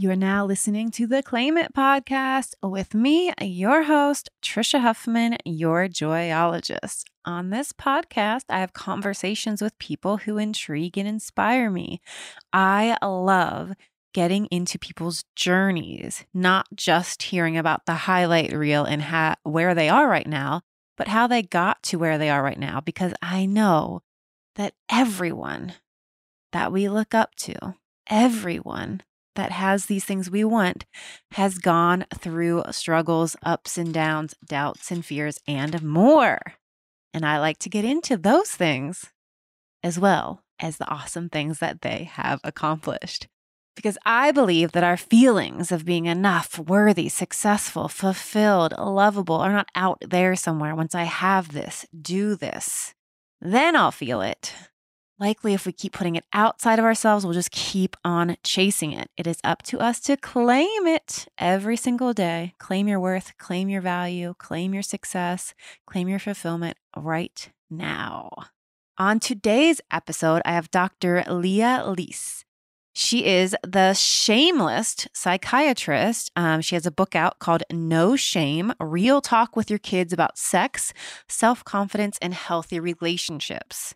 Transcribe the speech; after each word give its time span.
You 0.00 0.12
are 0.12 0.16
now 0.16 0.46
listening 0.46 0.92
to 0.92 1.08
the 1.08 1.24
Claim 1.24 1.58
It 1.58 1.74
podcast 1.74 2.54
with 2.62 2.94
me, 2.94 3.32
your 3.40 3.82
host, 3.82 4.30
Trisha 4.40 4.80
Huffman, 4.80 5.38
your 5.44 5.88
joyologist. 5.88 7.02
On 7.24 7.50
this 7.50 7.72
podcast, 7.72 8.44
I 8.48 8.60
have 8.60 8.72
conversations 8.72 9.60
with 9.60 9.76
people 9.80 10.18
who 10.18 10.38
intrigue 10.38 10.96
and 10.96 11.08
inspire 11.08 11.68
me. 11.68 12.00
I 12.52 12.96
love 13.04 13.72
getting 14.14 14.46
into 14.52 14.78
people's 14.78 15.24
journeys, 15.34 16.24
not 16.32 16.68
just 16.76 17.24
hearing 17.24 17.58
about 17.58 17.84
the 17.86 17.94
highlight 17.94 18.52
reel 18.52 18.84
and 18.84 19.02
where 19.42 19.74
they 19.74 19.88
are 19.88 20.06
right 20.06 20.28
now, 20.28 20.60
but 20.96 21.08
how 21.08 21.26
they 21.26 21.42
got 21.42 21.82
to 21.82 21.96
where 21.98 22.18
they 22.18 22.30
are 22.30 22.44
right 22.44 22.60
now, 22.60 22.80
because 22.80 23.14
I 23.20 23.46
know 23.46 24.02
that 24.54 24.74
everyone 24.88 25.72
that 26.52 26.70
we 26.70 26.88
look 26.88 27.16
up 27.16 27.34
to, 27.38 27.74
everyone 28.08 29.02
that 29.38 29.52
has 29.52 29.86
these 29.86 30.04
things 30.04 30.28
we 30.28 30.42
want 30.42 30.84
has 31.32 31.58
gone 31.58 32.04
through 32.12 32.64
struggles, 32.72 33.36
ups 33.44 33.78
and 33.78 33.94
downs, 33.94 34.34
doubts 34.44 34.90
and 34.90 35.06
fears, 35.06 35.38
and 35.46 35.80
more. 35.80 36.40
And 37.14 37.24
I 37.24 37.38
like 37.38 37.58
to 37.60 37.68
get 37.68 37.84
into 37.84 38.16
those 38.16 38.50
things 38.50 39.12
as 39.80 39.96
well 39.96 40.42
as 40.58 40.76
the 40.76 40.88
awesome 40.88 41.28
things 41.28 41.60
that 41.60 41.82
they 41.82 42.10
have 42.12 42.40
accomplished. 42.42 43.28
Because 43.76 43.96
I 44.04 44.32
believe 44.32 44.72
that 44.72 44.82
our 44.82 44.96
feelings 44.96 45.70
of 45.70 45.84
being 45.84 46.06
enough, 46.06 46.58
worthy, 46.58 47.08
successful, 47.08 47.86
fulfilled, 47.86 48.74
lovable 48.76 49.36
are 49.36 49.52
not 49.52 49.68
out 49.76 50.02
there 50.04 50.34
somewhere. 50.34 50.74
Once 50.74 50.96
I 50.96 51.04
have 51.04 51.52
this, 51.52 51.86
do 52.02 52.34
this, 52.34 52.92
then 53.40 53.76
I'll 53.76 53.92
feel 53.92 54.20
it. 54.20 54.52
Likely, 55.20 55.52
if 55.52 55.66
we 55.66 55.72
keep 55.72 55.94
putting 55.94 56.14
it 56.14 56.24
outside 56.32 56.78
of 56.78 56.84
ourselves, 56.84 57.24
we'll 57.24 57.34
just 57.34 57.50
keep 57.50 57.96
on 58.04 58.36
chasing 58.44 58.92
it. 58.92 59.10
It 59.16 59.26
is 59.26 59.40
up 59.42 59.64
to 59.64 59.80
us 59.80 59.98
to 60.00 60.16
claim 60.16 60.86
it 60.86 61.26
every 61.36 61.76
single 61.76 62.12
day. 62.12 62.54
Claim 62.58 62.86
your 62.86 63.00
worth, 63.00 63.36
claim 63.36 63.68
your 63.68 63.80
value, 63.80 64.34
claim 64.38 64.72
your 64.72 64.82
success, 64.84 65.54
claim 65.86 66.06
your 66.06 66.20
fulfillment 66.20 66.76
right 66.96 67.50
now. 67.68 68.30
On 68.96 69.18
today's 69.18 69.80
episode, 69.90 70.40
I 70.44 70.52
have 70.52 70.70
Dr. 70.70 71.24
Lea 71.28 71.82
Lis. 71.82 72.44
She 72.94 73.26
is 73.26 73.56
the 73.64 73.94
shameless 73.94 75.08
psychiatrist. 75.12 76.30
Um, 76.36 76.60
she 76.60 76.76
has 76.76 76.86
a 76.86 76.92
book 76.92 77.16
out 77.16 77.40
called 77.40 77.64
No 77.72 78.14
Shame 78.14 78.72
Real 78.80 79.20
Talk 79.20 79.56
with 79.56 79.68
Your 79.68 79.78
Kids 79.80 80.12
About 80.12 80.38
Sex, 80.38 80.92
Self 81.28 81.64
Confidence, 81.64 82.18
and 82.22 82.34
Healthy 82.34 82.78
Relationships. 82.78 83.94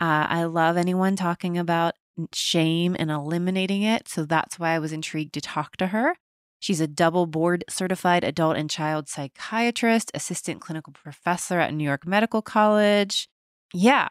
Uh, 0.00 0.26
I 0.28 0.44
love 0.44 0.76
anyone 0.76 1.16
talking 1.16 1.56
about 1.56 1.94
shame 2.32 2.96
and 2.98 3.10
eliminating 3.10 3.82
it. 3.82 4.08
So 4.08 4.24
that's 4.24 4.58
why 4.58 4.70
I 4.70 4.78
was 4.78 4.92
intrigued 4.92 5.34
to 5.34 5.40
talk 5.40 5.76
to 5.76 5.88
her. 5.88 6.16
She's 6.58 6.80
a 6.80 6.86
double 6.86 7.26
board 7.26 7.64
certified 7.68 8.24
adult 8.24 8.56
and 8.56 8.70
child 8.70 9.08
psychiatrist, 9.08 10.10
assistant 10.14 10.60
clinical 10.60 10.92
professor 10.92 11.60
at 11.60 11.74
New 11.74 11.84
York 11.84 12.06
Medical 12.06 12.40
College. 12.40 13.28
Yeah, 13.72 14.08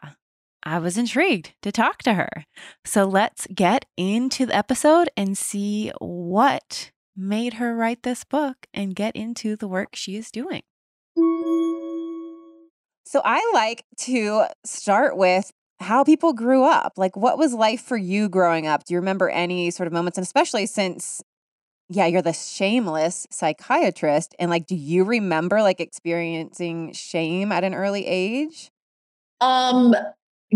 I 0.61 0.79
was 0.79 0.97
intrigued 0.97 1.53
to 1.63 1.71
talk 1.71 2.03
to 2.03 2.13
her. 2.13 2.45
So 2.85 3.05
let's 3.05 3.47
get 3.47 3.85
into 3.97 4.45
the 4.45 4.55
episode 4.55 5.09
and 5.17 5.37
see 5.37 5.91
what 5.99 6.91
made 7.15 7.55
her 7.55 7.75
write 7.75 8.03
this 8.03 8.23
book 8.23 8.67
and 8.73 8.95
get 8.95 9.15
into 9.15 9.55
the 9.55 9.67
work 9.67 9.95
she 9.95 10.15
is 10.15 10.31
doing. 10.31 10.61
So 13.05 13.21
I 13.25 13.49
like 13.53 13.85
to 14.01 14.45
start 14.65 15.17
with 15.17 15.51
how 15.83 16.03
people 16.03 16.33
grew 16.33 16.63
up. 16.63 16.93
Like, 16.97 17.15
what 17.15 17.37
was 17.37 17.53
life 17.53 17.81
for 17.81 17.97
you 17.97 18.29
growing 18.29 18.65
up? 18.67 18.85
Do 18.85 18.93
you 18.93 18.99
remember 18.99 19.29
any 19.29 19.69
sort 19.71 19.87
of 19.87 19.93
moments? 19.93 20.17
And 20.17 20.23
especially 20.23 20.65
since, 20.65 21.21
yeah, 21.89 22.05
you're 22.05 22.21
the 22.21 22.33
shameless 22.33 23.27
psychiatrist. 23.29 24.35
And 24.39 24.49
like, 24.49 24.65
do 24.65 24.75
you 24.75 25.03
remember 25.03 25.61
like 25.61 25.79
experiencing 25.79 26.93
shame 26.93 27.51
at 27.51 27.63
an 27.63 27.73
early 27.73 28.05
age? 28.07 28.71
Um, 29.41 29.93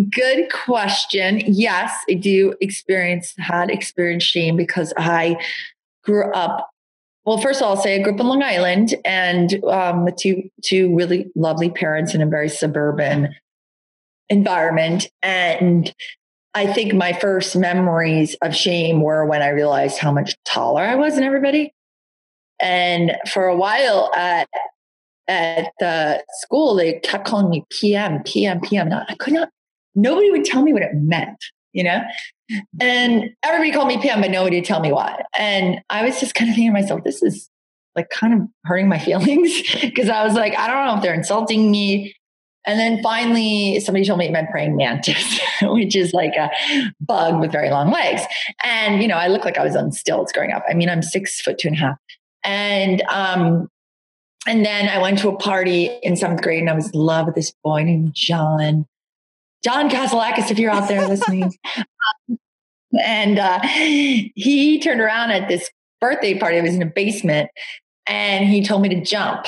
good 0.09 0.51
question. 0.51 1.41
Yes, 1.45 1.93
I 2.09 2.13
do 2.13 2.55
experience, 2.61 3.33
had 3.37 3.69
experienced 3.69 4.27
shame 4.27 4.55
because 4.55 4.93
I 4.97 5.37
grew 6.03 6.31
up 6.31 6.69
well, 7.27 7.37
first 7.39 7.59
of 7.59 7.65
all, 7.65 7.75
I'll 7.75 7.83
say 7.83 7.93
I 7.93 8.01
grew 8.01 8.13
up 8.13 8.21
in 8.21 8.27
Long 8.27 8.41
Island 8.41 8.95
and 9.03 9.61
um, 9.65 10.05
with 10.05 10.15
two 10.15 10.49
two 10.63 10.95
really 10.95 11.29
lovely 11.35 11.69
parents 11.69 12.15
in 12.15 12.21
a 12.21 12.25
very 12.25 12.47
suburban 12.47 13.35
environment. 14.29 15.09
And 15.21 15.93
I 16.53 16.71
think 16.71 16.93
my 16.93 17.13
first 17.13 17.55
memories 17.55 18.35
of 18.41 18.55
shame 18.55 19.01
were 19.01 19.25
when 19.25 19.41
I 19.41 19.49
realized 19.49 19.97
how 19.97 20.11
much 20.11 20.35
taller 20.45 20.81
I 20.81 20.95
was 20.95 21.15
than 21.15 21.23
everybody. 21.23 21.73
And 22.59 23.15
for 23.31 23.45
a 23.47 23.55
while 23.55 24.11
at 24.15 24.47
at 25.27 25.71
the 25.79 26.23
school, 26.39 26.75
they 26.75 26.99
kept 26.99 27.27
calling 27.27 27.49
me 27.49 27.65
PM, 27.69 28.23
PM, 28.23 28.61
PM. 28.61 28.91
I 28.93 29.15
could 29.19 29.33
not. 29.33 29.49
Nobody 29.93 30.31
would 30.31 30.45
tell 30.45 30.61
me 30.61 30.73
what 30.73 30.83
it 30.83 30.93
meant, 30.93 31.43
you 31.73 31.83
know. 31.83 32.01
And 32.79 33.31
everybody 33.43 33.71
called 33.71 33.89
me 33.89 34.01
PM, 34.01 34.21
but 34.21 34.31
nobody 34.31 34.57
would 34.57 34.65
tell 34.65 34.79
me 34.79 34.91
why. 34.91 35.21
And 35.37 35.81
I 35.89 36.05
was 36.05 36.19
just 36.19 36.33
kind 36.33 36.49
of 36.49 36.55
thinking 36.55 36.73
to 36.73 36.81
myself, 36.81 37.03
this 37.03 37.21
is 37.21 37.49
like 37.95 38.09
kind 38.09 38.33
of 38.33 38.47
hurting 38.63 38.87
my 38.87 38.99
feelings 39.03 39.61
because 39.81 40.07
I 40.07 40.23
was 40.23 40.33
like, 40.33 40.57
I 40.57 40.67
don't 40.67 40.85
know 40.85 40.95
if 40.95 41.01
they're 41.01 41.13
insulting 41.13 41.69
me. 41.69 42.15
And 42.67 42.77
then 42.77 43.01
finally, 43.01 43.79
somebody 43.79 44.05
told 44.05 44.19
me 44.19 44.25
it 44.25 44.31
meant 44.31 44.49
praying 44.51 44.75
mantis, 44.75 45.39
which 45.61 45.95
is 45.95 46.13
like 46.13 46.35
a 46.35 46.51
bug 46.99 47.39
with 47.39 47.51
very 47.51 47.69
long 47.69 47.91
legs. 47.91 48.21
And, 48.61 49.01
you 49.01 49.07
know, 49.07 49.15
I 49.15 49.29
look 49.29 49.45
like 49.45 49.57
I 49.57 49.63
was 49.63 49.75
on 49.75 49.93
stilts 49.93 50.33
growing 50.33 50.51
up. 50.51 50.63
I 50.69 50.73
mean, 50.73 50.89
I'm 50.89 51.01
six 51.01 51.39
foot 51.41 51.57
two 51.57 51.69
and 51.69 51.77
a 51.77 51.79
half. 51.79 51.97
And, 52.43 53.01
um, 53.03 53.69
and 54.45 54.65
then 54.65 54.89
I 54.89 55.01
went 55.01 55.19
to 55.19 55.29
a 55.29 55.37
party 55.37 55.89
in 56.03 56.17
seventh 56.17 56.41
grade 56.41 56.59
and 56.59 56.69
I 56.69 56.73
was 56.73 56.91
in 56.91 56.99
love 56.99 57.25
with 57.25 57.35
this 57.35 57.53
boy 57.63 57.83
named 57.83 58.13
John. 58.13 58.85
John 59.63 59.89
Kasalakis, 59.89 60.51
if 60.51 60.59
you're 60.59 60.71
out 60.71 60.89
there 60.89 61.07
listening. 61.07 61.53
and 63.03 63.39
uh, 63.39 63.61
he 63.63 64.79
turned 64.79 65.01
around 65.01 65.31
at 65.31 65.47
this 65.47 65.69
birthday 66.01 66.37
party. 66.37 66.57
I 66.57 66.61
was 66.61 66.75
in 66.75 66.81
a 66.81 66.85
basement 66.85 67.49
and 68.07 68.45
he 68.45 68.63
told 68.63 68.81
me 68.81 68.89
to 68.89 69.01
jump. 69.01 69.45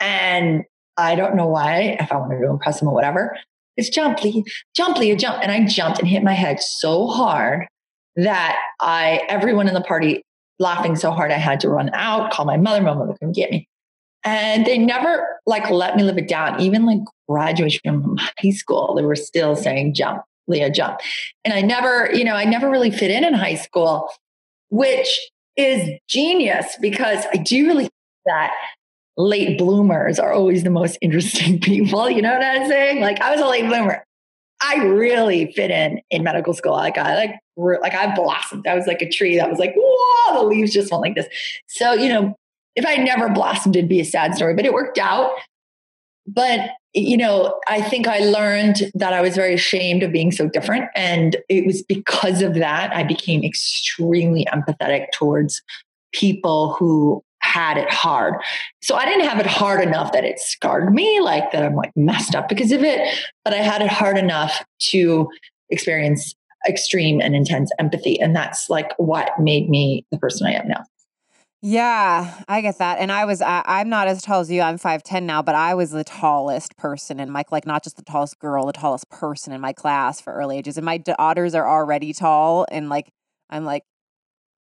And 0.00 0.64
I 0.98 1.14
don't 1.14 1.36
know 1.36 1.46
why, 1.46 1.96
if 2.00 2.12
I 2.12 2.16
wanted 2.16 2.40
to 2.40 2.50
impress 2.50 2.82
him 2.82 2.88
or 2.88 2.94
whatever. 2.94 3.38
It's 3.76 3.88
jump, 3.88 4.22
Lee, 4.24 4.44
jump, 4.74 4.98
Lee, 4.98 5.14
jump. 5.14 5.38
And 5.40 5.52
I 5.52 5.64
jumped 5.64 6.00
and 6.00 6.08
hit 6.08 6.24
my 6.24 6.32
head 6.32 6.60
so 6.60 7.06
hard 7.06 7.66
that 8.16 8.58
I, 8.80 9.22
everyone 9.28 9.68
in 9.68 9.74
the 9.74 9.80
party 9.80 10.22
laughing 10.58 10.96
so 10.96 11.12
hard, 11.12 11.30
I 11.30 11.36
had 11.36 11.60
to 11.60 11.68
run 11.68 11.90
out, 11.94 12.32
call 12.32 12.44
my 12.44 12.56
mother. 12.56 12.82
My 12.82 12.94
mother 12.94 13.12
couldn't 13.12 13.36
get 13.36 13.52
me. 13.52 13.68
And 14.24 14.66
they 14.66 14.78
never 14.78 15.38
like 15.46 15.70
let 15.70 15.96
me 15.96 16.02
live 16.02 16.18
it 16.18 16.26
down. 16.26 16.60
Even 16.60 16.84
like 16.84 16.98
graduation 17.28 18.02
from 18.02 18.16
high 18.16 18.50
school, 18.50 18.94
they 18.96 19.04
were 19.04 19.14
still 19.14 19.54
saying 19.54 19.94
jump, 19.94 20.22
Lea, 20.48 20.70
jump. 20.70 20.98
And 21.44 21.54
I 21.54 21.60
never, 21.60 22.10
you 22.12 22.24
know, 22.24 22.34
I 22.34 22.44
never 22.44 22.68
really 22.68 22.90
fit 22.90 23.12
in 23.12 23.24
in 23.24 23.34
high 23.34 23.54
school, 23.54 24.10
which 24.70 25.30
is 25.56 25.88
genius 26.08 26.76
because 26.80 27.24
I 27.32 27.36
do 27.36 27.66
really 27.66 27.88
that 28.26 28.52
late 29.18 29.58
bloomers 29.58 30.18
are 30.18 30.32
always 30.32 30.62
the 30.62 30.70
most 30.70 30.96
interesting 31.02 31.60
people. 31.60 32.08
You 32.08 32.22
know 32.22 32.32
what 32.32 32.44
I'm 32.44 32.66
saying? 32.66 33.00
Like 33.00 33.20
I 33.20 33.32
was 33.32 33.40
a 33.40 33.46
late 33.46 33.66
bloomer. 33.66 34.02
I 34.62 34.76
really 34.76 35.52
fit 35.52 35.70
in 35.70 36.00
in 36.10 36.22
medical 36.22 36.54
school. 36.54 36.72
Like 36.72 36.96
I 36.96 37.14
like 37.14 37.34
like 37.56 37.94
I 37.94 38.14
blossomed. 38.14 38.66
I 38.66 38.74
was 38.74 38.86
like 38.86 39.02
a 39.02 39.08
tree 39.08 39.36
that 39.36 39.50
was 39.50 39.58
like, 39.58 39.74
whoa, 39.76 40.34
the 40.34 40.44
leaves 40.44 40.72
just 40.72 40.90
went 40.90 41.02
like 41.02 41.14
this. 41.14 41.26
So 41.66 41.92
you 41.92 42.08
know, 42.08 42.34
if 42.74 42.86
I 42.86 42.96
never 42.96 43.28
blossomed, 43.28 43.76
it'd 43.76 43.88
be 43.88 44.00
a 44.00 44.04
sad 44.04 44.34
story. 44.34 44.54
But 44.54 44.64
it 44.64 44.72
worked 44.72 44.98
out. 44.98 45.32
But 46.26 46.70
you 46.94 47.16
know, 47.16 47.60
I 47.68 47.82
think 47.82 48.06
I 48.08 48.18
learned 48.20 48.90
that 48.94 49.12
I 49.12 49.20
was 49.20 49.36
very 49.36 49.54
ashamed 49.54 50.02
of 50.02 50.12
being 50.12 50.32
so 50.32 50.48
different, 50.48 50.86
and 50.94 51.36
it 51.48 51.66
was 51.66 51.82
because 51.82 52.42
of 52.42 52.54
that 52.54 52.94
I 52.94 53.04
became 53.04 53.44
extremely 53.44 54.46
empathetic 54.52 55.06
towards 55.12 55.62
people 56.12 56.74
who 56.74 57.22
had 57.58 57.76
it 57.76 57.92
hard. 57.92 58.34
So 58.82 58.94
I 58.94 59.04
didn't 59.04 59.26
have 59.26 59.40
it 59.40 59.46
hard 59.46 59.82
enough 59.82 60.12
that 60.12 60.24
it 60.24 60.38
scarred 60.38 60.94
me, 60.94 61.20
like 61.20 61.50
that 61.50 61.64
I'm 61.64 61.74
like 61.74 61.90
messed 61.96 62.36
up 62.36 62.48
because 62.48 62.70
of 62.70 62.84
it, 62.84 63.00
but 63.44 63.52
I 63.52 63.56
had 63.56 63.82
it 63.82 63.88
hard 63.88 64.16
enough 64.16 64.64
to 64.90 65.28
experience 65.68 66.34
extreme 66.68 67.20
and 67.20 67.34
intense 67.34 67.70
empathy. 67.80 68.20
And 68.20 68.34
that's 68.34 68.70
like 68.70 68.92
what 68.96 69.30
made 69.40 69.68
me 69.68 70.06
the 70.12 70.18
person 70.18 70.46
I 70.46 70.52
am 70.52 70.68
now. 70.68 70.84
Yeah, 71.60 72.44
I 72.46 72.60
get 72.60 72.78
that. 72.78 72.98
And 73.00 73.10
I 73.10 73.24
was, 73.24 73.42
I, 73.42 73.64
I'm 73.66 73.88
not 73.88 74.06
as 74.06 74.22
tall 74.22 74.38
as 74.38 74.48
you. 74.48 74.60
I'm 74.60 74.78
5'10 74.78 75.24
now, 75.24 75.42
but 75.42 75.56
I 75.56 75.74
was 75.74 75.90
the 75.90 76.04
tallest 76.04 76.76
person 76.76 77.18
in 77.18 77.32
my, 77.32 77.42
like, 77.50 77.66
not 77.66 77.82
just 77.82 77.96
the 77.96 78.04
tallest 78.04 78.38
girl, 78.38 78.66
the 78.66 78.72
tallest 78.72 79.10
person 79.10 79.52
in 79.52 79.60
my 79.60 79.72
class 79.72 80.20
for 80.20 80.32
early 80.32 80.58
ages. 80.58 80.76
And 80.76 80.86
my 80.86 80.98
daughters 80.98 81.56
are 81.56 81.68
already 81.68 82.12
tall. 82.12 82.64
And 82.70 82.88
like, 82.88 83.10
I'm 83.50 83.64
like, 83.64 83.82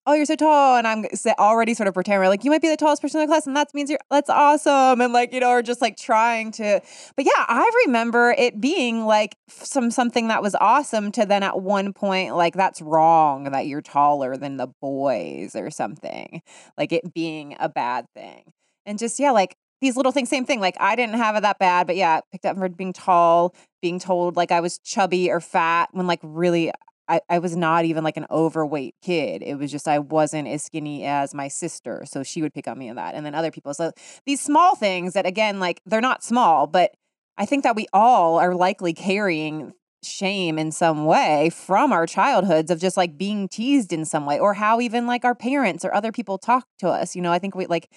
oh, 0.07 0.15
you're 0.15 0.27
so 0.27 0.37
tall. 0.37 0.77
And 0.77 0.87
I'm 0.87 1.05
already 1.39 1.75
sort 1.75 1.89
of 1.89 1.95
pretending 1.95 2.29
like, 2.29 2.45
you 2.45 2.51
might 2.51 2.63
be 2.63 2.69
the 2.69 2.77
tallest 2.77 3.03
person 3.03 3.21
in 3.21 3.27
the 3.27 3.31
class. 3.31 3.47
And 3.47 3.57
that 3.57 3.73
means 3.75 3.91
you're, 3.91 3.99
that's 4.11 4.31
awesome. 4.31 5.01
And 5.01 5.13
like, 5.13 5.33
you 5.33 5.41
know, 5.41 5.51
or 5.51 5.63
just 5.63 5.81
like 5.81 5.97
trying 5.97 6.53
to, 6.53 6.81
but 7.17 7.25
yeah, 7.25 7.45
I 7.49 7.71
remember 7.87 8.35
it 8.37 8.61
being 8.61 9.07
like 9.07 9.37
some, 9.49 9.91
something 9.91 10.29
that 10.29 10.43
was 10.43 10.55
awesome 10.57 11.11
to 11.13 11.27
then 11.27 11.43
at 11.43 11.61
one 11.61 11.93
point, 11.93 12.37
like, 12.37 12.55
that's 12.55 12.83
wrong 12.83 13.45
that 13.45 13.67
you're 13.67 13.83
taller 13.83 14.37
than 14.37 14.57
the 14.57 14.69
boys 14.81 15.57
or 15.57 15.71
something, 15.71 16.43
like 16.77 16.93
it 16.93 17.15
being 17.15 17.57
a 17.59 17.69
bad 17.69 18.07
thing. 18.15 18.53
And 18.87 18.99
just, 18.99 19.19
yeah, 19.19 19.31
like 19.31 19.57
these 19.81 19.97
little 19.97 20.13
things, 20.13 20.29
same 20.29 20.47
thing. 20.47 20.61
Like 20.61 20.77
I 20.81 20.97
didn't 20.97 21.17
have 21.17 21.37
it 21.37 21.43
that 21.43 21.59
bad, 21.59 21.87
but 21.87 21.97
yeah, 21.97 22.21
picked 22.33 22.47
up 22.47 22.57
for 22.57 22.69
being 22.69 22.93
tall, 22.93 23.55
being 23.83 23.99
told 23.99 24.37
like 24.37 24.51
I 24.51 24.61
was 24.61 24.79
chubby 24.79 25.31
or 25.31 25.41
fat 25.41 25.91
when 25.93 26.07
like 26.07 26.21
really 26.23 26.71
I, 27.09 27.21
I 27.29 27.39
was 27.39 27.57
not 27.57 27.85
even 27.85 28.03
like 28.05 28.17
an 28.17 28.27
overweight 28.31 28.95
kid. 29.03 29.43
It 29.43 29.57
was 29.57 29.71
just 29.71 29.87
I 29.87 29.99
wasn't 29.99 30.49
as 30.49 30.63
skinny 30.63 31.05
as 31.05 31.35
my 31.35 31.49
sister. 31.49 32.05
So 32.07 32.23
she 32.23 32.41
would 32.43 32.55
pick 32.55 32.67
on 32.67 32.79
me 32.79 32.89
in 32.89 32.97
that. 32.97 33.15
And 33.15 33.27
then 33.27 33.35
other 33.35 33.51
people. 33.51 33.75
So 33.75 33.93
these 34.27 34.41
small 34.41 34.75
things 34.75 35.13
that 35.13 35.27
again, 35.27 35.61
like 35.61 35.81
they're 35.85 36.01
not 36.01 36.25
small, 36.25 36.67
but 36.67 36.93
I 37.37 37.47
think 37.47 37.63
that 37.65 37.77
we 37.77 37.87
all 37.93 38.39
are 38.39 38.55
likely 38.55 38.93
carrying 38.93 39.73
shame 40.03 40.59
in 40.59 40.71
some 40.71 41.07
way 41.07 41.51
from 41.51 41.93
our 41.93 42.07
childhoods 42.07 42.71
of 42.71 42.79
just 42.79 42.97
like 42.97 43.17
being 43.17 43.49
teased 43.49 43.93
in 43.93 44.05
some 44.05 44.27
way 44.27 44.39
or 44.39 44.55
how 44.55 44.81
even 44.81 45.07
like 45.07 45.25
our 45.25 45.35
parents 45.35 45.85
or 45.85 45.95
other 45.95 46.13
people 46.13 46.39
talk 46.39 46.67
to 46.79 46.89
us. 46.89 47.17
You 47.17 47.23
know, 47.23 47.33
I 47.33 47.39
think 47.39 47.55
we 47.55 47.67
like 47.67 47.91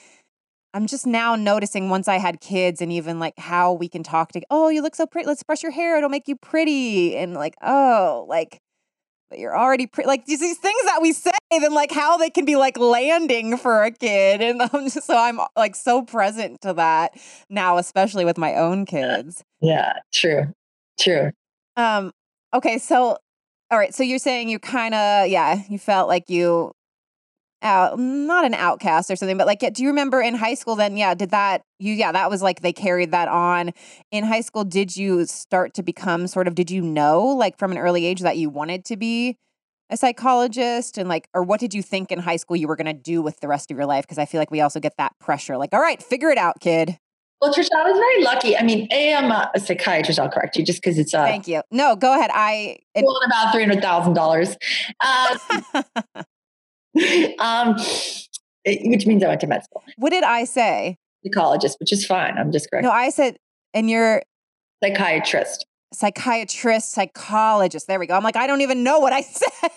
I'm 0.74 0.86
just 0.86 1.08
now 1.08 1.36
noticing 1.36 1.90
once 1.90 2.08
I 2.08 2.18
had 2.18 2.42
kids 2.42 2.82
and 2.82 2.92
even 2.92 3.20
like 3.20 3.38
how 3.40 3.74
we 3.74 3.88
can 3.88 4.04
talk 4.04 4.32
to, 4.34 4.42
oh, 4.52 4.70
you 4.70 4.82
look 4.82 4.96
so 4.96 5.08
pretty. 5.08 5.28
Let's 5.28 5.44
brush 5.44 5.64
your 5.64 5.72
hair. 5.72 5.98
It'll 5.98 6.10
make 6.10 6.28
you 6.28 6.36
pretty. 6.36 7.16
And 7.16 7.34
like, 7.34 7.56
oh, 7.64 8.26
like 8.28 8.62
but 9.30 9.40
you're 9.40 9.58
already 9.58 9.88
pre- 9.88 10.06
like 10.06 10.26
these, 10.26 10.40
these 10.40 10.58
things 10.58 10.84
that 10.86 11.02
we 11.02 11.12
say 11.12 11.32
then 11.52 11.74
like 11.74 11.92
how 11.92 12.18
they 12.18 12.30
can 12.30 12.46
be 12.46 12.56
like 12.56 12.78
landing 12.78 13.58
for 13.58 13.84
a 13.84 13.92
kid 13.92 14.42
and 14.42 14.62
I'm 14.74 14.90
just, 14.90 15.04
so 15.04 15.18
i'm 15.18 15.40
like 15.56 15.76
so 15.76 16.04
present 16.04 16.62
to 16.62 16.74
that 16.74 17.12
now 17.50 17.78
especially 17.78 18.26
with 18.26 18.38
my 18.38 18.56
own 18.56 18.86
kids. 18.86 19.44
Yeah 19.62 19.94
true 20.14 20.54
true. 21.00 21.32
Um 21.76 22.12
okay 22.54 22.78
so 22.78 23.18
all 23.70 23.78
right 23.78 23.94
so 23.94 24.04
you're 24.04 24.20
saying 24.20 24.50
you 24.50 24.60
kind 24.60 24.94
of 24.94 25.28
yeah 25.28 25.62
you 25.70 25.78
felt 25.80 26.08
like 26.08 26.30
you 26.30 26.74
out 27.62 27.98
not 27.98 28.46
an 28.46 28.54
outcast 28.54 29.10
or 29.10 29.16
something 29.16 29.38
but 29.38 29.48
like 29.48 29.60
do 29.74 29.82
you 29.82 29.90
remember 29.90 30.22
in 30.22 30.36
high 30.36 30.54
school 30.54 30.76
then 30.76 30.96
yeah 30.96 31.14
did 31.16 31.32
that 31.32 31.62
you 31.80 31.94
yeah 31.94 32.12
that 32.12 32.30
was 32.30 32.42
like 32.42 32.62
they 32.62 32.74
carried 32.74 33.12
that 33.12 33.28
on 33.28 33.72
in 34.12 34.24
high 34.24 34.42
school 34.42 34.64
did 34.64 34.96
you 34.96 35.26
start 35.26 35.74
to 35.74 35.82
become 35.82 36.28
sort 36.28 36.48
of 36.48 36.54
did 36.54 36.70
you 36.70 36.82
know 36.82 37.24
like 37.24 37.58
from 37.58 37.72
an 37.72 37.78
early 37.78 38.06
age 38.06 38.22
that 38.22 38.38
you 38.38 38.50
wanted 38.50 38.86
to 38.86 38.96
be 38.96 39.36
a 39.90 39.98
psychologist 39.98 40.98
and 40.98 41.10
like 41.10 41.28
or 41.34 41.42
what 41.42 41.60
did 41.60 41.74
you 41.74 41.82
think 41.82 42.12
in 42.12 42.20
high 42.20 42.36
school 42.36 42.56
you 42.56 42.68
were 42.68 42.76
going 42.76 42.86
to 42.86 42.94
do 42.94 43.22
with 43.22 43.40
the 43.40 43.48
rest 43.48 43.72
of 43.72 43.78
your 43.78 43.86
life 43.86 44.04
because 44.04 44.20
i 44.20 44.26
feel 44.26 44.40
like 44.40 44.52
we 44.52 44.62
also 44.62 44.80
get 44.80 44.94
that 44.98 45.18
pressure 45.20 45.58
like 45.58 45.74
all 45.74 45.82
right 45.82 46.04
figure 46.04 46.30
it 46.30 46.38
out 46.38 46.60
kid 46.60 46.98
well, 47.40 47.54
Trisha, 47.54 47.70
I 47.76 47.84
was 47.84 48.00
very 48.00 48.24
lucky. 48.24 48.58
I 48.58 48.64
mean, 48.64 48.88
A, 48.92 49.14
I'm 49.14 49.30
a, 49.30 49.52
a 49.54 49.60
psychiatrist. 49.60 50.20
I'll 50.20 50.28
correct 50.28 50.58
you 50.58 50.66
just 50.66 50.82
because 50.82 50.98
it's 50.98 51.14
a. 51.14 51.20
Thank 51.20 51.48
you. 51.48 51.62
No, 51.70 51.96
go 51.96 52.16
ahead. 52.16 52.32
I. 52.34 52.78
It, 52.96 53.06
well, 53.06 53.20
about 53.24 53.54
three 53.54 53.64
hundred 53.64 53.80
thousand 53.80 54.16
dollars. 54.16 54.58
Um, 55.06 55.84
um, 57.40 57.76
which 58.66 59.06
means 59.06 59.24
I 59.24 59.28
went 59.28 59.42
to 59.42 59.48
med 59.48 59.64
school. 59.64 59.84
What 59.98 60.10
did 60.12 60.24
I 60.24 60.44
say? 60.44 60.98
Psychologist, 61.24 61.80
which 61.80 61.92
is 61.92 62.06
fine. 62.06 62.38
I'm 62.38 62.52
just 62.52 62.70
correct. 62.70 62.84
No, 62.84 62.92
I 62.92 63.10
said, 63.10 63.38
and 63.74 63.90
you're 63.90 64.22
psychiatrist. 64.84 65.66
Psychiatrist, 65.94 66.92
psychologist. 66.92 67.88
There 67.88 68.00
we 68.00 68.08
go. 68.08 68.16
I'm 68.16 68.24
like, 68.24 68.36
I 68.36 68.48
don't 68.48 68.62
even 68.62 68.84
know 68.84 69.00
what 69.00 69.14
I 69.14 69.22
said. 69.22 69.72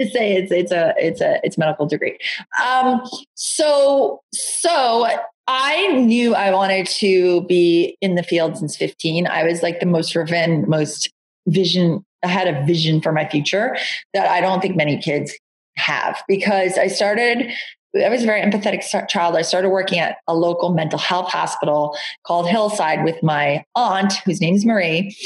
to 0.00 0.10
say 0.10 0.36
it's 0.36 0.52
it's 0.52 0.72
a 0.72 0.94
it's 0.98 1.20
a 1.20 1.40
it's 1.42 1.56
medical 1.58 1.86
degree. 1.86 2.18
Um, 2.64 3.02
so 3.34 4.20
so 4.32 5.06
I 5.46 5.86
knew 5.92 6.34
I 6.34 6.50
wanted 6.50 6.86
to 6.86 7.42
be 7.42 7.96
in 8.00 8.14
the 8.14 8.22
field 8.22 8.58
since 8.58 8.76
15. 8.76 9.26
I 9.26 9.44
was 9.44 9.62
like 9.62 9.80
the 9.80 9.86
most 9.86 10.12
driven, 10.12 10.68
most 10.68 11.10
vision 11.46 12.04
I 12.22 12.28
had 12.28 12.48
a 12.48 12.64
vision 12.64 13.00
for 13.00 13.12
my 13.12 13.28
future 13.28 13.76
that 14.14 14.28
I 14.28 14.40
don't 14.40 14.60
think 14.60 14.76
many 14.76 14.98
kids 15.00 15.34
have 15.76 16.22
because 16.26 16.78
I 16.78 16.86
started 16.88 17.52
I 18.04 18.08
was 18.10 18.22
a 18.22 18.26
very 18.26 18.42
empathetic 18.42 18.84
child. 19.08 19.36
I 19.36 19.42
started 19.42 19.70
working 19.70 19.98
at 19.98 20.18
a 20.28 20.34
local 20.34 20.74
mental 20.74 20.98
health 20.98 21.30
hospital 21.30 21.96
called 22.26 22.46
Hillside 22.46 23.04
with 23.04 23.22
my 23.22 23.64
aunt, 23.74 24.12
whose 24.24 24.40
name 24.40 24.54
is 24.54 24.66
Marie, 24.66 25.16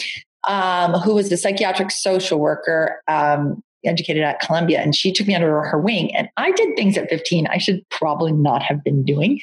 um, 0.46 0.92
who 0.94 1.14
was 1.14 1.32
a 1.32 1.36
psychiatric 1.36 1.90
social 1.90 2.38
worker 2.38 3.02
um, 3.08 3.60
educated 3.84 4.22
at 4.22 4.40
Columbia. 4.40 4.80
And 4.80 4.94
she 4.94 5.12
took 5.12 5.26
me 5.26 5.34
under 5.34 5.62
her 5.62 5.80
wing. 5.80 6.14
And 6.14 6.28
I 6.36 6.52
did 6.52 6.76
things 6.76 6.96
at 6.96 7.08
15 7.08 7.46
I 7.48 7.58
should 7.58 7.80
probably 7.90 8.32
not 8.32 8.62
have 8.62 8.84
been 8.84 9.04
doing 9.04 9.40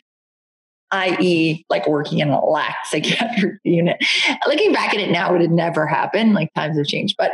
i.e., 0.91 1.65
like 1.69 1.87
working 1.87 2.19
in 2.19 2.29
a 2.29 2.45
lax 2.45 2.75
psychiatric 2.91 3.59
unit. 3.63 3.97
Looking 4.47 4.73
back 4.73 4.93
at 4.93 4.99
it 4.99 5.11
now, 5.11 5.33
it 5.33 5.39
would 5.39 5.51
never 5.51 5.85
happened. 5.85 6.33
Like 6.33 6.53
times 6.53 6.77
have 6.77 6.87
changed. 6.87 7.15
But, 7.17 7.31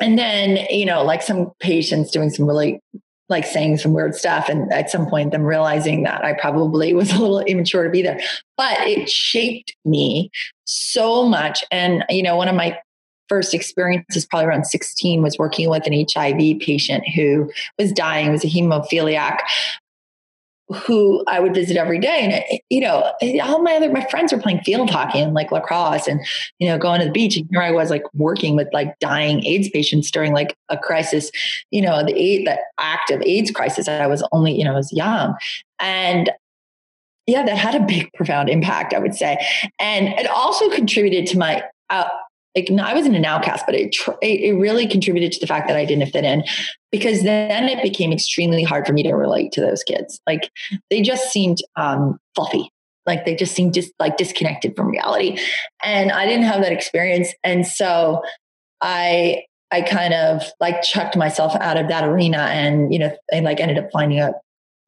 and 0.00 0.18
then, 0.18 0.66
you 0.70 0.86
know, 0.86 1.02
like 1.02 1.22
some 1.22 1.52
patients 1.60 2.10
doing 2.10 2.30
some 2.30 2.46
really 2.46 2.80
like 3.28 3.46
saying 3.46 3.78
some 3.78 3.92
weird 3.92 4.14
stuff. 4.14 4.48
And 4.48 4.70
at 4.72 4.90
some 4.90 5.06
point, 5.08 5.30
them 5.30 5.44
realizing 5.44 6.02
that 6.02 6.24
I 6.24 6.34
probably 6.34 6.92
was 6.94 7.12
a 7.12 7.18
little 7.18 7.40
immature 7.40 7.84
to 7.84 7.90
be 7.90 8.02
there. 8.02 8.20
But 8.56 8.80
it 8.80 9.08
shaped 9.08 9.74
me 9.84 10.30
so 10.64 11.26
much. 11.26 11.64
And, 11.70 12.04
you 12.10 12.22
know, 12.22 12.36
one 12.36 12.48
of 12.48 12.54
my 12.56 12.78
first 13.28 13.54
experiences, 13.54 14.26
probably 14.26 14.46
around 14.46 14.66
16, 14.66 15.22
was 15.22 15.38
working 15.38 15.70
with 15.70 15.86
an 15.86 16.04
HIV 16.12 16.58
patient 16.58 17.04
who 17.14 17.48
was 17.78 17.92
dying, 17.92 18.32
was 18.32 18.44
a 18.44 18.48
hemophiliac 18.48 19.38
who 20.72 21.24
I 21.26 21.40
would 21.40 21.54
visit 21.54 21.76
every 21.76 21.98
day. 21.98 22.20
And, 22.22 22.60
you 22.70 22.80
know, 22.80 23.12
all 23.42 23.62
my 23.62 23.74
other, 23.74 23.90
my 23.90 24.04
friends 24.06 24.32
were 24.32 24.38
playing 24.38 24.60
field 24.60 24.90
hockey 24.90 25.20
and 25.20 25.34
like 25.34 25.50
lacrosse 25.50 26.06
and, 26.06 26.20
you 26.58 26.68
know, 26.68 26.78
going 26.78 27.00
to 27.00 27.06
the 27.06 27.12
beach. 27.12 27.36
And 27.36 27.48
here 27.50 27.62
I 27.62 27.72
was 27.72 27.90
like 27.90 28.04
working 28.14 28.56
with 28.56 28.68
like 28.72 28.98
dying 29.00 29.44
AIDS 29.44 29.68
patients 29.70 30.10
during 30.10 30.32
like 30.32 30.56
a 30.68 30.78
crisis, 30.78 31.30
you 31.70 31.82
know, 31.82 32.04
the, 32.04 32.12
the 32.12 32.58
active 32.78 33.20
AIDS 33.22 33.50
crisis. 33.50 33.88
I 33.88 34.06
was 34.06 34.26
only, 34.32 34.56
you 34.56 34.64
know, 34.64 34.72
I 34.72 34.76
was 34.76 34.92
young. 34.92 35.34
And 35.80 36.30
yeah, 37.26 37.44
that 37.44 37.56
had 37.56 37.74
a 37.74 37.84
big, 37.84 38.12
profound 38.14 38.48
impact, 38.48 38.94
I 38.94 38.98
would 38.98 39.14
say. 39.14 39.38
And 39.78 40.08
it 40.08 40.26
also 40.26 40.70
contributed 40.70 41.26
to 41.28 41.38
my 41.38 41.64
uh, 41.90 42.08
like 42.56 42.68
no, 42.70 42.82
I 42.82 42.94
wasn't 42.94 43.16
an 43.16 43.24
outcast, 43.24 43.64
but 43.66 43.74
it, 43.74 43.94
it 44.22 44.58
really 44.58 44.86
contributed 44.86 45.32
to 45.32 45.40
the 45.40 45.46
fact 45.46 45.68
that 45.68 45.76
I 45.76 45.84
didn't 45.84 46.10
fit 46.10 46.24
in 46.24 46.44
because 46.90 47.22
then 47.22 47.68
it 47.68 47.82
became 47.82 48.12
extremely 48.12 48.64
hard 48.64 48.86
for 48.86 48.92
me 48.92 49.02
to 49.04 49.12
relate 49.12 49.52
to 49.52 49.60
those 49.60 49.82
kids. 49.82 50.20
Like 50.26 50.50
they 50.90 51.00
just 51.00 51.30
seemed 51.30 51.58
um, 51.76 52.18
fluffy, 52.34 52.70
like 53.06 53.24
they 53.24 53.36
just 53.36 53.54
seemed 53.54 53.74
just 53.74 53.92
like 54.00 54.16
disconnected 54.16 54.74
from 54.74 54.88
reality, 54.88 55.38
and 55.84 56.10
I 56.10 56.26
didn't 56.26 56.44
have 56.44 56.62
that 56.62 56.72
experience, 56.72 57.32
and 57.44 57.66
so 57.66 58.22
I 58.80 59.44
I 59.70 59.82
kind 59.82 60.14
of 60.14 60.42
like 60.58 60.82
chucked 60.82 61.16
myself 61.16 61.54
out 61.56 61.76
of 61.76 61.88
that 61.88 62.04
arena, 62.04 62.38
and 62.38 62.92
you 62.92 62.98
know, 62.98 63.16
and 63.32 63.44
like 63.44 63.60
ended 63.60 63.78
up 63.78 63.90
finding 63.92 64.18
a 64.18 64.32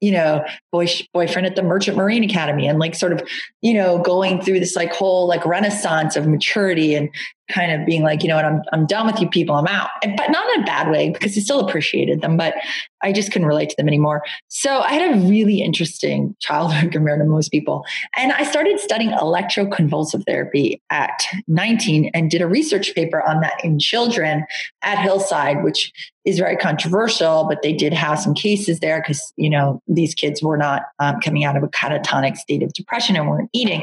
you 0.03 0.11
know, 0.11 0.45
boy, 0.73 0.89
boyfriend 1.15 1.47
at 1.47 1.55
the 1.55 1.63
Merchant 1.63 1.97
Marine 1.97 2.25
Academy 2.25 2.67
and 2.67 2.81
like 2.81 2.97
sort 2.97 3.13
of, 3.13 3.23
you 3.61 3.73
know, 3.73 4.03
going 4.03 4.43
through 4.43 4.59
this 4.59 4.75
like 4.75 4.93
whole 4.93 5.29
like 5.29 5.47
renaissance 5.47 6.17
of 6.17 6.27
maturity 6.27 6.97
and 6.97 7.09
kind 7.51 7.73
of 7.73 7.87
being 7.87 8.03
like, 8.03 8.23
you 8.23 8.29
know 8.29 8.37
what, 8.37 8.45
I'm 8.45 8.63
I'm 8.73 8.87
done 8.87 9.07
with 9.07 9.21
you 9.21 9.29
people, 9.29 9.55
I'm 9.55 9.67
out. 9.67 9.91
But 10.03 10.31
not 10.31 10.55
in 10.55 10.63
a 10.63 10.67
bad 10.67 10.91
way 10.91 11.11
because 11.11 11.37
I 11.37 11.41
still 11.41 11.61
appreciated 11.61 12.21
them, 12.21 12.37
but 12.37 12.55
I 13.03 13.13
just 13.13 13.33
couldn't 13.33 13.49
relate 13.49 13.71
to 13.71 13.77
them 13.77 13.89
anymore. 13.89 14.23
So 14.49 14.79
I 14.79 14.93
had 14.93 15.15
a 15.15 15.29
really 15.29 15.61
interesting 15.61 16.37
childhood 16.41 16.93
compared 16.93 17.21
to 17.21 17.25
most 17.25 17.51
people. 17.51 17.85
And 18.17 18.33
I 18.33 18.45
started 18.45 18.79
studying 18.81 19.11
electroconvulsive 19.11 20.25
therapy 20.27 20.81
at 20.91 21.25
19 21.49 22.11
and 22.15 22.31
did 22.31 22.41
a 22.41 22.47
research 22.47 22.95
paper 22.95 23.23
on 23.23 23.41
that 23.41 23.63
in 23.65 23.79
children 23.79 24.45
at 24.83 24.99
Hillside, 24.99 25.63
which 25.63 25.93
is 26.25 26.39
very 26.39 26.57
controversial, 26.57 27.47
but 27.49 27.63
they 27.63 27.73
did 27.73 27.93
have 27.93 28.21
some 28.21 28.35
cases 28.35 28.79
there 28.79 29.01
because, 29.01 29.33
you 29.37 29.51
know, 29.51 29.83
these 29.89 30.15
kids 30.15 30.41
were 30.43 30.57
not 30.57 30.83
um, 31.01 31.21
coming 31.21 31.45
out 31.45 31.57
of 31.57 31.65
a 31.65 31.69
catatonic 31.69 32.37
state 32.37 32.63
of 32.63 32.73
depression 32.75 33.17
and 33.17 33.29
weren't 33.29 33.51
eating. 33.53 33.83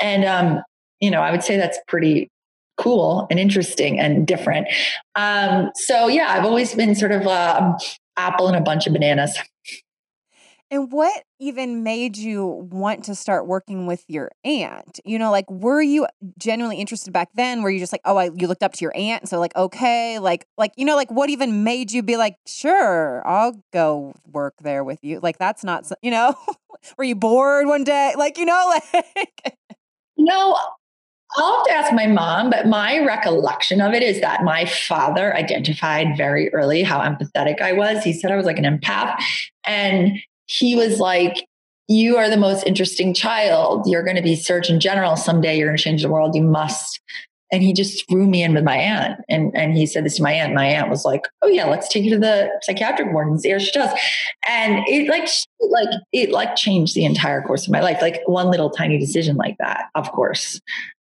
And, 0.00 0.24
um, 0.24 0.62
you 1.00 1.10
know, 1.10 1.20
I 1.20 1.30
would 1.30 1.42
say 1.42 1.58
that's 1.58 1.78
pretty 1.86 2.30
cool 2.76 3.26
and 3.30 3.38
interesting 3.38 3.98
and 3.98 4.26
different. 4.26 4.68
Um, 5.14 5.70
so 5.74 6.08
yeah, 6.08 6.26
I've 6.30 6.44
always 6.44 6.74
been 6.74 6.94
sort 6.94 7.12
of 7.12 7.22
a 7.22 7.62
um, 7.62 7.76
apple 8.16 8.48
and 8.48 8.56
a 8.56 8.60
bunch 8.60 8.86
of 8.86 8.92
bananas. 8.92 9.38
And 10.68 10.90
what 10.90 11.22
even 11.38 11.84
made 11.84 12.16
you 12.16 12.44
want 12.44 13.04
to 13.04 13.14
start 13.14 13.46
working 13.46 13.86
with 13.86 14.04
your 14.08 14.32
aunt? 14.42 14.98
You 15.04 15.16
know, 15.16 15.30
like 15.30 15.48
were 15.48 15.80
you 15.80 16.08
genuinely 16.38 16.78
interested 16.78 17.12
back 17.12 17.28
then? 17.34 17.62
Were 17.62 17.70
you 17.70 17.78
just 17.78 17.92
like, 17.92 18.00
oh, 18.04 18.16
I, 18.16 18.30
you 18.34 18.48
looked 18.48 18.64
up 18.64 18.72
to 18.72 18.80
your 18.80 18.92
aunt, 18.96 19.28
so 19.28 19.38
like, 19.38 19.54
okay, 19.54 20.18
like, 20.18 20.44
like 20.58 20.72
you 20.76 20.84
know, 20.84 20.96
like 20.96 21.10
what 21.10 21.30
even 21.30 21.62
made 21.62 21.92
you 21.92 22.02
be 22.02 22.16
like, 22.16 22.34
sure, 22.48 23.22
I'll 23.24 23.62
go 23.72 24.12
work 24.26 24.54
there 24.60 24.82
with 24.82 24.98
you? 25.04 25.20
Like 25.20 25.38
that's 25.38 25.62
not, 25.62 25.88
you 26.02 26.10
know, 26.10 26.34
were 26.98 27.04
you 27.04 27.14
bored 27.14 27.68
one 27.68 27.84
day? 27.84 28.14
Like 28.16 28.36
you 28.36 28.44
know, 28.44 28.72
like 29.14 29.56
no, 30.16 30.58
I'll 31.34 31.56
have 31.56 31.66
to 31.66 31.72
ask 31.72 31.92
my 31.92 32.06
mom, 32.06 32.50
but 32.50 32.66
my 32.66 33.04
recollection 33.04 33.80
of 33.80 33.92
it 33.92 34.02
is 34.02 34.20
that 34.20 34.44
my 34.44 34.64
father 34.64 35.36
identified 35.36 36.16
very 36.16 36.52
early 36.54 36.82
how 36.82 37.00
empathetic 37.00 37.60
I 37.60 37.72
was. 37.72 38.04
He 38.04 38.12
said 38.12 38.30
I 38.30 38.36
was 38.36 38.46
like 38.46 38.58
an 38.58 38.64
empath. 38.64 39.20
And 39.66 40.18
he 40.46 40.76
was 40.76 40.98
like, 41.00 41.46
You 41.88 42.16
are 42.16 42.30
the 42.30 42.36
most 42.36 42.64
interesting 42.66 43.12
child. 43.12 43.86
You're 43.86 44.04
going 44.04 44.16
to 44.16 44.22
be 44.22 44.36
Surgeon 44.36 44.80
General 44.80 45.16
someday. 45.16 45.58
You're 45.58 45.68
going 45.68 45.76
to 45.76 45.82
change 45.82 46.02
the 46.02 46.08
world. 46.08 46.34
You 46.34 46.42
must. 46.42 47.00
And 47.52 47.62
he 47.62 47.72
just 47.72 48.08
threw 48.08 48.26
me 48.26 48.42
in 48.42 48.54
with 48.54 48.64
my 48.64 48.76
aunt. 48.76 49.20
And, 49.28 49.56
and 49.56 49.76
he 49.76 49.86
said 49.86 50.04
this 50.04 50.16
to 50.16 50.22
my 50.22 50.32
aunt. 50.32 50.54
My 50.54 50.66
aunt 50.66 50.90
was 50.90 51.04
like, 51.04 51.22
Oh, 51.42 51.48
yeah, 51.48 51.66
let's 51.66 51.88
take 51.88 52.04
you 52.04 52.10
to 52.10 52.18
the 52.18 52.48
psychiatric 52.62 53.12
ward 53.12 53.28
and 53.28 53.40
see 53.40 53.50
how 53.50 53.58
she 53.58 53.72
does. 53.72 53.92
And 54.48 54.84
it 54.86 55.08
like, 55.08 55.28
like, 55.60 56.00
it 56.12 56.30
like 56.30 56.56
changed 56.56 56.94
the 56.94 57.04
entire 57.04 57.42
course 57.42 57.66
of 57.66 57.72
my 57.72 57.80
life. 57.80 57.98
Like 58.00 58.20
one 58.26 58.50
little 58.50 58.70
tiny 58.70 58.98
decision 58.98 59.36
like 59.36 59.56
that, 59.58 59.86
of 59.94 60.10
course, 60.12 60.60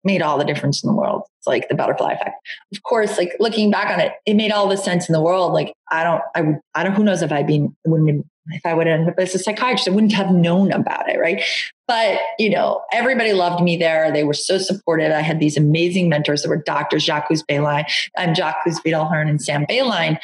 made 0.03 0.21
all 0.21 0.37
the 0.37 0.45
difference 0.45 0.83
in 0.83 0.87
the 0.87 0.95
world. 0.95 1.23
It's 1.39 1.47
like 1.47 1.67
the 1.67 1.75
butterfly 1.75 2.13
effect. 2.13 2.35
Of 2.73 2.83
course, 2.83 3.17
like 3.17 3.35
looking 3.39 3.69
back 3.69 3.91
on 3.91 3.99
it, 3.99 4.13
it 4.25 4.35
made 4.35 4.51
all 4.51 4.67
the 4.67 4.77
sense 4.77 5.09
in 5.09 5.13
the 5.13 5.21
world. 5.21 5.53
Like 5.53 5.73
I 5.91 6.03
don't, 6.03 6.21
I 6.35 6.79
I 6.79 6.83
don't, 6.83 6.93
who 6.93 7.03
knows 7.03 7.21
if 7.21 7.31
I'd 7.31 7.47
been, 7.47 7.75
wouldn't, 7.85 8.25
if 8.51 8.65
I 8.65 8.73
would 8.73 8.87
have 8.87 9.13
as 9.17 9.35
a 9.35 9.39
psychiatrist, 9.39 9.87
I 9.87 9.91
wouldn't 9.91 10.13
have 10.13 10.31
known 10.31 10.71
about 10.71 11.09
it. 11.09 11.19
Right. 11.19 11.43
But, 11.87 12.19
you 12.37 12.49
know, 12.49 12.81
everybody 12.91 13.33
loved 13.33 13.63
me 13.63 13.77
there. 13.77 14.11
They 14.11 14.23
were 14.23 14.33
so 14.33 14.57
supportive. 14.57 15.11
I 15.11 15.21
had 15.21 15.39
these 15.39 15.57
amazing 15.57 16.07
mentors 16.07 16.43
that 16.43 16.49
were 16.49 16.57
doctors, 16.57 17.03
Jacques 17.03 17.29
Beline, 17.47 17.85
I'm 18.17 18.29
um, 18.29 18.35
Jacques 18.35 18.63
Vidal-Hearn 18.83 19.27
and 19.27 19.41
Sam 19.41 19.65
Beline. 19.67 20.19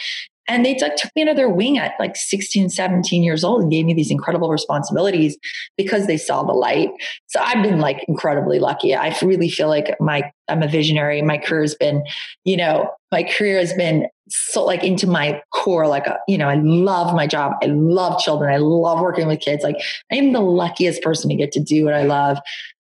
And 0.47 0.65
they 0.65 0.75
took, 0.75 0.95
took 0.95 1.11
me 1.15 1.23
under 1.23 1.33
their 1.33 1.49
wing 1.49 1.77
at 1.77 1.93
like 1.99 2.15
16, 2.15 2.69
17 2.69 3.23
years 3.23 3.43
old 3.43 3.61
and 3.61 3.71
gave 3.71 3.85
me 3.85 3.93
these 3.93 4.11
incredible 4.11 4.49
responsibilities 4.49 5.37
because 5.77 6.07
they 6.07 6.17
saw 6.17 6.43
the 6.43 6.53
light. 6.53 6.89
So 7.27 7.39
I've 7.41 7.63
been 7.63 7.79
like 7.79 8.05
incredibly 8.07 8.59
lucky. 8.59 8.93
I 8.93 9.15
really 9.21 9.49
feel 9.49 9.67
like 9.67 9.95
my 9.99 10.31
I'm 10.47 10.61
a 10.61 10.67
visionary. 10.67 11.21
My 11.21 11.37
career 11.37 11.61
has 11.61 11.75
been, 11.75 12.03
you 12.43 12.57
know, 12.57 12.89
my 13.11 13.23
career 13.23 13.57
has 13.57 13.73
been 13.73 14.07
so 14.29 14.63
like 14.63 14.83
into 14.83 15.07
my 15.07 15.41
core. 15.53 15.87
Like, 15.87 16.05
a, 16.07 16.19
you 16.27 16.37
know, 16.37 16.47
I 16.47 16.55
love 16.55 17.15
my 17.15 17.27
job. 17.27 17.53
I 17.63 17.67
love 17.67 18.19
children. 18.19 18.53
I 18.53 18.57
love 18.57 18.99
working 18.99 19.27
with 19.27 19.39
kids. 19.39 19.63
Like, 19.63 19.77
I 20.11 20.15
am 20.15 20.33
the 20.33 20.41
luckiest 20.41 21.01
person 21.01 21.29
to 21.29 21.35
get 21.35 21.51
to 21.53 21.59
do 21.59 21.85
what 21.85 21.93
I 21.93 22.03
love. 22.03 22.37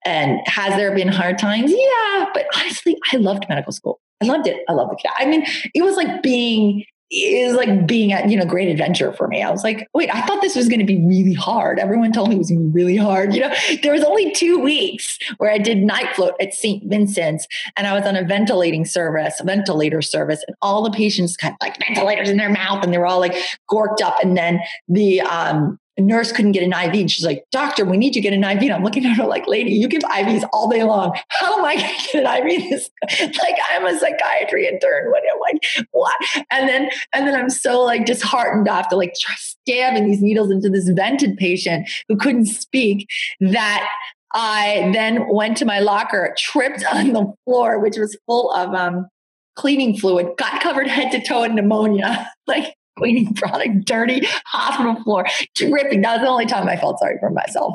And 0.05 0.41
has 0.47 0.75
there 0.77 0.95
been 0.95 1.09
hard 1.09 1.39
times? 1.39 1.73
Yeah, 1.73 2.27
but 2.33 2.47
honestly, 2.57 2.97
I 3.13 3.17
loved 3.17 3.47
medical 3.49 3.73
school. 3.73 4.01
I 4.23 4.27
loved 4.27 4.47
it. 4.47 4.59
I 4.69 4.73
loved 4.73 4.93
it. 4.93 5.11
I 5.19 5.27
mean, 5.27 5.45
it 5.75 5.83
was 5.83 5.97
like 5.97 6.23
being 6.23 6.85
is 7.11 7.55
like 7.55 7.87
being 7.87 8.13
at 8.13 8.29
you 8.31 8.37
know 8.37 8.45
great 8.45 8.69
adventure 8.69 9.13
for 9.13 9.27
me. 9.27 9.43
I 9.43 9.51
was 9.51 9.65
like, 9.65 9.89
wait, 9.95 10.15
I 10.15 10.23
thought 10.23 10.41
this 10.41 10.55
was 10.55 10.69
going 10.69 10.81
to 10.81 10.87
be 10.87 11.05
really 11.05 11.35
hard. 11.35 11.79
Everyone 11.79 12.13
told 12.13 12.29
me 12.29 12.37
it 12.37 12.39
was 12.39 12.51
going 12.51 12.61
to 12.61 12.67
be 12.69 12.73
really 12.73 12.97
hard. 12.97 13.35
You 13.35 13.41
know, 13.41 13.55
there 13.83 13.93
was 13.93 14.05
only 14.05 14.33
two 14.33 14.59
weeks 14.59 15.19
where 15.39 15.51
I 15.51 15.59
did 15.59 15.79
night 15.79 16.15
float 16.15 16.35
at 16.41 16.55
St. 16.55 16.85
Vincent's, 16.89 17.47
and 17.77 17.87
I 17.87 17.95
was 17.95 18.07
on 18.07 18.17
a 18.17 18.23
ventilating 18.23 18.85
service, 18.85 19.41
a 19.41 19.45
ventilator 19.45 20.03
service, 20.03 20.45
and 20.47 20.57
all 20.63 20.83
the 20.83 20.91
patients 20.91 21.37
had 21.41 21.57
like 21.61 21.79
ventilators 21.79 22.29
in 22.29 22.37
their 22.37 22.51
mouth, 22.51 22.85
and 22.85 22.93
they 22.93 22.99
were 22.99 23.07
all 23.07 23.21
like 23.21 23.35
gorked 23.71 24.01
up. 24.01 24.17
And 24.23 24.37
then 24.37 24.61
the 24.89 25.21
um, 25.23 25.79
nurse 26.01 26.33
couldn't 26.33 26.53
get 26.53 26.63
an 26.63 26.73
IV. 26.73 27.01
And 27.01 27.11
she's 27.11 27.25
like, 27.25 27.45
Doctor, 27.51 27.85
we 27.85 27.97
need 27.97 28.13
to 28.13 28.21
get 28.21 28.33
an 28.33 28.45
IV. 28.45 28.63
And 28.63 28.73
I'm 28.73 28.85
looking 28.85 29.05
at 29.07 29.17
her 29.17 29.27
like, 29.27 29.47
Lady, 29.47 29.73
you 29.73 29.89
give 29.89 30.03
IVs 30.03 30.49
all 30.53 30.69
day 30.69 30.83
long. 30.85 31.17
How 31.29 31.59
am 31.59 31.65
I 31.65 31.77
going 31.77 31.97
to 31.97 32.13
get 32.13 32.25
an 32.25 32.49
IV? 32.49 32.71
This 32.71 32.91
like 33.21 33.57
I'm 33.71 33.87
a 33.87 33.99
psychiatry 33.99 34.67
intern. 34.67 35.11
What 35.11 35.23
am 35.25 35.41
like 35.41 35.87
what? 35.93 36.15
And 36.51 36.69
then 36.69 36.91
and 37.13 37.27
then 37.27 37.35
I'm 37.35 37.51
so 37.51 37.83
like 37.83 38.07
disheartened 38.07 38.69
after 38.69 38.97
like 38.97 39.15
stabbing 39.17 40.07
these 40.07 40.23
needles 40.23 40.51
into 40.51 40.69
this 40.69 40.89
vented 40.89 41.37
patient 41.37 41.89
who 42.09 42.17
couldn't 42.17 42.47
speak 42.47 43.09
that 43.41 43.89
I 44.33 44.91
then 44.93 45.27
went 45.29 45.57
to 45.59 45.65
my 45.65 45.81
locker, 45.81 46.35
tripped 46.39 46.85
on 46.93 47.13
the 47.13 47.33
floor, 47.45 47.81
which 47.81 47.97
was 47.97 48.17
full 48.27 48.53
of 48.53 48.75
um, 48.75 49.09
cleaning 49.57 49.97
fluid, 49.97 50.29
got 50.39 50.63
covered 50.63 50.87
head 50.87 51.11
to 51.13 51.23
toe 51.23 51.43
in 51.43 51.55
pneumonia. 51.55 52.31
like 52.47 52.75
cleaning 53.01 53.35
product, 53.35 53.85
dirty 53.85 54.27
hospital 54.47 55.03
floor, 55.03 55.27
dripping. 55.55 56.03
That 56.03 56.19
was 56.19 56.27
the 56.27 56.29
only 56.29 56.47
time 56.47 56.69
I 56.69 56.77
felt 56.77 56.99
sorry 56.99 57.17
for 57.19 57.31
myself. 57.31 57.75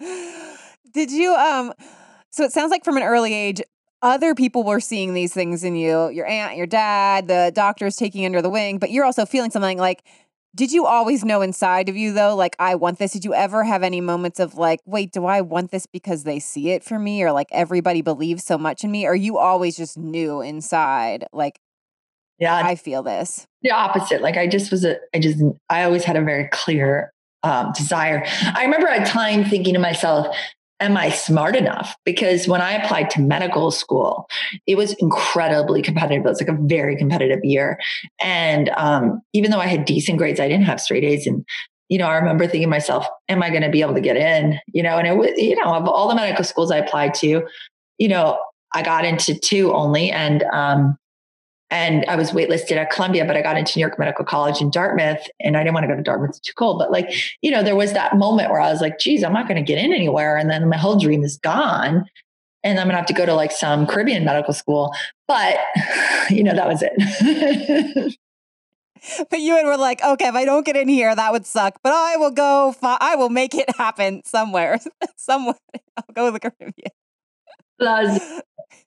Did 0.92 1.10
you 1.10 1.34
um 1.34 1.72
so 2.30 2.44
it 2.44 2.52
sounds 2.52 2.70
like 2.70 2.84
from 2.84 2.96
an 2.96 3.02
early 3.02 3.34
age 3.34 3.60
other 4.02 4.34
people 4.34 4.64
were 4.64 4.80
seeing 4.80 5.12
these 5.12 5.34
things 5.34 5.62
in 5.62 5.76
you, 5.76 6.08
your 6.08 6.24
aunt, 6.24 6.56
your 6.56 6.66
dad, 6.66 7.28
the 7.28 7.52
doctors 7.54 7.96
taking 7.96 8.24
under 8.24 8.40
the 8.40 8.48
wing, 8.48 8.78
but 8.78 8.90
you're 8.90 9.04
also 9.04 9.26
feeling 9.26 9.50
something 9.50 9.76
like 9.78 10.02
did 10.52 10.72
you 10.72 10.84
always 10.84 11.24
know 11.24 11.42
inside 11.42 11.88
of 11.88 11.96
you 11.96 12.12
though 12.12 12.34
like 12.34 12.56
I 12.58 12.74
want 12.74 12.98
this? 12.98 13.12
Did 13.12 13.24
you 13.24 13.34
ever 13.34 13.62
have 13.62 13.82
any 13.82 14.00
moments 14.00 14.40
of 14.40 14.54
like, 14.54 14.80
wait, 14.84 15.12
do 15.12 15.26
I 15.26 15.42
want 15.42 15.70
this 15.70 15.86
because 15.86 16.24
they 16.24 16.40
see 16.40 16.70
it 16.70 16.82
for 16.82 16.98
me 16.98 17.22
or 17.22 17.30
like 17.30 17.46
everybody 17.52 18.02
believes 18.02 18.44
so 18.44 18.58
much 18.58 18.82
in 18.82 18.90
me 18.90 19.06
or 19.06 19.14
you 19.14 19.38
always 19.38 19.76
just 19.76 19.96
knew 19.96 20.40
inside 20.40 21.26
like 21.32 21.60
yeah, 22.40 22.56
I 22.56 22.74
feel 22.74 23.02
this. 23.02 23.46
The 23.62 23.70
opposite. 23.70 24.22
Like 24.22 24.36
I 24.36 24.46
just 24.46 24.70
was 24.70 24.84
a, 24.84 24.96
I 25.14 25.20
just, 25.20 25.38
I 25.68 25.84
always 25.84 26.04
had 26.04 26.16
a 26.16 26.22
very 26.22 26.48
clear 26.50 27.12
um, 27.42 27.72
desire. 27.76 28.24
I 28.54 28.64
remember 28.64 28.88
a 28.88 29.04
time 29.04 29.44
thinking 29.44 29.74
to 29.74 29.80
myself, 29.80 30.34
am 30.80 30.96
I 30.96 31.10
smart 31.10 31.56
enough? 31.56 31.94
Because 32.06 32.48
when 32.48 32.62
I 32.62 32.72
applied 32.72 33.10
to 33.10 33.20
medical 33.20 33.70
school, 33.70 34.26
it 34.66 34.76
was 34.76 34.94
incredibly 34.94 35.82
competitive. 35.82 36.24
It 36.24 36.28
was 36.28 36.40
like 36.40 36.48
a 36.48 36.58
very 36.58 36.96
competitive 36.96 37.40
year. 37.42 37.78
And 38.20 38.70
um, 38.70 39.20
even 39.34 39.50
though 39.50 39.60
I 39.60 39.66
had 39.66 39.84
decent 39.84 40.16
grades, 40.16 40.40
I 40.40 40.48
didn't 40.48 40.64
have 40.64 40.80
straight 40.80 41.04
A's. 41.04 41.26
And, 41.26 41.44
you 41.90 41.98
know, 41.98 42.06
I 42.06 42.16
remember 42.16 42.46
thinking 42.46 42.62
to 42.62 42.68
myself, 42.68 43.06
am 43.28 43.42
I 43.42 43.50
going 43.50 43.62
to 43.62 43.68
be 43.68 43.82
able 43.82 43.94
to 43.94 44.00
get 44.00 44.16
in? 44.16 44.58
You 44.72 44.82
know, 44.82 44.96
and 44.96 45.06
it 45.06 45.16
was, 45.18 45.32
you 45.36 45.56
know, 45.56 45.74
of 45.74 45.86
all 45.86 46.08
the 46.08 46.14
medical 46.14 46.44
schools 46.44 46.70
I 46.70 46.78
applied 46.78 47.12
to, 47.16 47.42
you 47.98 48.08
know, 48.08 48.38
I 48.72 48.82
got 48.82 49.04
into 49.04 49.38
two 49.38 49.74
only. 49.74 50.10
And, 50.10 50.42
um, 50.44 50.96
and 51.70 52.04
I 52.06 52.16
was 52.16 52.32
waitlisted 52.32 52.76
at 52.76 52.90
Columbia, 52.90 53.24
but 53.24 53.36
I 53.36 53.42
got 53.42 53.56
into 53.56 53.78
New 53.78 53.82
York 53.82 53.98
Medical 53.98 54.24
College 54.24 54.60
in 54.60 54.70
Dartmouth 54.70 55.24
and 55.38 55.56
I 55.56 55.62
didn't 55.62 55.74
want 55.74 55.84
to 55.84 55.88
go 55.88 55.96
to 55.96 56.02
Dartmouth. 56.02 56.30
It's 56.30 56.40
too 56.40 56.52
cold. 56.56 56.80
But 56.80 56.90
like, 56.90 57.12
you 57.42 57.50
know, 57.50 57.62
there 57.62 57.76
was 57.76 57.92
that 57.92 58.16
moment 58.16 58.50
where 58.50 58.60
I 58.60 58.70
was 58.70 58.80
like, 58.80 58.98
geez, 58.98 59.22
I'm 59.22 59.32
not 59.32 59.46
going 59.46 59.56
to 59.56 59.62
get 59.62 59.78
in 59.78 59.92
anywhere. 59.92 60.36
And 60.36 60.50
then 60.50 60.68
my 60.68 60.76
whole 60.76 60.98
dream 60.98 61.22
is 61.22 61.36
gone. 61.36 62.06
And 62.62 62.78
I'm 62.78 62.86
going 62.86 62.94
to 62.94 62.96
have 62.96 63.06
to 63.06 63.14
go 63.14 63.24
to 63.24 63.34
like 63.34 63.52
some 63.52 63.86
Caribbean 63.86 64.24
medical 64.24 64.52
school. 64.52 64.92
But, 65.28 65.58
you 66.30 66.42
know, 66.42 66.54
that 66.54 66.66
was 66.66 66.82
it. 66.82 68.16
but 69.30 69.40
you 69.40 69.56
and 69.56 69.66
were 69.68 69.78
like, 69.78 70.02
okay, 70.02 70.26
if 70.26 70.34
I 70.34 70.44
don't 70.44 70.66
get 70.66 70.76
in 70.76 70.88
here, 70.88 71.14
that 71.14 71.30
would 71.30 71.46
suck. 71.46 71.78
But 71.84 71.92
I 71.92 72.16
will 72.16 72.32
go, 72.32 72.74
I 72.82 73.14
will 73.14 73.30
make 73.30 73.54
it 73.54 73.76
happen 73.76 74.22
somewhere. 74.24 74.80
somewhere. 75.16 75.54
I'll 75.96 76.14
go 76.14 76.26
to 76.26 76.32
the 76.32 76.40
Caribbean. 76.40 76.90
Was 77.80 78.20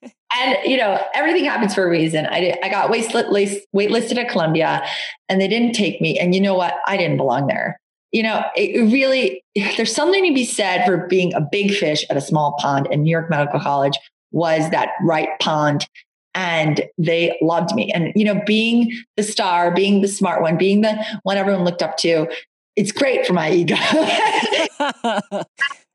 and 0.36 0.58
you 0.66 0.78
know 0.78 1.00
everything 1.14 1.46
happens 1.46 1.76
for 1.76 1.86
a 1.86 1.90
reason. 1.90 2.26
I 2.26 2.40
did, 2.40 2.58
i 2.64 2.70
got 2.70 2.92
waitlisted, 2.92 3.62
waitlisted 3.76 4.18
at 4.18 4.30
columbia 4.30 4.86
and 5.30 5.40
they 5.40 5.48
didn't 5.48 5.74
take 5.74 6.02
me 6.02 6.20
and 6.20 6.34
you 6.34 6.42
know 6.42 6.56
what? 6.56 6.76
I 6.88 6.98
didn't 6.98 7.18
belong 7.18 7.48
there. 7.48 7.80
You 8.12 8.24
know 8.24 8.44
it 8.56 8.92
really 8.92 9.44
there's 9.78 9.94
something 9.94 10.24
to 10.26 10.34
be 10.34 10.46
said 10.46 10.86
for 10.86 11.08
being 11.08 11.34
a 11.34 11.42
big 11.42 11.72
fish 11.72 12.06
at 12.10 12.18
a 12.18 12.22
small 12.22 12.56
pond 12.60 12.88
and 12.92 13.04
new 13.04 13.12
york 13.12 13.30
medical 13.30 13.60
college 13.60 13.98
was 14.32 14.70
that 14.72 14.90
right 15.02 15.30
pond 15.40 15.88
and 16.36 16.84
they 16.98 17.38
loved 17.42 17.74
me. 17.76 17.92
And 17.92 18.12
you 18.16 18.26
know 18.26 18.42
being 18.46 18.92
the 19.18 19.24
star 19.24 19.74
being 19.74 20.02
the 20.02 20.08
smart 20.08 20.42
one 20.42 20.58
being 20.58 20.82
the 20.82 21.04
one 21.24 21.38
everyone 21.38 21.64
looked 21.64 21.82
up 21.82 21.98
to 21.98 22.28
it's 22.76 22.92
great 22.92 23.26
for 23.26 23.34
my 23.34 23.52
ego. 23.52 23.76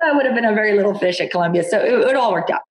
I 0.01 0.13
would 0.13 0.27
have 0.27 0.35
been 0.35 0.45
a 0.45 0.55
very 0.55 0.77
little 0.77 0.97
fish 0.97 1.21
at 1.21 1.31
columbia 1.31 1.65
so 1.65 1.79
it, 1.79 1.93
it 1.93 2.17
all 2.17 2.33
worked 2.33 2.51
out 2.51 2.63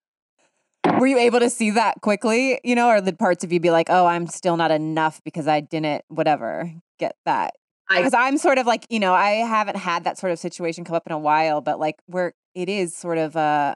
were 1.00 1.08
you 1.08 1.18
able 1.18 1.40
to 1.40 1.50
see 1.50 1.72
that 1.72 2.02
quickly, 2.02 2.60
you 2.64 2.76
know, 2.76 2.90
or 2.90 3.02
the 3.02 3.14
parts 3.14 3.44
of 3.44 3.52
you 3.52 3.60
be 3.60 3.72
like, 3.72 3.88
oh, 3.90 4.06
I'm 4.06 4.28
still 4.28 4.58
not 4.58 4.72
enough 4.72 5.22
because 5.24 5.48
I 5.48 5.60
didn't, 5.62 6.04
whatever, 6.08 6.72
get 7.00 7.16
that? 7.26 7.56
Because 7.90 8.14
I'm 8.14 8.38
sort 8.38 8.58
of 8.58 8.68
like, 8.68 8.86
you 8.90 9.00
know, 9.00 9.14
I 9.14 9.32
haven't 9.32 9.78
had 9.78 10.04
that 10.04 10.18
sort 10.18 10.34
of 10.34 10.40
situation 10.40 10.84
come 10.84 10.96
up 10.96 11.08
in 11.08 11.14
a 11.14 11.18
while, 11.18 11.62
but 11.62 11.80
like 11.80 11.96
where 12.08 12.34
it 12.54 12.68
is 12.68 12.96
sort 12.96 13.18
of 13.18 13.38
uh 13.38 13.76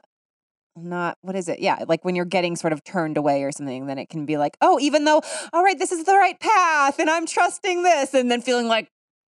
not 0.76 1.18
what 1.22 1.36
is 1.36 1.48
it? 1.48 1.60
Yeah, 1.60 1.84
like 1.86 2.04
when 2.04 2.14
you're 2.14 2.24
getting 2.24 2.56
sort 2.56 2.72
of 2.72 2.84
turned 2.84 3.16
away 3.16 3.42
or 3.42 3.52
something, 3.52 3.86
then 3.86 3.98
it 3.98 4.08
can 4.08 4.26
be 4.26 4.36
like, 4.36 4.56
oh, 4.60 4.78
even 4.80 5.04
though, 5.04 5.22
all 5.52 5.62
right, 5.62 5.78
this 5.78 5.92
is 5.92 6.04
the 6.04 6.14
right 6.14 6.38
path 6.40 6.98
and 6.98 7.08
I'm 7.08 7.26
trusting 7.26 7.82
this, 7.82 8.14
and 8.14 8.30
then 8.30 8.42
feeling 8.42 8.68
like, 8.68 8.88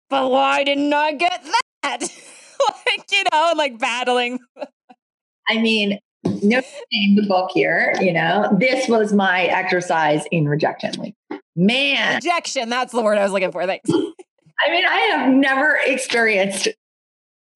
but 0.08 0.30
why 0.30 0.64
didn't 0.64 0.92
I 0.92 1.12
get 1.12 1.44
that? 1.82 2.00
like, 2.86 3.04
you 3.12 3.22
know, 3.32 3.52
like 3.56 3.78
battling. 3.78 4.38
I 5.48 5.58
mean, 5.58 5.98
no 6.24 6.60
name 6.92 7.16
the 7.16 7.26
book 7.28 7.50
here, 7.52 7.94
you 8.00 8.12
know. 8.12 8.54
This 8.58 8.88
was 8.88 9.12
my 9.12 9.44
exercise 9.44 10.24
in 10.30 10.48
rejection. 10.48 10.92
Like, 10.98 11.14
man. 11.56 12.16
Rejection, 12.16 12.68
that's 12.68 12.92
the 12.92 13.02
word 13.02 13.18
I 13.18 13.22
was 13.22 13.32
looking 13.32 13.52
for. 13.52 13.66
Thanks. 13.66 13.88
I 14.60 14.70
mean, 14.70 14.84
I 14.84 14.98
have 15.14 15.32
never 15.32 15.78
experienced 15.86 16.68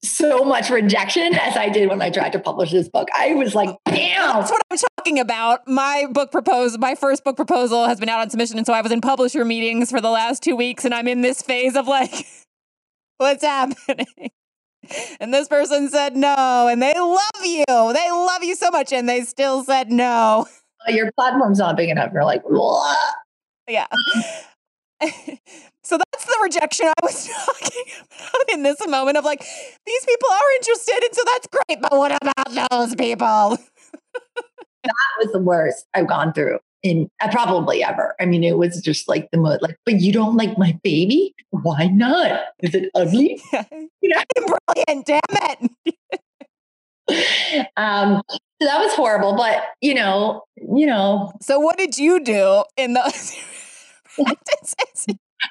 so 0.03 0.45
much 0.45 0.71
rejection 0.71 1.35
as 1.35 1.57
I 1.57 1.69
did 1.69 1.89
when 1.89 2.01
I 2.01 2.11
tried 2.11 2.33
to 2.33 2.39
publish 2.39 2.71
this 2.71 2.89
book. 2.89 3.09
I 3.17 3.35
was 3.35 3.55
like, 3.55 3.71
oh, 3.71 3.79
damn. 3.87 4.41
That's 4.41 4.51
what 4.51 4.63
I'm 4.71 4.79
talking 4.99 5.19
about. 5.19 5.67
My 5.67 6.07
book 6.11 6.31
proposal, 6.31 6.79
my 6.79 6.95
first 6.95 7.25
book 7.25 7.37
proposal 7.37 7.87
has 7.87 8.01
been 8.01 8.09
out 8.09 8.21
on 8.21 8.31
submission. 8.31 8.59
And 8.59 8.67
so 8.67 8.73
I 8.73 8.81
was 8.81 8.93
in 8.93 9.01
publisher 9.01 9.45
meetings 9.45 9.91
for 9.91 10.01
the 10.01 10.11
last 10.11 10.43
two 10.43 10.57
weeks 10.57 10.85
and 10.85 10.95
I'm 10.95 11.09
in 11.09 11.23
this 11.23 11.43
phase 11.43 11.77
of 11.77 11.87
like, 11.87 12.27
what's 13.19 13.43
happening? 13.43 14.31
and 15.21 15.33
this 15.33 15.49
person 15.49 15.89
said 15.89 16.17
no, 16.17 16.69
and 16.71 16.83
they 16.83 16.95
love 16.99 17.45
you. 17.45 17.65
They 17.69 18.11
love 18.11 18.43
you 18.43 18.55
so 18.55 18.71
much, 18.71 18.93
and 18.93 19.09
they 19.09 19.23
still 19.23 19.65
said 19.65 19.91
no. 19.91 20.47
Your 20.89 21.11
platform's 21.13 21.59
not 21.59 21.77
big 21.77 21.89
enough. 21.89 22.13
You're 22.13 22.25
like, 22.25 22.43
what? 22.45 23.15
Yeah. 23.69 23.87
so 25.83 25.99
that's 25.99 26.25
the 26.25 26.39
rejection 26.43 26.87
I 26.87 26.93
was 27.03 27.27
talking 27.47 27.85
about 28.11 28.53
in 28.53 28.63
this 28.63 28.87
moment 28.87 29.17
of 29.17 29.25
like, 29.25 29.41
these 29.87 30.05
people 30.05 30.29
are 30.31 30.57
interested, 30.57 31.03
and 31.03 31.15
so 31.15 31.23
that's 31.33 31.49
great, 31.49 31.81
but 31.81 31.93
what 31.93 32.13
about 32.21 32.71
those 32.71 32.95
people? 32.95 33.59
that 34.85 34.93
was 35.19 35.33
the 35.33 35.39
worst 35.39 35.87
I've 35.95 36.07
gone 36.07 36.33
through 36.33 36.59
in 36.85 37.11
uh, 37.21 37.29
probably 37.33 37.83
ever. 37.83 38.15
I 38.21 38.27
mean, 38.27 38.45
it 38.45 38.57
was 38.57 38.81
just 38.81 39.09
like 39.09 39.29
the 39.33 39.39
most 39.39 39.63
like, 39.63 39.77
but 39.85 40.01
you 40.01 40.13
don't 40.13 40.37
like 40.37 40.57
my 40.57 40.79
baby? 40.85 41.35
Why 41.51 41.87
not? 41.87 42.43
Is 42.61 42.75
it 42.75 42.91
ugly? 42.95 43.43
you 43.53 44.09
know, 44.11 44.23
brilliant. 44.77 45.07
Damn 45.07 45.21
it. 45.33 45.71
um, 47.77 48.23
so 48.29 48.39
that 48.61 48.79
was 48.79 48.93
horrible, 48.95 49.35
but 49.35 49.65
you 49.81 49.95
know, 49.95 50.43
you 50.57 50.87
know. 50.87 51.33
So 51.43 51.59
what 51.59 51.77
did 51.77 51.99
you 51.99 52.21
do 52.21 52.63
in 52.77 52.95
those 52.95 53.37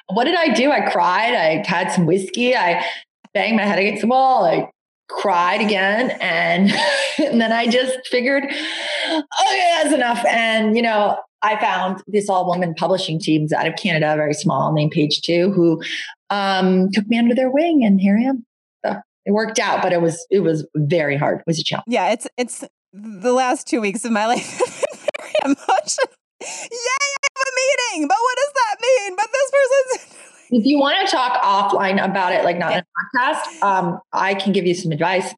what 0.08 0.24
did 0.24 0.34
I 0.34 0.48
do? 0.48 0.70
I 0.70 0.90
cried. 0.90 1.34
I 1.34 1.64
had 1.66 1.90
some 1.92 2.06
whiskey. 2.06 2.56
I 2.56 2.84
banged 3.32 3.56
my 3.56 3.64
head 3.64 3.78
against 3.78 4.02
the 4.02 4.08
wall. 4.08 4.44
I 4.44 4.70
cried 5.08 5.60
again 5.60 6.10
and, 6.20 6.72
and 7.18 7.40
then 7.40 7.52
i 7.52 7.66
just 7.66 7.98
figured 8.08 8.44
okay 8.44 9.70
that's 9.82 9.94
enough. 9.94 10.24
And 10.26 10.76
you 10.76 10.82
know 10.82 11.18
i 11.42 11.58
found 11.60 12.02
this 12.06 12.28
all 12.28 12.46
woman 12.46 12.74
publishing 12.74 13.18
teams 13.18 13.52
out 13.52 13.66
of 13.66 13.76
canada 13.76 14.14
very 14.16 14.34
small 14.34 14.72
named 14.72 14.92
page 14.92 15.20
two 15.20 15.52
who 15.52 15.82
um, 16.30 16.90
took 16.92 17.06
me 17.06 17.18
under 17.18 17.34
their 17.34 17.50
wing 17.50 17.84
and 17.84 18.00
here 18.00 18.18
i 18.18 18.22
am. 18.22 18.46
So 18.84 19.00
it 19.26 19.32
worked 19.32 19.58
out 19.58 19.82
but 19.82 19.92
it 19.92 20.00
was 20.00 20.26
it 20.30 20.40
was 20.40 20.66
very 20.74 21.16
hard. 21.16 21.40
It 21.40 21.44
was 21.46 21.58
a 21.58 21.64
challenge. 21.64 21.84
Yeah 21.88 22.12
it's 22.12 22.26
it's 22.36 22.64
the 22.92 23.32
last 23.32 23.66
two 23.66 23.80
weeks 23.80 24.04
of 24.04 24.12
my 24.12 24.26
life 24.34 24.58
have 24.58 24.58
been 24.58 25.14
very 25.20 25.32
emotional 25.44 26.08
yay 26.40 27.14
i 27.14 27.28
have 27.36 27.48
a 27.48 27.54
meeting! 27.56 28.08
But 28.08 28.18
what 28.20 28.36
does 28.36 28.52
that 28.54 28.76
mean? 28.80 29.16
But 29.16 29.28
this 29.32 29.50
person's 29.50 30.03
if 30.54 30.64
you 30.64 30.78
want 30.78 31.04
to 31.04 31.10
talk 31.10 31.42
offline 31.42 32.02
about 32.02 32.32
it, 32.32 32.44
like 32.44 32.58
not 32.58 32.72
in 32.72 32.78
a 32.78 33.18
podcast, 33.18 33.62
um, 33.62 34.00
I 34.12 34.34
can 34.34 34.52
give 34.52 34.66
you 34.66 34.74
some 34.74 34.92
advice. 34.92 35.34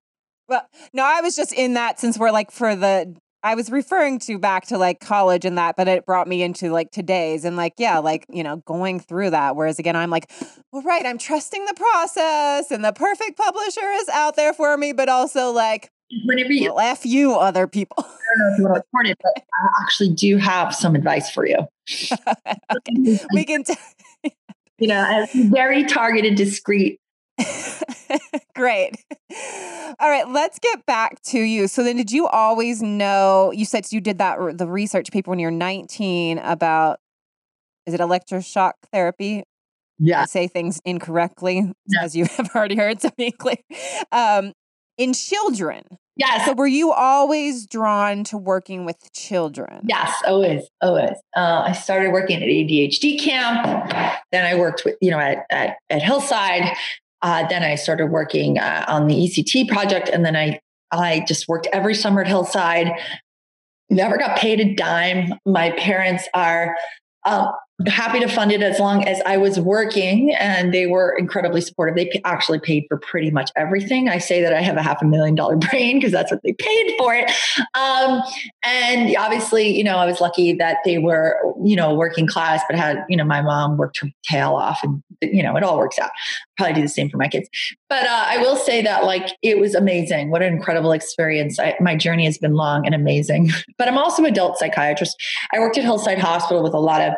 Well, 0.48 0.66
no, 0.92 1.04
I 1.04 1.20
was 1.22 1.34
just 1.34 1.52
in 1.52 1.74
that 1.74 1.98
since 1.98 2.18
we're 2.18 2.30
like 2.30 2.50
for 2.50 2.76
the 2.76 3.16
I 3.42 3.54
was 3.54 3.70
referring 3.70 4.18
to 4.20 4.38
back 4.38 4.66
to 4.66 4.78
like 4.78 5.00
college 5.00 5.44
and 5.44 5.56
that, 5.56 5.76
but 5.76 5.86
it 5.86 6.04
brought 6.04 6.26
me 6.26 6.42
into 6.42 6.70
like 6.72 6.90
today's 6.90 7.44
and 7.44 7.56
like, 7.56 7.74
yeah, 7.78 7.98
like, 7.98 8.26
you 8.28 8.42
know, 8.42 8.56
going 8.66 8.98
through 8.98 9.30
that. 9.30 9.54
Whereas 9.54 9.78
again, 9.78 9.94
I'm 9.94 10.10
like, 10.10 10.30
well, 10.72 10.82
right, 10.82 11.06
I'm 11.06 11.16
trusting 11.16 11.64
the 11.64 11.74
process 11.74 12.72
and 12.72 12.84
the 12.84 12.92
perfect 12.92 13.36
publisher 13.36 13.86
is 13.92 14.08
out 14.08 14.34
there 14.34 14.52
for 14.52 14.76
me, 14.76 14.92
but 14.92 15.08
also 15.08 15.52
like, 15.52 15.90
whenever 16.24 16.52
you 16.52 16.74
well, 16.74 16.90
F 16.90 17.06
you, 17.06 17.34
other 17.34 17.68
people. 17.68 17.96
I 17.98 18.02
don't 18.02 18.38
know 18.38 18.52
if 18.52 18.58
you 18.58 18.64
want 18.64 18.74
to 18.74 18.82
record 18.92 19.06
it, 19.10 19.18
but 19.22 19.44
I 19.54 19.82
actually 19.82 20.10
do 20.10 20.38
have 20.38 20.74
some 20.74 20.96
advice 20.96 21.30
for 21.30 21.46
you. 21.46 21.68
we 23.32 23.44
can. 23.44 23.62
T- 23.62 23.74
you 24.78 24.88
know, 24.88 25.26
very 25.34 25.84
targeted, 25.84 26.34
discreet. 26.34 27.00
Great. 28.54 28.96
All 29.98 30.10
right, 30.10 30.28
let's 30.28 30.58
get 30.58 30.84
back 30.86 31.20
to 31.24 31.38
you. 31.38 31.68
So 31.68 31.82
then 31.82 31.96
did 31.96 32.10
you 32.10 32.26
always 32.26 32.82
know 32.82 33.52
you 33.52 33.64
said 33.64 33.86
you 33.90 34.00
did 34.00 34.18
that 34.18 34.58
the 34.58 34.66
research 34.66 35.10
paper 35.10 35.30
when 35.30 35.38
you're 35.38 35.50
19 35.50 36.38
about 36.38 36.98
is 37.86 37.94
it 37.94 38.00
electroshock 38.00 38.72
therapy? 38.92 39.44
Yeah. 39.98 40.22
I 40.22 40.24
say 40.26 40.48
things 40.48 40.80
incorrectly 40.84 41.72
yeah. 41.86 42.02
as 42.02 42.16
you 42.16 42.24
have 42.36 42.54
already 42.54 42.76
heard 42.76 43.00
so 43.00 43.10
be 43.16 43.30
clear. 43.30 43.56
Um, 44.12 44.52
in 44.98 45.12
children. 45.12 45.84
Yes. 46.16 46.46
So 46.46 46.54
were 46.54 46.66
you 46.66 46.92
always 46.92 47.66
drawn 47.66 48.24
to 48.24 48.38
working 48.38 48.86
with 48.86 49.12
children? 49.12 49.82
Yes, 49.86 50.14
always, 50.26 50.62
always. 50.80 51.16
Uh, 51.36 51.64
I 51.66 51.72
started 51.72 52.10
working 52.10 52.36
at 52.36 52.48
ADHD 52.48 53.20
camp. 53.20 53.90
Then 54.32 54.46
I 54.46 54.58
worked 54.58 54.84
with, 54.86 54.96
you 55.02 55.10
know, 55.10 55.18
at, 55.18 55.44
at, 55.50 55.76
at 55.90 56.02
Hillside. 56.02 56.74
Uh, 57.20 57.46
then 57.48 57.62
I 57.62 57.74
started 57.74 58.06
working 58.06 58.58
uh, 58.58 58.86
on 58.88 59.08
the 59.08 59.14
ECT 59.14 59.68
project. 59.68 60.08
And 60.08 60.24
then 60.24 60.36
I, 60.36 60.58
I 60.90 61.24
just 61.28 61.48
worked 61.48 61.68
every 61.72 61.94
summer 61.94 62.22
at 62.22 62.28
Hillside. 62.28 62.92
Never 63.90 64.16
got 64.16 64.38
paid 64.38 64.60
a 64.60 64.74
dime. 64.74 65.34
My 65.44 65.70
parents 65.72 66.26
are 66.32 66.76
um, 67.26 67.52
happy 67.86 68.20
to 68.20 68.28
fund 68.28 68.52
it 68.52 68.62
as 68.62 68.78
long 68.78 69.06
as 69.06 69.20
I 69.26 69.36
was 69.36 69.60
working, 69.60 70.34
and 70.34 70.72
they 70.72 70.86
were 70.86 71.14
incredibly 71.18 71.60
supportive. 71.60 71.94
They 71.94 72.20
actually 72.24 72.58
paid 72.58 72.86
for 72.88 72.96
pretty 72.96 73.30
much 73.30 73.50
everything. 73.54 74.08
I 74.08 74.18
say 74.18 74.40
that 74.40 74.54
I 74.54 74.62
have 74.62 74.76
a 74.76 74.82
half 74.82 75.02
a 75.02 75.04
million 75.04 75.34
dollar 75.34 75.56
brain 75.70 75.98
because 75.98 76.12
that's 76.12 76.30
what 76.30 76.40
they 76.42 76.54
paid 76.54 76.94
for 76.98 77.14
it. 77.14 77.30
Um, 77.74 78.22
and 78.64 79.14
obviously, 79.16 79.76
you 79.76 79.84
know, 79.84 79.96
I 79.96 80.06
was 80.06 80.20
lucky 80.20 80.54
that 80.54 80.78
they 80.84 80.98
were, 80.98 81.38
you 81.62 81.76
know, 81.76 81.94
working 81.94 82.26
class, 82.26 82.62
but 82.68 82.78
had, 82.78 83.04
you 83.10 83.16
know, 83.16 83.24
my 83.24 83.42
mom 83.42 83.76
worked 83.76 83.98
her 84.00 84.08
tail 84.24 84.54
off, 84.54 84.80
and 84.82 85.02
you 85.20 85.42
know, 85.42 85.56
it 85.56 85.62
all 85.62 85.76
works 85.76 85.98
out. 85.98 86.10
Probably 86.56 86.74
do 86.74 86.82
the 86.82 86.88
same 86.88 87.10
for 87.10 87.18
my 87.18 87.28
kids. 87.28 87.48
But 87.88 88.04
uh, 88.04 88.24
I 88.26 88.38
will 88.38 88.56
say 88.56 88.82
that, 88.82 89.04
like, 89.04 89.36
it 89.42 89.58
was 89.58 89.74
amazing. 89.74 90.30
What 90.30 90.42
an 90.42 90.52
incredible 90.52 90.92
experience. 90.92 91.58
I, 91.58 91.74
my 91.80 91.94
journey 91.94 92.24
has 92.24 92.38
been 92.38 92.54
long 92.54 92.86
and 92.86 92.94
amazing. 92.94 93.50
But 93.78 93.88
I'm 93.88 93.98
also 93.98 94.22
an 94.22 94.30
adult 94.30 94.56
psychiatrist. 94.56 95.22
I 95.52 95.58
worked 95.58 95.76
at 95.76 95.84
Hillside 95.84 96.18
Hospital 96.18 96.62
with 96.62 96.72
a 96.72 96.78
lot 96.78 97.02
of 97.02 97.12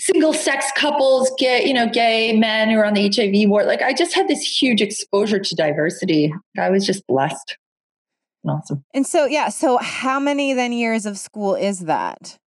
single 0.00 0.32
sex 0.32 0.66
couples, 0.76 1.30
gay, 1.38 1.66
you 1.66 1.74
know, 1.74 1.88
gay 1.88 2.36
men 2.36 2.70
who 2.70 2.76
are 2.78 2.84
on 2.84 2.94
the 2.94 3.08
HIV 3.14 3.48
ward. 3.48 3.66
Like 3.66 3.82
I 3.82 3.92
just 3.92 4.14
had 4.14 4.28
this 4.28 4.42
huge 4.42 4.80
exposure 4.80 5.38
to 5.38 5.54
diversity. 5.54 6.32
I 6.58 6.70
was 6.70 6.84
just 6.84 7.06
blessed. 7.06 7.56
Awesome. 8.48 8.82
And 8.94 9.06
so, 9.06 9.26
yeah. 9.26 9.50
So, 9.50 9.76
how 9.76 10.18
many 10.18 10.54
then 10.54 10.72
years 10.72 11.04
of 11.04 11.18
school 11.18 11.54
is 11.54 11.80
that? 11.80 12.38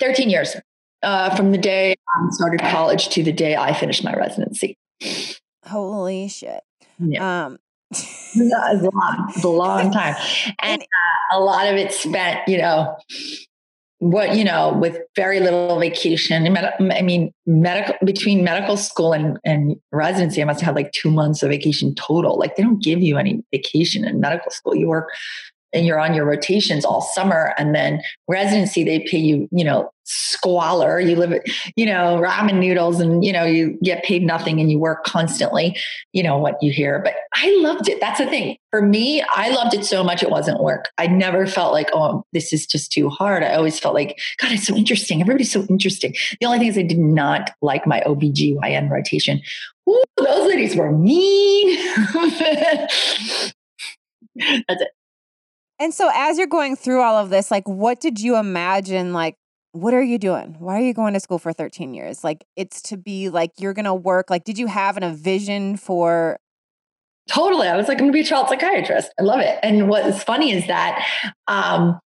13 0.00 0.28
years 0.28 0.56
uh, 1.04 1.34
from 1.36 1.52
the 1.52 1.58
day 1.58 1.94
I 2.08 2.26
started 2.30 2.60
college 2.60 3.08
to 3.10 3.22
the 3.22 3.32
day 3.32 3.54
I 3.54 3.74
finished 3.74 4.02
my 4.02 4.12
residency. 4.12 4.76
Holy 5.64 6.28
shit. 6.28 6.62
Yeah. 6.98 7.46
Um, 7.46 7.58
is 7.92 8.50
a 8.50 8.90
long, 8.92 9.32
a 9.42 9.46
long 9.46 9.92
time. 9.92 10.16
And 10.60 10.82
uh, 10.82 11.38
a 11.38 11.40
lot 11.40 11.68
of 11.68 11.76
it 11.76 11.92
spent, 11.92 12.48
you 12.48 12.58
know, 12.58 12.96
what 13.98 14.36
you 14.36 14.44
know 14.44 14.76
with 14.80 14.98
very 15.16 15.40
little 15.40 15.78
vacation 15.78 16.46
i 16.56 17.00
mean 17.00 17.32
medical 17.46 17.94
between 18.04 18.44
medical 18.44 18.76
school 18.76 19.12
and, 19.12 19.38
and 19.44 19.76
residency 19.92 20.42
i 20.42 20.44
must 20.44 20.60
have 20.60 20.74
had 20.74 20.76
like 20.76 20.92
two 20.92 21.10
months 21.10 21.42
of 21.42 21.50
vacation 21.50 21.94
total. 21.94 22.38
Like 22.38 22.56
they 22.56 22.62
don't 22.62 22.82
give 22.82 23.00
you 23.00 23.18
any 23.18 23.42
vacation 23.52 24.04
in 24.04 24.20
medical 24.20 24.50
school. 24.50 24.74
You 24.74 24.88
work 24.88 25.10
and 25.74 25.84
you're 25.84 26.00
on 26.00 26.14
your 26.14 26.24
rotations 26.24 26.84
all 26.84 27.02
summer 27.02 27.54
and 27.58 27.74
then 27.74 28.00
residency 28.28 28.84
they 28.84 29.00
pay 29.00 29.18
you 29.18 29.48
you 29.50 29.64
know 29.64 29.90
squalor. 30.04 31.00
You 31.00 31.16
live 31.16 31.42
you 31.76 31.86
know 31.86 32.20
ramen 32.22 32.58
noodles 32.58 33.00
and 33.00 33.24
you 33.24 33.32
know 33.32 33.44
you 33.44 33.78
get 33.82 34.04
paid 34.04 34.22
nothing 34.22 34.60
and 34.60 34.70
you 34.70 34.78
work 34.78 35.04
constantly. 35.04 35.76
You 36.12 36.22
know 36.22 36.38
what 36.38 36.62
you 36.62 36.72
hear. 36.72 37.00
But 37.02 37.14
i 37.34 37.50
loved 37.60 37.88
it. 37.88 38.00
That's 38.00 38.18
the 38.18 38.26
thing. 38.26 38.56
For 38.70 38.82
me 38.82 39.24
i 39.34 39.50
loved 39.50 39.74
it 39.74 39.84
so 39.84 40.04
much 40.04 40.22
it 40.22 40.30
wasn't 40.30 40.62
work. 40.62 40.90
I 40.98 41.06
never 41.06 41.46
felt 41.46 41.72
like 41.72 41.88
oh 41.92 42.24
this 42.32 42.52
is 42.52 42.66
just 42.66 42.92
too 42.92 43.08
hard. 43.08 43.42
I 43.42 43.54
always 43.54 43.78
felt 43.78 43.94
like 43.94 44.18
god 44.38 44.52
it's 44.52 44.66
so 44.66 44.76
interesting. 44.76 45.20
Everybody's 45.20 45.52
so 45.52 45.64
interesting. 45.68 46.14
The 46.40 46.46
only 46.46 46.58
thing 46.58 46.68
is 46.68 46.78
i 46.78 46.82
did 46.82 46.98
not 46.98 47.50
like 47.62 47.86
my 47.86 48.00
obgyn 48.06 48.90
rotation. 48.90 49.40
Ooh, 49.88 50.02
those 50.16 50.48
ladies 50.48 50.76
were 50.76 50.92
mean. 50.92 51.78
That's 54.66 54.82
it 54.82 54.88
and 55.78 55.92
so 55.92 56.10
as 56.14 56.38
you're 56.38 56.46
going 56.46 56.76
through 56.76 57.02
all 57.02 57.16
of 57.16 57.30
this, 57.30 57.50
like 57.50 57.68
what 57.68 58.00
did 58.00 58.20
you 58.20 58.36
imagine 58.36 59.12
like 59.12 59.36
what 59.72 59.92
are 59.92 60.02
you 60.02 60.18
doing? 60.18 60.54
Why 60.60 60.78
are 60.78 60.84
you 60.84 60.94
going 60.94 61.14
to 61.14 61.20
school 61.20 61.40
for 61.40 61.52
13 61.52 61.94
years? 61.94 62.22
Like 62.22 62.44
it's 62.54 62.80
to 62.82 62.96
be 62.96 63.28
like 63.28 63.50
you're 63.58 63.74
going 63.74 63.86
to 63.86 63.94
work 63.94 64.30
like 64.30 64.44
did 64.44 64.58
you 64.58 64.66
have 64.68 64.96
an, 64.96 65.02
a 65.02 65.12
vision 65.12 65.76
for 65.76 66.38
Totally. 67.26 67.68
I 67.68 67.76
was 67.76 67.88
like 67.88 67.96
I'm 67.96 68.04
going 68.04 68.12
to 68.12 68.16
be 68.16 68.20
a 68.20 68.24
child 68.24 68.48
psychiatrist. 68.48 69.10
I 69.18 69.22
love 69.22 69.40
it. 69.40 69.58
And 69.62 69.88
what's 69.88 70.22
funny 70.22 70.52
is 70.52 70.66
that 70.66 71.04
um 71.48 71.98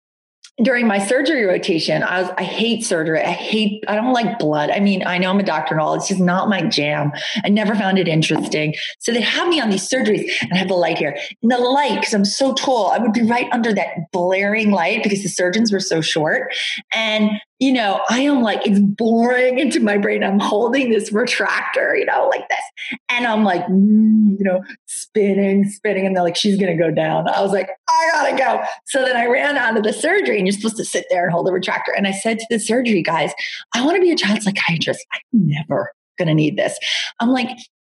during 0.63 0.87
my 0.87 0.97
surgery 0.97 1.45
rotation, 1.45 2.01
I 2.01 2.21
was 2.21 2.31
I 2.37 2.43
hate 2.43 2.83
surgery. 2.83 3.21
I 3.21 3.31
hate 3.31 3.83
I 3.87 3.95
don't 3.95 4.13
like 4.13 4.39
blood. 4.39 4.71
I 4.71 4.79
mean, 4.79 5.05
I 5.05 5.19
know 5.19 5.29
I'm 5.29 5.39
a 5.39 5.43
doctor 5.43 5.75
and 5.75 5.81
all, 5.81 5.93
it's 5.93 6.07
just 6.07 6.19
not 6.19 6.49
my 6.49 6.63
jam. 6.63 7.11
I 7.43 7.49
never 7.49 7.75
found 7.75 7.99
it 7.99 8.07
interesting. 8.07 8.73
So 8.99 9.11
they 9.11 9.21
have 9.21 9.47
me 9.47 9.61
on 9.61 9.69
these 9.69 9.87
surgeries 9.87 10.29
and 10.41 10.53
I 10.53 10.57
have 10.57 10.67
the 10.67 10.73
light 10.73 10.97
here. 10.97 11.15
And 11.43 11.51
the 11.51 11.59
light, 11.59 11.99
because 11.99 12.13
I'm 12.13 12.25
so 12.25 12.53
tall, 12.53 12.91
I 12.91 12.97
would 12.97 13.13
be 13.13 13.21
right 13.21 13.47
under 13.51 13.71
that 13.73 14.11
blaring 14.11 14.71
light 14.71 15.03
because 15.03 15.21
the 15.21 15.29
surgeons 15.29 15.71
were 15.71 15.79
so 15.79 16.01
short. 16.01 16.53
And 16.91 17.29
you 17.59 17.73
know, 17.73 18.01
I 18.09 18.21
am 18.21 18.43
like, 18.43 18.67
it's 18.67 18.79
boring 18.79 19.57
into 19.57 19.79
my 19.79 19.97
brain. 19.97 20.23
I'm 20.23 20.39
holding 20.39 20.91
this 20.91 21.09
retractor, 21.09 21.97
you 21.97 22.05
know, 22.05 22.27
like 22.27 22.47
this. 22.49 22.99
And 23.09 23.25
I'm 23.25 23.43
like, 23.43 23.65
mm, 23.65 24.37
you 24.37 24.43
know, 24.43 24.63
spinning, 24.85 25.65
spinning. 25.65 26.05
And 26.05 26.15
they're 26.15 26.23
like, 26.23 26.35
she's 26.35 26.59
going 26.59 26.75
to 26.75 26.81
go 26.81 26.91
down. 26.91 27.27
I 27.27 27.41
was 27.41 27.51
like, 27.51 27.69
I 27.89 28.09
got 28.11 28.29
to 28.29 28.37
go. 28.37 28.63
So 28.85 29.03
then 29.03 29.17
I 29.17 29.25
ran 29.25 29.57
out 29.57 29.75
of 29.75 29.83
the 29.83 29.93
surgery 29.93 30.37
and 30.37 30.45
you're 30.45 30.55
supposed 30.55 30.77
to 30.77 30.85
sit 30.85 31.05
there 31.09 31.23
and 31.23 31.31
hold 31.31 31.47
the 31.47 31.51
retractor. 31.51 31.95
And 31.95 32.05
I 32.05 32.11
said 32.11 32.37
to 32.37 32.45
the 32.49 32.59
surgery 32.59 33.01
guys, 33.01 33.31
I 33.73 33.83
want 33.83 33.95
to 33.95 34.01
be 34.01 34.11
a 34.11 34.15
child 34.15 34.43
psychiatrist. 34.43 35.03
I'm 35.15 35.21
never 35.33 35.91
going 36.19 36.27
to 36.27 36.35
need 36.35 36.57
this. 36.57 36.77
I'm 37.19 37.29
like, 37.29 37.49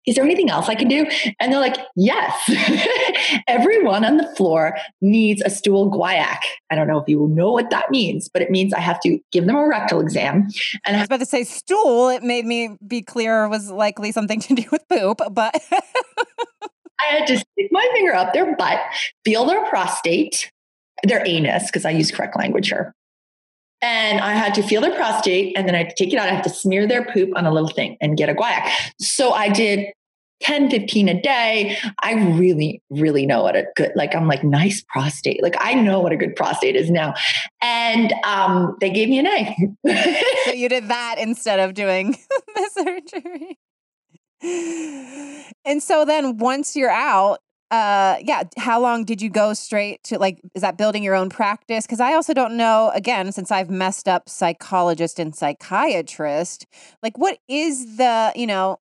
is 0.07 0.15
there 0.15 0.23
anything 0.23 0.49
else 0.49 0.67
I 0.67 0.75
can 0.75 0.87
do? 0.87 1.05
And 1.39 1.51
they're 1.51 1.59
like, 1.59 1.77
yes. 1.95 2.49
Everyone 3.47 4.03
on 4.03 4.17
the 4.17 4.27
floor 4.35 4.77
needs 5.01 5.41
a 5.43 5.49
stool 5.49 5.91
guaiac. 5.91 6.39
I 6.71 6.75
don't 6.75 6.87
know 6.87 6.99
if 6.99 7.07
you 7.07 7.27
know 7.27 7.51
what 7.51 7.69
that 7.69 7.91
means, 7.91 8.27
but 8.27 8.41
it 8.41 8.49
means 8.49 8.73
I 8.73 8.79
have 8.79 8.99
to 9.01 9.19
give 9.31 9.45
them 9.45 9.55
a 9.55 9.67
rectal 9.67 9.99
exam. 9.99 10.47
And 10.85 10.95
I 10.95 10.99
was 10.99 11.05
about 11.05 11.19
to 11.19 11.25
say 11.25 11.43
stool. 11.43 12.09
It 12.09 12.23
made 12.23 12.45
me 12.45 12.77
be 12.85 13.01
clear 13.01 13.47
was 13.47 13.69
likely 13.69 14.11
something 14.11 14.39
to 14.41 14.55
do 14.55 14.63
with 14.71 14.87
poop, 14.89 15.21
but 15.31 15.55
I 15.71 17.17
had 17.17 17.27
to 17.27 17.37
stick 17.37 17.67
my 17.71 17.87
finger 17.93 18.13
up 18.13 18.33
their 18.33 18.55
butt, 18.55 18.79
feel 19.23 19.45
their 19.45 19.65
prostate, 19.67 20.51
their 21.03 21.25
anus, 21.25 21.67
because 21.67 21.85
I 21.85 21.91
use 21.91 22.11
correct 22.11 22.37
language 22.37 22.69
here. 22.69 22.95
And 23.81 24.19
I 24.19 24.33
had 24.33 24.53
to 24.55 24.63
feel 24.63 24.81
their 24.81 24.95
prostate 24.95 25.57
and 25.57 25.67
then 25.67 25.75
I 25.75 25.79
had 25.79 25.89
to 25.89 25.95
take 25.95 26.13
it 26.13 26.17
out. 26.17 26.27
I 26.27 26.33
have 26.33 26.43
to 26.43 26.49
smear 26.49 26.87
their 26.87 27.05
poop 27.05 27.35
on 27.35 27.45
a 27.45 27.51
little 27.51 27.69
thing 27.69 27.97
and 27.99 28.15
get 28.15 28.29
a 28.29 28.35
guaiac. 28.35 28.69
So 28.99 29.31
I 29.31 29.49
did 29.49 29.87
10, 30.41 30.69
15 30.69 31.09
a 31.09 31.21
day. 31.21 31.77
I 32.03 32.13
really, 32.13 32.81
really 32.89 33.25
know 33.25 33.43
what 33.43 33.55
a 33.55 33.65
good, 33.75 33.91
like, 33.95 34.15
I'm 34.15 34.27
like, 34.27 34.43
nice 34.43 34.83
prostate. 34.89 35.41
Like, 35.41 35.55
I 35.59 35.73
know 35.73 35.99
what 35.99 36.11
a 36.11 36.17
good 36.17 36.35
prostate 36.35 36.75
is 36.75 36.89
now. 36.89 37.13
And 37.61 38.13
um, 38.23 38.75
they 38.81 38.89
gave 38.89 39.09
me 39.09 39.19
an 39.19 39.27
A. 39.27 39.55
so 40.45 40.51
you 40.51 40.69
did 40.69 40.87
that 40.89 41.15
instead 41.19 41.59
of 41.59 41.73
doing 41.73 42.17
the 42.55 42.69
surgery. 42.73 43.59
And 45.63 45.83
so 45.83 46.03
then 46.05 46.37
once 46.37 46.75
you're 46.75 46.89
out, 46.89 47.39
uh 47.71 48.17
yeah 48.21 48.43
how 48.57 48.79
long 48.79 49.05
did 49.05 49.21
you 49.21 49.29
go 49.29 49.53
straight 49.53 50.03
to 50.03 50.19
like 50.19 50.41
is 50.53 50.61
that 50.61 50.77
building 50.77 51.03
your 51.03 51.15
own 51.15 51.29
practice? 51.29 51.85
Because 51.85 52.01
i 52.01 52.13
also 52.13 52.33
don't 52.33 52.55
know 52.57 52.91
again 52.93 53.31
since 53.31 53.49
i've 53.49 53.69
messed 53.69 54.07
up 54.07 54.27
psychologist 54.29 55.19
and 55.19 55.33
psychiatrist 55.33 56.67
like 57.01 57.17
what 57.17 57.39
is 57.47 57.97
the 57.97 58.33
you 58.35 58.45
know 58.45 58.77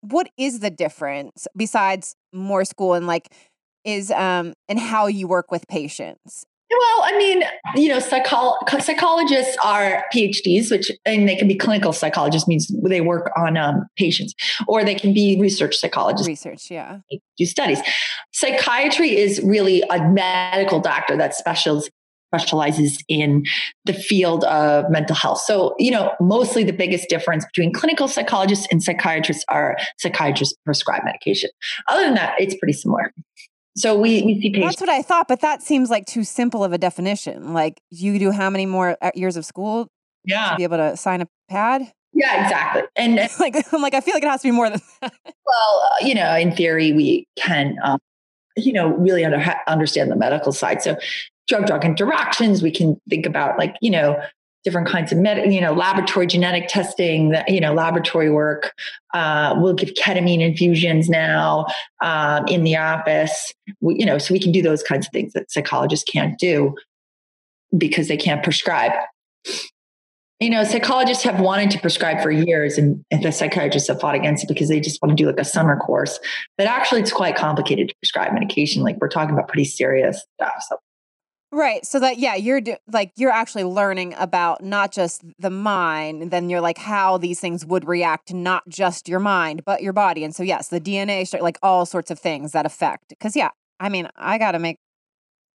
what 0.00 0.28
is 0.36 0.58
the 0.58 0.70
difference 0.70 1.46
besides 1.56 2.16
more 2.32 2.64
school 2.64 2.94
and 2.94 3.06
like 3.06 3.32
is 3.84 4.10
um 4.10 4.54
and 4.68 4.78
how 4.78 5.06
you 5.06 5.28
work 5.28 5.50
with 5.52 5.66
patients 5.68 6.44
well, 6.78 7.02
I 7.04 7.18
mean, 7.18 7.42
you 7.76 7.88
know, 7.88 7.98
psycholo- 7.98 8.56
psychologists 8.80 9.56
are 9.64 10.04
PhDs, 10.14 10.70
which 10.70 10.90
and 11.04 11.28
they 11.28 11.36
can 11.36 11.48
be 11.48 11.56
clinical 11.56 11.92
psychologists, 11.92 12.48
means 12.48 12.70
they 12.84 13.00
work 13.00 13.30
on 13.36 13.56
um, 13.56 13.86
patients, 13.96 14.34
or 14.66 14.84
they 14.84 14.94
can 14.94 15.12
be 15.12 15.38
research 15.40 15.76
psychologists. 15.76 16.28
Research, 16.28 16.70
yeah, 16.70 16.98
do 17.36 17.46
studies. 17.46 17.80
Psychiatry 18.32 19.16
is 19.16 19.40
really 19.42 19.82
a 19.90 20.08
medical 20.10 20.80
doctor 20.80 21.16
that 21.16 21.34
specials 21.34 21.88
specializes 22.34 22.98
in 23.08 23.44
the 23.84 23.92
field 23.92 24.44
of 24.44 24.90
mental 24.90 25.14
health. 25.14 25.38
So, 25.40 25.74
you 25.78 25.90
know, 25.90 26.12
mostly 26.18 26.64
the 26.64 26.72
biggest 26.72 27.08
difference 27.10 27.44
between 27.44 27.74
clinical 27.74 28.08
psychologists 28.08 28.66
and 28.70 28.82
psychiatrists 28.82 29.44
are 29.48 29.76
psychiatrists 29.98 30.56
prescribe 30.64 31.02
medication. 31.04 31.50
Other 31.88 32.04
than 32.04 32.14
that, 32.14 32.34
it's 32.38 32.56
pretty 32.56 32.72
similar. 32.72 33.12
So 33.76 33.98
we, 33.98 34.22
we 34.22 34.40
see 34.40 34.50
patients. 34.50 34.76
That's 34.76 34.80
what 34.80 34.90
I 34.90 35.02
thought, 35.02 35.28
but 35.28 35.40
that 35.40 35.62
seems 35.62 35.90
like 35.90 36.06
too 36.06 36.24
simple 36.24 36.62
of 36.62 36.72
a 36.72 36.78
definition. 36.78 37.54
Like 37.54 37.80
you 37.90 38.18
do 38.18 38.30
how 38.30 38.50
many 38.50 38.66
more 38.66 38.98
uh, 39.00 39.10
years 39.14 39.36
of 39.36 39.44
school 39.44 39.88
yeah. 40.24 40.50
to 40.50 40.56
be 40.56 40.62
able 40.62 40.76
to 40.76 40.96
sign 40.96 41.22
a 41.22 41.28
pad? 41.48 41.90
Yeah, 42.12 42.42
exactly. 42.42 42.82
And 42.96 43.16
like 43.40 43.56
I'm 43.72 43.80
like 43.80 43.94
I 43.94 44.00
feel 44.00 44.14
like 44.14 44.22
it 44.22 44.28
has 44.28 44.42
to 44.42 44.48
be 44.48 44.52
more 44.52 44.68
than 44.68 44.80
that. 45.00 45.12
Well, 45.24 45.90
uh, 45.90 46.06
you 46.06 46.14
know, 46.14 46.34
in 46.36 46.54
theory, 46.54 46.92
we 46.92 47.26
can, 47.36 47.76
um, 47.82 47.98
you 48.56 48.72
know, 48.72 48.88
really 48.88 49.24
under, 49.24 49.42
understand 49.66 50.10
the 50.10 50.16
medical 50.16 50.52
side. 50.52 50.82
So 50.82 50.96
drug 51.48 51.66
drug 51.66 51.84
interactions, 51.84 52.62
we 52.62 52.70
can 52.70 53.00
think 53.08 53.26
about 53.26 53.58
like 53.58 53.76
you 53.80 53.90
know 53.90 54.20
different 54.64 54.88
kinds 54.88 55.12
of 55.12 55.18
med, 55.18 55.52
you 55.52 55.60
know, 55.60 55.72
laboratory 55.72 56.26
genetic 56.26 56.68
testing, 56.68 57.34
you 57.48 57.60
know, 57.60 57.74
laboratory 57.74 58.30
work. 58.30 58.72
Uh, 59.12 59.54
we'll 59.58 59.74
give 59.74 59.90
ketamine 59.94 60.40
infusions 60.40 61.08
now 61.08 61.66
um, 62.02 62.46
in 62.46 62.62
the 62.64 62.76
office. 62.76 63.52
We, 63.80 63.96
you 63.98 64.06
know, 64.06 64.18
so 64.18 64.32
we 64.32 64.40
can 64.40 64.52
do 64.52 64.62
those 64.62 64.82
kinds 64.82 65.06
of 65.06 65.12
things 65.12 65.32
that 65.32 65.50
psychologists 65.50 66.08
can't 66.10 66.38
do 66.38 66.74
because 67.76 68.08
they 68.08 68.16
can't 68.16 68.42
prescribe. 68.42 68.92
You 70.40 70.50
know, 70.50 70.64
psychologists 70.64 71.22
have 71.22 71.38
wanted 71.38 71.70
to 71.70 71.78
prescribe 71.78 72.20
for 72.20 72.32
years, 72.32 72.76
and, 72.76 73.04
and 73.12 73.22
the 73.22 73.30
psychiatrists 73.30 73.88
have 73.88 74.00
fought 74.00 74.16
against 74.16 74.42
it 74.42 74.48
because 74.48 74.68
they 74.68 74.80
just 74.80 75.00
want 75.00 75.16
to 75.16 75.22
do 75.22 75.28
like 75.28 75.38
a 75.38 75.44
summer 75.44 75.76
course. 75.76 76.18
But 76.58 76.66
actually, 76.66 77.00
it's 77.00 77.12
quite 77.12 77.36
complicated 77.36 77.88
to 77.88 77.94
prescribe 78.02 78.32
medication. 78.32 78.82
Like 78.82 78.96
we're 79.00 79.08
talking 79.08 79.34
about 79.34 79.46
pretty 79.46 79.64
serious 79.64 80.20
stuff. 80.34 80.64
So 80.68 80.78
Right. 81.54 81.84
So 81.84 82.00
that 82.00 82.16
yeah, 82.18 82.34
you're 82.34 82.62
do, 82.62 82.76
like 82.90 83.12
you're 83.16 83.30
actually 83.30 83.64
learning 83.64 84.14
about 84.18 84.64
not 84.64 84.90
just 84.90 85.22
the 85.38 85.50
mind, 85.50 86.30
then 86.30 86.48
you're 86.48 86.62
like 86.62 86.78
how 86.78 87.18
these 87.18 87.40
things 87.40 87.66
would 87.66 87.86
react 87.86 88.28
to 88.28 88.36
not 88.36 88.66
just 88.68 89.06
your 89.06 89.20
mind, 89.20 89.62
but 89.66 89.82
your 89.82 89.92
body. 89.92 90.24
And 90.24 90.34
so 90.34 90.42
yes, 90.42 90.68
the 90.68 90.80
DNA 90.80 91.24
like 91.42 91.58
all 91.62 91.84
sorts 91.84 92.10
of 92.10 92.18
things 92.18 92.52
that 92.52 92.64
affect. 92.64 93.12
Cuz 93.20 93.36
yeah, 93.36 93.50
I 93.78 93.90
mean, 93.90 94.08
I 94.16 94.38
got 94.38 94.52
to 94.52 94.58
make 94.58 94.78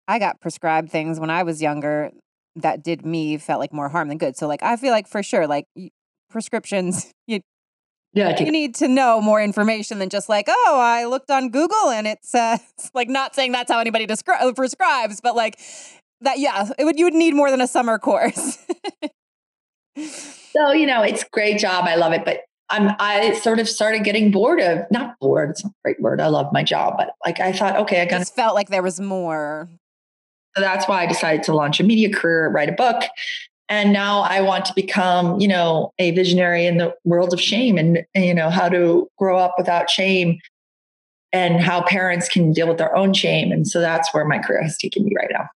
I 0.07 0.19
got 0.19 0.41
prescribed 0.41 0.91
things 0.91 1.19
when 1.19 1.29
I 1.31 1.43
was 1.43 1.61
younger 1.61 2.11
that 2.55 2.83
did 2.83 3.05
me 3.05 3.37
felt 3.37 3.59
like 3.59 3.73
more 3.73 3.89
harm 3.89 4.09
than 4.09 4.17
good. 4.19 4.37
So 4.37 4.47
like 4.47 4.63
I 4.63 4.77
feel 4.77 4.91
like 4.91 5.07
for 5.07 5.23
sure 5.23 5.47
like 5.47 5.65
prescriptions 6.29 7.11
you 7.27 7.41
yeah, 8.17 8.43
you 8.43 8.51
need 8.51 8.73
to 8.75 8.87
know 8.87 9.21
more 9.21 9.41
information 9.41 9.99
than 9.99 10.09
just 10.09 10.27
like, 10.27 10.45
oh, 10.49 10.79
I 10.81 11.05
looked 11.05 11.29
on 11.29 11.49
Google 11.49 11.89
and 11.89 12.07
it's 12.07 12.33
uh, 12.33 12.57
like 12.93 13.09
not 13.09 13.35
saying 13.35 13.51
that's 13.51 13.71
how 13.71 13.79
anybody 13.79 14.07
descri- 14.07 14.41
uh, 14.41 14.51
prescribes, 14.53 15.21
but 15.21 15.35
like 15.35 15.59
that, 16.21 16.39
yeah, 16.39 16.69
it 16.79 16.85
would 16.85 16.97
you 16.97 17.05
would 17.05 17.13
need 17.13 17.35
more 17.35 17.51
than 17.51 17.61
a 17.61 17.67
summer 17.67 17.99
course. 17.99 18.57
so 19.97 20.71
you 20.71 20.87
know, 20.87 21.03
it's 21.03 21.23
great 21.25 21.59
job. 21.59 21.85
I 21.85 21.95
love 21.95 22.13
it, 22.13 22.25
but 22.25 22.41
I'm 22.69 22.95
I 22.99 23.33
sort 23.33 23.59
of 23.59 23.69
started 23.69 24.03
getting 24.03 24.31
bored 24.31 24.59
of 24.59 24.79
not 24.89 25.19
bored. 25.19 25.51
It's 25.51 25.63
not 25.63 25.71
a 25.71 25.81
great 25.83 26.01
word. 26.01 26.19
I 26.19 26.27
love 26.27 26.51
my 26.51 26.63
job, 26.63 26.95
but 26.97 27.11
like 27.23 27.39
I 27.39 27.51
thought, 27.51 27.77
okay, 27.77 28.01
I 28.01 28.05
got 28.05 28.21
It 28.21 28.29
felt 28.29 28.55
like 28.55 28.69
there 28.69 28.83
was 28.83 28.99
more. 28.99 29.69
So 30.55 30.61
that's 30.61 30.87
why 30.87 31.03
I 31.03 31.05
decided 31.05 31.43
to 31.43 31.53
launch 31.53 31.79
a 31.79 31.83
media 31.83 32.11
career, 32.11 32.49
write 32.49 32.67
a 32.67 32.71
book, 32.71 33.03
and 33.69 33.91
now 33.91 34.21
i 34.21 34.41
want 34.41 34.65
to 34.65 34.73
become 34.73 35.39
you 35.39 35.47
know 35.47 35.91
a 35.99 36.11
visionary 36.11 36.65
in 36.65 36.77
the 36.77 36.93
world 37.03 37.33
of 37.33 37.41
shame 37.41 37.77
and, 37.77 38.05
you 38.15 38.33
know 38.33 38.49
how 38.49 38.69
to 38.69 39.09
grow 39.17 39.37
up 39.37 39.55
without 39.57 39.89
shame 39.89 40.39
and 41.33 41.61
how 41.61 41.81
parents 41.83 42.29
can 42.29 42.51
deal 42.51 42.67
with 42.67 42.77
their 42.77 42.95
own 42.95 43.13
shame. 43.13 43.51
And 43.51 43.67
so 43.67 43.79
that's 43.79 44.13
where 44.13 44.25
my 44.25 44.39
career 44.39 44.63
has 44.63 44.77
taken 44.77 45.03
me 45.03 45.13
right 45.15 45.29
now. 45.31 45.49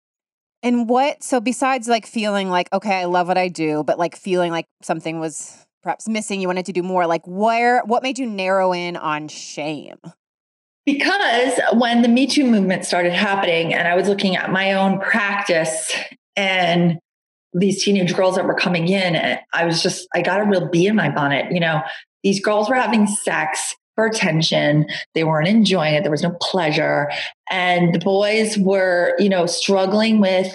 And 0.62 0.88
what 0.88 1.22
so 1.22 1.40
besides 1.40 1.88
like 1.88 2.04
feeling 2.04 2.50
like 2.50 2.70
okay 2.70 3.00
i 3.00 3.06
love 3.06 3.28
what 3.28 3.38
i 3.38 3.48
do 3.48 3.82
but 3.82 3.98
like 3.98 4.14
feeling 4.14 4.52
like 4.52 4.66
something 4.82 5.18
was 5.18 5.64
perhaps 5.82 6.06
missing 6.06 6.38
you 6.38 6.48
wanted 6.48 6.66
to 6.66 6.72
do 6.72 6.82
more 6.82 7.06
like 7.06 7.22
where 7.26 7.82
what 7.86 8.02
made 8.02 8.18
you 8.18 8.26
narrow 8.26 8.74
in 8.74 8.96
on 8.96 9.28
shame? 9.28 9.96
Because 10.84 11.58
when 11.72 12.02
the 12.02 12.08
me 12.08 12.26
too 12.26 12.44
movement 12.44 12.84
started 12.84 13.14
happening 13.14 13.72
and 13.72 13.88
i 13.88 13.94
was 13.94 14.06
looking 14.06 14.36
at 14.36 14.52
my 14.52 14.74
own 14.74 15.00
practice 15.00 15.94
and 16.36 16.98
these 17.52 17.82
teenage 17.82 18.14
girls 18.14 18.36
that 18.36 18.44
were 18.44 18.54
coming 18.54 18.88
in, 18.88 19.16
eh, 19.16 19.38
I 19.52 19.64
was 19.64 19.82
just, 19.82 20.06
I 20.14 20.22
got 20.22 20.40
a 20.40 20.44
real 20.44 20.68
bee 20.68 20.86
in 20.86 20.96
my 20.96 21.10
bonnet. 21.10 21.52
You 21.52 21.60
know, 21.60 21.80
these 22.22 22.40
girls 22.40 22.68
were 22.68 22.76
having 22.76 23.06
sex 23.06 23.74
for 23.94 24.06
attention. 24.06 24.86
They 25.14 25.24
weren't 25.24 25.48
enjoying 25.48 25.94
it. 25.94 26.02
There 26.02 26.10
was 26.10 26.22
no 26.22 26.36
pleasure. 26.40 27.10
And 27.50 27.94
the 27.94 27.98
boys 27.98 28.56
were, 28.58 29.14
you 29.18 29.28
know, 29.28 29.46
struggling 29.46 30.20
with, 30.20 30.54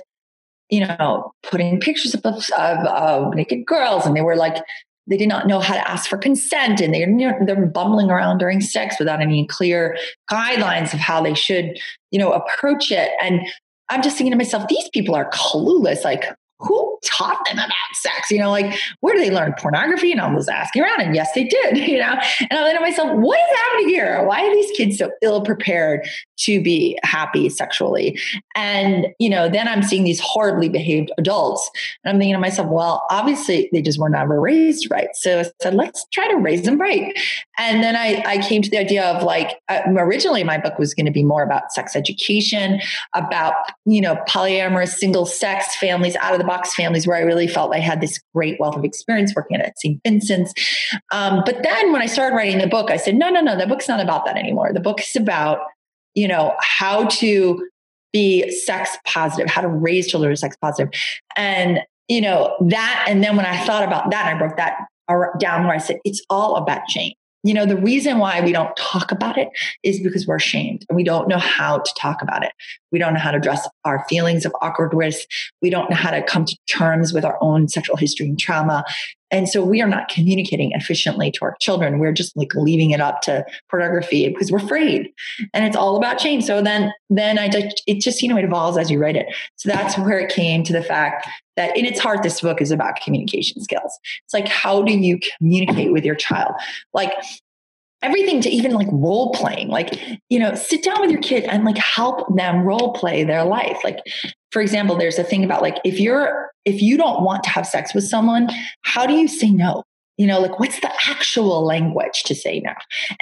you 0.69 0.86
know, 0.86 1.31
putting 1.43 1.79
pictures 1.79 2.15
of, 2.15 2.25
of, 2.25 2.49
of 2.58 3.34
naked 3.36 3.65
girls. 3.65 4.05
And 4.05 4.15
they 4.15 4.21
were 4.21 4.36
like, 4.36 4.63
they 5.08 5.17
did 5.17 5.29
not 5.29 5.47
know 5.47 5.60
how 5.60 5.75
to 5.75 5.89
ask 5.89 6.10
for 6.10 6.17
consent 6.17 6.81
and 6.81 6.93
they're 6.93 7.39
they're 7.45 7.65
bumbling 7.67 8.10
around 8.10 8.39
during 8.39 8.60
sex 8.60 8.95
without 8.97 9.21
any 9.21 9.45
clear 9.45 9.95
guidelines 10.31 10.93
of 10.93 10.99
how 10.99 11.21
they 11.21 11.36
should, 11.36 11.77
you 12.10 12.17
know, 12.17 12.31
approach 12.31 12.91
it. 12.91 13.12
And 13.21 13.41
I'm 13.89 14.01
just 14.01 14.17
thinking 14.17 14.31
to 14.31 14.38
myself, 14.38 14.67
these 14.67 14.89
people 14.89 15.13
are 15.13 15.29
clueless. 15.29 16.03
Like, 16.03 16.25
who 16.60 16.98
taught 17.04 17.44
them 17.46 17.58
about 17.58 17.72
sex? 17.94 18.32
You 18.32 18.39
know, 18.39 18.50
like 18.50 18.78
where 19.02 19.15
do 19.15 19.22
they 19.22 19.32
learn 19.32 19.54
pornography? 19.58 20.12
And 20.12 20.22
I 20.22 20.34
was 20.34 20.48
asking 20.48 20.84
around, 20.84 21.02
and 21.02 21.15
yes, 21.15 21.30
they 21.34 21.46
did. 21.46 21.78
You 21.86 22.00
know, 22.00 22.20
and 22.50 22.52
I 22.52 22.56
thought 22.56 22.74
to 22.74 22.80
myself, 22.82 23.12
what 23.20 23.39
is 23.39 23.58
happening 23.58 23.89
here? 23.89 24.26
Why 24.26 24.41
are 24.41 24.54
these 24.54 24.72
kids 24.72 24.98
so 24.98 25.12
ill 25.22 25.41
prepared 25.41 26.06
to 26.39 26.62
be 26.62 26.98
happy 27.04 27.48
sexually? 27.48 28.20
And 28.56 29.08
you 29.20 29.30
know, 29.30 29.48
then 29.48 29.68
I'm 29.68 29.84
seeing 29.84 30.04
these 30.04 30.20
horribly 30.20 30.68
behaved 30.68 31.12
adults, 31.18 31.70
and 32.04 32.12
I'm 32.12 32.20
thinking 32.20 32.34
to 32.34 32.39
myself, 32.39 32.70
well, 32.70 33.06
obviously 33.10 33.70
they 33.72 33.82
just 33.82 34.00
were 34.00 34.10
never 34.10 34.41
raised 34.41 34.89
right. 34.89 35.10
So 35.13 35.41
I 35.41 35.46
said, 35.62 35.76
let's 35.76 36.06
try 36.12 36.28
to 36.28 36.38
raise 36.38 36.63
them 36.63 36.80
right. 36.80 37.18
And 37.58 37.84
then 37.84 37.96
I, 37.96 38.24
I 38.26 38.38
came 38.39 38.62
to 38.62 38.70
the 38.70 38.78
idea 38.78 39.06
of 39.06 39.24
like 39.24 39.60
uh, 39.70 39.82
originally 39.88 40.44
my 40.44 40.58
book 40.58 40.80
was 40.80 40.94
going 40.94 41.06
to 41.06 41.12
be 41.12 41.24
more 41.24 41.44
about 41.44 41.72
sex 41.72 41.96
education, 41.96 42.82
about 43.13 43.54
you 43.86 44.02
know 44.02 44.18
polyamorous 44.28 44.96
single 44.96 45.26
sex 45.26 45.76
families 45.76 46.15
out 46.18 46.34
of 46.34 46.39
the 46.39 46.44
box 46.45 46.73
families 46.73 47.08
where 47.08 47.17
I 47.17 47.21
really 47.21 47.47
felt 47.47 47.73
I 47.73 47.79
had 47.79 48.01
this 48.01 48.19
great 48.34 48.60
wealth 48.60 48.75
of 48.75 48.84
experience 48.84 49.34
working 49.36 49.58
at 49.58 49.77
St. 49.79 49.99
Vincent's. 50.03 50.53
Um, 51.12 51.43
but 51.45 51.63
then 51.63 51.91
when 51.91 52.01
I 52.01 52.05
started 52.05 52.36
writing 52.36 52.60
the 52.60 52.67
book, 52.67 52.91
I 52.91 52.97
said, 52.97 53.15
no, 53.15 53.29
no, 53.29 53.41
no, 53.41 53.58
the 53.58 53.67
book's 53.67 53.88
not 53.88 53.99
about 53.99 54.25
that 54.25 54.38
anymore. 54.38 54.71
The 54.73 54.79
book 54.79 55.01
is 55.01 55.15
about, 55.15 55.60
you 56.13 56.27
know, 56.27 56.55
how 56.62 57.05
to 57.05 57.67
be 58.13 58.49
sex 58.51 58.97
positive, 59.05 59.49
how 59.49 59.62
to 59.62 59.67
raise 59.67 60.08
children 60.08 60.31
to 60.31 60.38
sex 60.38 60.55
positive. 60.62 60.89
And, 61.36 61.81
you 62.08 62.21
know, 62.21 62.55
that, 62.69 63.05
and 63.10 63.23
then 63.23 63.36
when 63.36 63.45
I 63.45 63.65
thought 63.65 63.84
about 63.84 64.12
that, 64.12 64.34
I 64.34 64.38
broke 64.38 64.58
that 64.58 64.77
down 65.39 65.65
where 65.65 65.75
I 65.75 65.79
said, 65.79 65.97
it's 66.05 66.23
all 66.29 66.55
about 66.55 66.89
shame 66.89 67.13
you 67.45 67.53
know, 67.53 67.67
the 67.67 67.77
reason 67.77 68.17
why 68.17 68.41
we 68.41 68.51
don't 68.51 68.75
talk 68.75 69.12
about 69.12 69.38
it 69.38 69.49
is 69.84 69.99
because 69.99 70.25
we're 70.25 70.38
ashamed 70.38 70.84
and 70.89 70.95
we 70.95 71.03
don't 71.03 71.27
know 71.27 71.38
how 71.38 71.77
to 71.77 71.93
talk 71.95 72.23
about 72.23 72.43
it. 72.43 72.51
We 72.91 72.97
don't 72.97 73.13
know 73.13 73.19
how 73.19 73.29
to 73.29 73.38
address 73.38 73.69
our 73.84 74.03
feelings 74.10 74.45
of 74.45 74.55
awkwardness. 74.63 75.27
We 75.62 75.69
don't 75.69 75.88
know 75.91 75.95
how 75.95 76.10
to 76.10 76.23
come 76.23 76.45
to 76.45 76.58
terms 76.67 77.13
with 77.13 77.23
our 77.23 77.38
own 77.41 77.67
sexual 77.67 77.97
history 77.97 78.25
and 78.25 78.39
trauma. 78.39 78.84
And 79.29 79.47
so 79.47 79.63
we 79.63 79.79
are 79.79 79.88
not 79.88 80.10
communicating 80.10 80.71
efficiently 80.73 81.29
to 81.31 81.39
our 81.43 81.55
children. 81.62 81.99
We're 81.99 82.13
just 82.13 82.36
like 82.36 82.55
leaving 82.55 82.91
it 82.91 83.01
up 83.01 83.21
to 83.23 83.45
pornography 83.69 84.27
because 84.29 84.51
we're 84.51 84.58
afraid. 84.58 85.12
And 85.53 85.65
it's 85.65 85.75
all 85.75 85.97
about 85.97 86.19
shame. 86.19 86.41
So 86.41 86.63
then 86.63 86.93
then 87.12 87.38
I 87.38 87.47
just 87.47 87.84
it 87.86 87.99
just, 87.99 88.23
you 88.23 88.29
know, 88.29 88.38
it 88.38 88.45
evolves 88.45 88.77
as 88.77 88.89
you 88.89 88.97
write 88.97 89.17
it. 89.17 89.27
So 89.58 89.69
that's 89.69 89.99
where 89.99 90.19
it 90.19 90.34
came 90.34 90.63
to 90.63 90.73
the 90.73 90.81
fact 90.81 91.27
that 91.56 91.76
in 91.78 91.86
its 91.86 92.00
heart, 92.00 92.24
this 92.24 92.41
book 92.41 92.62
is 92.62 92.72
about 92.72 92.98
communication 92.98 93.62
skills. 93.62 94.00
It's 94.24 94.34
like, 94.34 94.48
how 94.48 94.84
do 94.84 94.98
you 94.98 95.20
communicate 95.38 95.91
with 95.91 96.06
your 96.06 96.15
child? 96.15 96.54
Like 96.94 97.13
everything 98.02 98.41
to 98.41 98.50
even 98.50 98.72
like 98.72 98.88
role 98.91 99.32
playing, 99.34 99.70
like, 99.70 100.00
you 100.30 100.38
know, 100.38 100.54
sit 100.54 100.84
down 100.84 101.02
with 101.02 101.10
your 101.10 101.22
kid 101.22 101.44
and 101.46 101.63
like 101.63 101.78
help 101.78 102.36
them 102.36 102.62
role 102.63 102.94
play 102.94 103.24
their 103.24 103.44
life. 103.44 103.78
Like, 103.84 104.00
for 104.52 104.62
example, 104.62 104.96
there's 104.96 105.18
a 105.18 105.24
thing 105.24 105.44
about 105.44 105.62
like, 105.62 105.78
if 105.84 106.00
you're, 106.00 106.52
if 106.65 106.82
you 106.82 106.98
don't 106.98 107.24
want 107.24 107.44
to 107.44 107.50
have 107.50 107.65
sex 107.65 107.94
with 107.94 108.04
someone, 108.04 108.50
how 108.82 109.08
do 109.08 109.13
you 109.13 109.28
say 109.28 109.50
no? 109.50 109.84
You 110.17 110.28
know 110.28 110.39
like 110.39 110.60
what's 110.60 110.80
the 110.80 110.91
actual 111.08 111.65
language 111.65 112.23
to 112.23 112.36
say 112.36 112.60
no? 112.60 112.73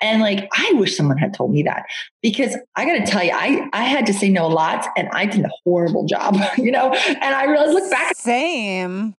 And 0.01 0.21
like 0.21 0.47
i 0.53 0.71
wish 0.73 0.95
someone 0.95 1.17
had 1.17 1.33
told 1.33 1.51
me 1.51 1.63
that 1.63 1.85
because 2.21 2.55
i 2.75 2.85
gotta 2.85 3.05
tell 3.05 3.23
you 3.23 3.31
i 3.33 3.67
i 3.73 3.83
had 3.83 4.05
to 4.07 4.13
say 4.13 4.29
no 4.29 4.45
a 4.45 4.47
lot 4.47 4.87
and 4.97 5.09
i 5.13 5.25
did 5.25 5.43
a 5.45 5.49
horrible 5.63 6.05
job 6.05 6.37
you 6.57 6.71
know? 6.71 6.93
And 6.93 7.35
i 7.35 7.45
realized 7.45 7.73
look 7.73 7.89
back 7.89 8.15
same. 8.15 9.15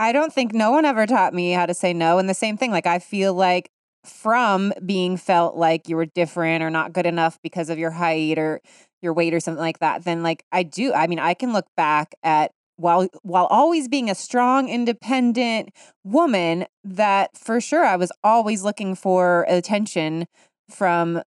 I 0.00 0.12
don't 0.12 0.32
think 0.32 0.54
no 0.54 0.70
one 0.70 0.84
ever 0.84 1.06
taught 1.06 1.34
me 1.34 1.50
how 1.50 1.66
to 1.66 1.74
say 1.74 1.92
no 1.92 2.18
and 2.18 2.28
the 2.28 2.34
same 2.34 2.56
thing 2.56 2.70
like 2.70 2.86
i 2.86 2.98
feel 2.98 3.34
like 3.34 3.70
from 4.04 4.72
being 4.86 5.16
felt 5.16 5.56
like 5.56 5.88
you 5.88 5.96
were 5.96 6.06
different 6.06 6.62
or 6.62 6.70
not 6.70 6.92
good 6.92 7.06
enough 7.06 7.38
because 7.42 7.68
of 7.68 7.78
your 7.78 7.90
height 7.90 8.38
or 8.38 8.60
your 9.02 9.12
weight 9.12 9.34
or 9.34 9.40
something 9.40 9.60
like 9.60 9.80
that 9.80 10.04
then 10.04 10.22
like 10.22 10.44
i 10.52 10.62
do 10.62 10.92
i 10.92 11.06
mean 11.06 11.18
i 11.18 11.34
can 11.34 11.52
look 11.52 11.66
back 11.76 12.14
at 12.22 12.52
while 12.78 13.08
while 13.22 13.46
always 13.46 13.88
being 13.88 14.08
a 14.08 14.14
strong 14.14 14.68
independent 14.68 15.70
woman 16.04 16.64
that 16.84 17.36
for 17.36 17.60
sure 17.60 17.84
I 17.84 17.96
was 17.96 18.12
always 18.22 18.62
looking 18.62 18.94
for 18.94 19.44
attention 19.48 20.26
from 20.70 21.22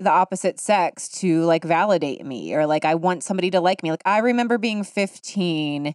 the 0.00 0.10
opposite 0.10 0.60
sex 0.60 1.08
to 1.08 1.44
like 1.44 1.64
validate 1.64 2.24
me 2.24 2.54
or 2.54 2.66
like 2.66 2.84
I 2.84 2.94
want 2.94 3.22
somebody 3.22 3.50
to 3.50 3.60
like 3.60 3.82
me. 3.82 3.90
Like 3.90 4.02
I 4.04 4.18
remember 4.18 4.58
being 4.58 4.84
15 4.84 5.94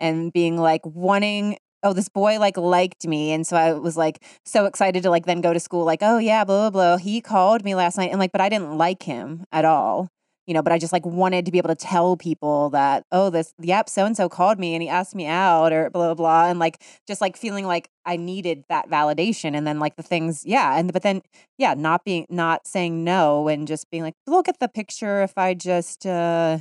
and 0.00 0.32
being 0.32 0.58
like 0.58 0.82
wanting 0.84 1.56
oh 1.82 1.92
this 1.92 2.08
boy 2.08 2.38
like 2.38 2.56
liked 2.56 3.06
me. 3.06 3.32
And 3.32 3.46
so 3.46 3.56
I 3.56 3.72
was 3.72 3.96
like 3.96 4.22
so 4.44 4.66
excited 4.66 5.02
to 5.04 5.10
like 5.10 5.26
then 5.26 5.40
go 5.40 5.52
to 5.52 5.60
school 5.60 5.84
like 5.84 6.00
oh 6.02 6.18
yeah 6.18 6.44
blah 6.44 6.70
blah 6.70 6.96
blah. 6.96 6.96
He 6.98 7.20
called 7.20 7.64
me 7.64 7.74
last 7.74 7.96
night. 7.96 8.10
And 8.10 8.20
like 8.20 8.32
but 8.32 8.40
I 8.42 8.50
didn't 8.50 8.76
like 8.76 9.02
him 9.04 9.44
at 9.52 9.64
all 9.64 10.10
you 10.46 10.52
know, 10.52 10.62
but 10.62 10.72
I 10.72 10.78
just 10.78 10.92
like 10.92 11.06
wanted 11.06 11.46
to 11.46 11.52
be 11.52 11.58
able 11.58 11.68
to 11.68 11.74
tell 11.74 12.16
people 12.16 12.70
that, 12.70 13.04
oh, 13.10 13.30
this, 13.30 13.54
yep, 13.58 13.88
so 13.88 14.04
and 14.04 14.16
so 14.16 14.28
called 14.28 14.58
me 14.58 14.74
and 14.74 14.82
he 14.82 14.88
asked 14.88 15.14
me 15.14 15.26
out 15.26 15.72
or 15.72 15.88
blah, 15.90 16.08
blah, 16.08 16.14
blah. 16.14 16.50
And 16.50 16.58
like, 16.58 16.82
just 17.06 17.20
like 17.20 17.36
feeling 17.36 17.66
like 17.66 17.88
I 18.04 18.16
needed 18.16 18.64
that 18.68 18.90
validation. 18.90 19.56
And 19.56 19.66
then 19.66 19.78
like 19.78 19.96
the 19.96 20.02
things, 20.02 20.44
yeah. 20.44 20.78
And, 20.78 20.92
but 20.92 21.02
then, 21.02 21.22
yeah, 21.56 21.74
not 21.74 22.04
being, 22.04 22.26
not 22.28 22.66
saying 22.66 23.04
no 23.04 23.48
and 23.48 23.66
just 23.66 23.90
being 23.90 24.02
like, 24.02 24.14
look 24.26 24.48
at 24.48 24.60
the 24.60 24.68
picture 24.68 25.22
if 25.22 25.38
I 25.38 25.54
just 25.54 26.04
uh, 26.04 26.58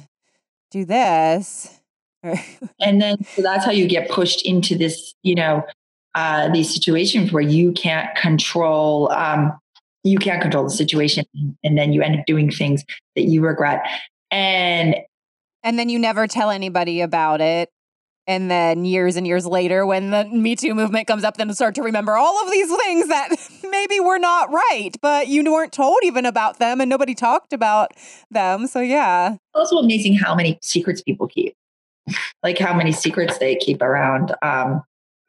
do 0.72 0.86
this. 0.86 1.80
and 2.80 3.02
then, 3.02 3.24
so 3.26 3.42
that's 3.42 3.66
how 3.66 3.72
you 3.72 3.88
get 3.88 4.10
pushed 4.10 4.46
into 4.46 4.78
this, 4.78 5.14
you 5.24 5.36
know, 5.36 5.64
uh, 6.16 6.50
these 6.50 6.74
situations 6.74 7.34
where 7.34 7.44
you 7.44 7.74
can't 7.74 8.16
control 8.16 9.12
um, 9.12 9.60
you 10.04 10.18
can't 10.18 10.42
control 10.42 10.64
the 10.64 10.70
situation 10.70 11.26
and 11.64 11.78
then 11.78 11.94
you 11.94 12.02
end 12.02 12.20
up 12.20 12.26
doing 12.26 12.52
things 12.52 12.84
that 13.16 13.24
you 13.24 13.42
regret. 13.42 13.86
And 14.32 14.96
and 15.64 15.80
then 15.80 15.90
you 15.90 15.98
never 15.98 16.28
tell 16.28 16.50
anybody 16.50 17.02
about 17.02 17.40
it. 17.40 17.70
And 18.26 18.50
then 18.50 18.86
years 18.86 19.18
and 19.18 19.28
years 19.28 19.46
later 19.46 19.86
when 19.86 20.12
the 20.12 20.26
me 20.26 20.56
too 20.56 20.74
movement 20.74 21.08
comes 21.08 21.26
up 21.26 21.36
then 21.36 21.54
start 21.54 21.76
to 21.76 21.82
remember 21.82 22.14
all 22.14 22.42
of 22.44 22.52
these 22.52 22.74
things 22.78 23.10
that 23.10 23.30
maybe 23.70 24.00
were 24.00 24.18
not 24.18 24.50
right 24.50 24.92
but 25.02 25.28
you 25.28 25.44
weren't 25.52 25.74
told 25.74 26.00
even 26.04 26.26
about 26.26 26.58
them 26.58 26.80
and 26.80 26.90
nobody 26.90 27.16
talked 27.16 27.54
about 27.54 27.92
them. 28.32 28.68
So 28.68 28.80
yeah. 28.80 29.38
Also 29.54 29.78
amazing 29.78 30.16
how 30.16 30.36
many 30.36 30.58
secrets 30.62 31.02
people 31.02 31.28
keep. 31.28 31.56
Like 32.44 32.58
how 32.58 32.74
many 32.74 32.92
secrets 32.92 33.38
they 33.38 33.56
keep 33.56 33.82
around 33.82 34.36
um, 34.42 34.84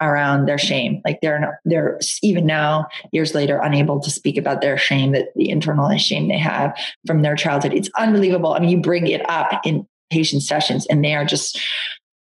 around 0.05 0.47
their 0.47 0.59
shame. 0.59 1.01
Like 1.05 1.21
they're 1.21 1.61
they're 1.65 1.99
even 2.23 2.47
now, 2.47 2.87
years 3.13 3.35
later, 3.35 3.61
unable 3.63 4.01
to 4.01 4.11
speak 4.11 4.37
about 4.37 4.61
their 4.61 4.79
shame, 4.79 5.13
that 5.13 5.29
the 5.35 5.49
internalized 5.49 6.01
shame 6.01 6.29
they 6.29 6.39
have 6.39 6.77
from 7.07 7.23
their 7.23 7.37
childhood. 7.37 7.73
It's 7.75 7.91
unbelievable. 7.99 8.55
I 8.55 8.61
mean, 8.61 8.71
you 8.71 8.81
bring 8.81 9.07
it 9.07 9.29
up 9.29 9.61
in 9.65 9.87
patient 10.11 10.43
sessions, 10.43 10.87
and 10.87 11.05
they 11.05 11.15
are 11.15 11.25
just. 11.25 11.61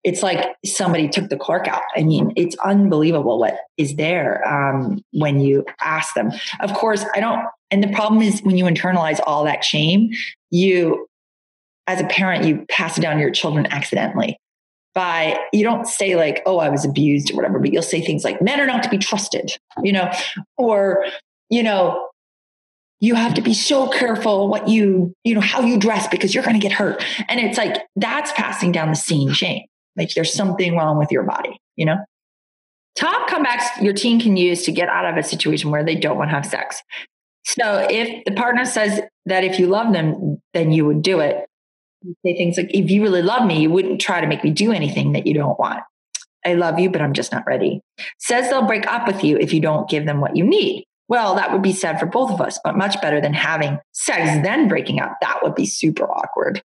It's 0.03 0.23
like 0.23 0.55
somebody 0.66 1.09
took 1.09 1.31
the 1.31 1.37
cork 1.38 1.66
out. 1.66 1.81
I 1.97 2.03
mean, 2.03 2.35
it's 2.37 2.55
unbelievable 2.62 3.38
what 3.38 3.57
is 3.79 3.97
there 3.97 4.47
um, 4.47 5.03
when 5.12 5.40
you 5.40 5.64
ask 5.81 6.14
them. 6.14 6.31
Of 6.61 6.75
course, 6.75 7.07
I 7.14 7.20
don't. 7.20 7.40
And 7.70 7.83
the 7.83 7.88
problem 7.88 8.20
is 8.20 8.40
when 8.42 8.59
you 8.59 8.66
internalize 8.66 9.18
all 9.27 9.44
that 9.44 9.64
shame, 9.64 10.11
you, 10.51 11.09
as 11.87 12.03
a 12.03 12.05
parent, 12.05 12.44
you 12.44 12.66
pass 12.68 12.99
it 12.99 13.01
down 13.01 13.16
to 13.16 13.23
your 13.23 13.31
children 13.31 13.66
accidentally 13.70 14.38
by 14.94 15.38
you 15.52 15.64
don't 15.64 15.87
say 15.87 16.16
like 16.16 16.42
oh 16.46 16.59
i 16.59 16.68
was 16.68 16.85
abused 16.85 17.33
or 17.33 17.37
whatever 17.37 17.59
but 17.59 17.72
you'll 17.72 17.83
say 17.83 18.00
things 18.00 18.24
like 18.24 18.40
men 18.40 18.61
are 18.61 18.66
not 18.66 18.83
to 18.83 18.88
be 18.88 18.98
trusted 18.98 19.50
you 19.83 19.92
know? 19.92 20.11
Or 20.57 21.04
you 21.50 21.62
know 21.62 22.09
you 23.00 23.14
have 23.14 23.35
to 23.35 23.42
be 23.42 23.52
so 23.52 23.88
careful 23.88 24.48
what 24.48 24.68
you 24.68 25.12
you 25.24 25.35
know 25.35 25.40
how 25.40 25.61
you 25.61 25.78
dress 25.78 26.09
because 26.09 26.35
you're 26.35 26.44
going 26.44 26.59
to 26.59 26.61
get 26.61 26.72
hurt. 26.72 27.04
And 27.28 27.38
it's 27.38 27.59
like 27.59 27.83
that's 27.96 28.33
passing 28.33 28.72
down 28.72 28.88
the 28.88 28.96
scene 28.96 29.33
shame. 29.33 29.64
Like 29.96 30.11
there's 30.14 30.33
something 30.33 30.76
wrong 30.76 30.98
with 30.98 31.11
your 31.11 31.24
body 31.24 31.59
you 31.76 31.85
know? 31.85 31.96
Top 32.96 33.28
comebacks 33.28 33.83
your 33.83 33.92
teen 33.92 34.20
can 34.20 34.37
use 34.37 34.62
to 34.64 34.72
get 34.72 34.88
out 34.88 35.04
of 35.04 35.16
a 35.16 35.22
situation 35.22 35.70
where 35.70 35.85
they 35.85 35.96
don't 35.96 36.16
want 36.16 36.30
to 36.30 36.35
have 36.37 36.46
sex. 36.46 36.80
So 37.44 37.87
if 37.90 38.24
the 38.24 38.33
partner 38.33 38.64
says 38.64 39.00
that 39.26 39.44
if 39.44 39.59
you 39.59 39.66
love 39.66 39.92
them 39.92 40.40
then 40.54 40.72
you 40.72 40.87
would 40.87 41.02
do 41.02 41.20
it 41.20 41.46
say 42.25 42.37
things 42.37 42.57
like, 42.57 42.71
if 42.75 42.90
you 42.90 43.03
really 43.03 43.23
love 43.23 43.47
me, 43.47 43.61
you 43.61 43.71
wouldn't 43.71 44.01
try 44.01 44.21
to 44.21 44.27
make 44.27 44.45
me 44.45 44.51
do 44.51 44.73
anything 44.73 45.12
that 45.12 45.27
you 45.27 45.35
don't 45.35 45.59
want. 45.59 45.81
I 46.45 46.55
love 46.55 46.79
you, 46.79 46.90
but 46.90 47.01
I'm 47.01 47.14
just 47.14 47.33
not 47.33 47.47
ready. 47.47 47.81
Says 48.19 48.49
they'll 48.49 48.67
break 48.67 48.87
up 48.87 49.07
with 49.07 49.25
you 49.25 49.38
if 49.38 49.53
you 49.53 49.61
don't 49.61 49.88
give 49.88 50.05
them 50.07 50.21
what 50.21 50.37
you 50.37 50.45
need. 50.45 50.85
Well, 51.09 51.35
that 51.35 51.53
would 51.53 51.62
be 51.62 51.73
sad 51.73 52.01
for 52.01 52.07
both 52.07 52.31
of 52.31 52.40
us, 52.40 52.59
but 52.64 52.77
much 52.77 53.01
better 53.01 53.21
than 53.21 53.35
having 53.35 53.79
sex, 53.93 54.43
then 54.43 54.69
breaking 54.69 55.01
up. 55.01 55.19
That 55.21 55.43
would 55.43 55.55
be 55.55 55.67
super 55.67 56.05
awkward. 56.05 56.62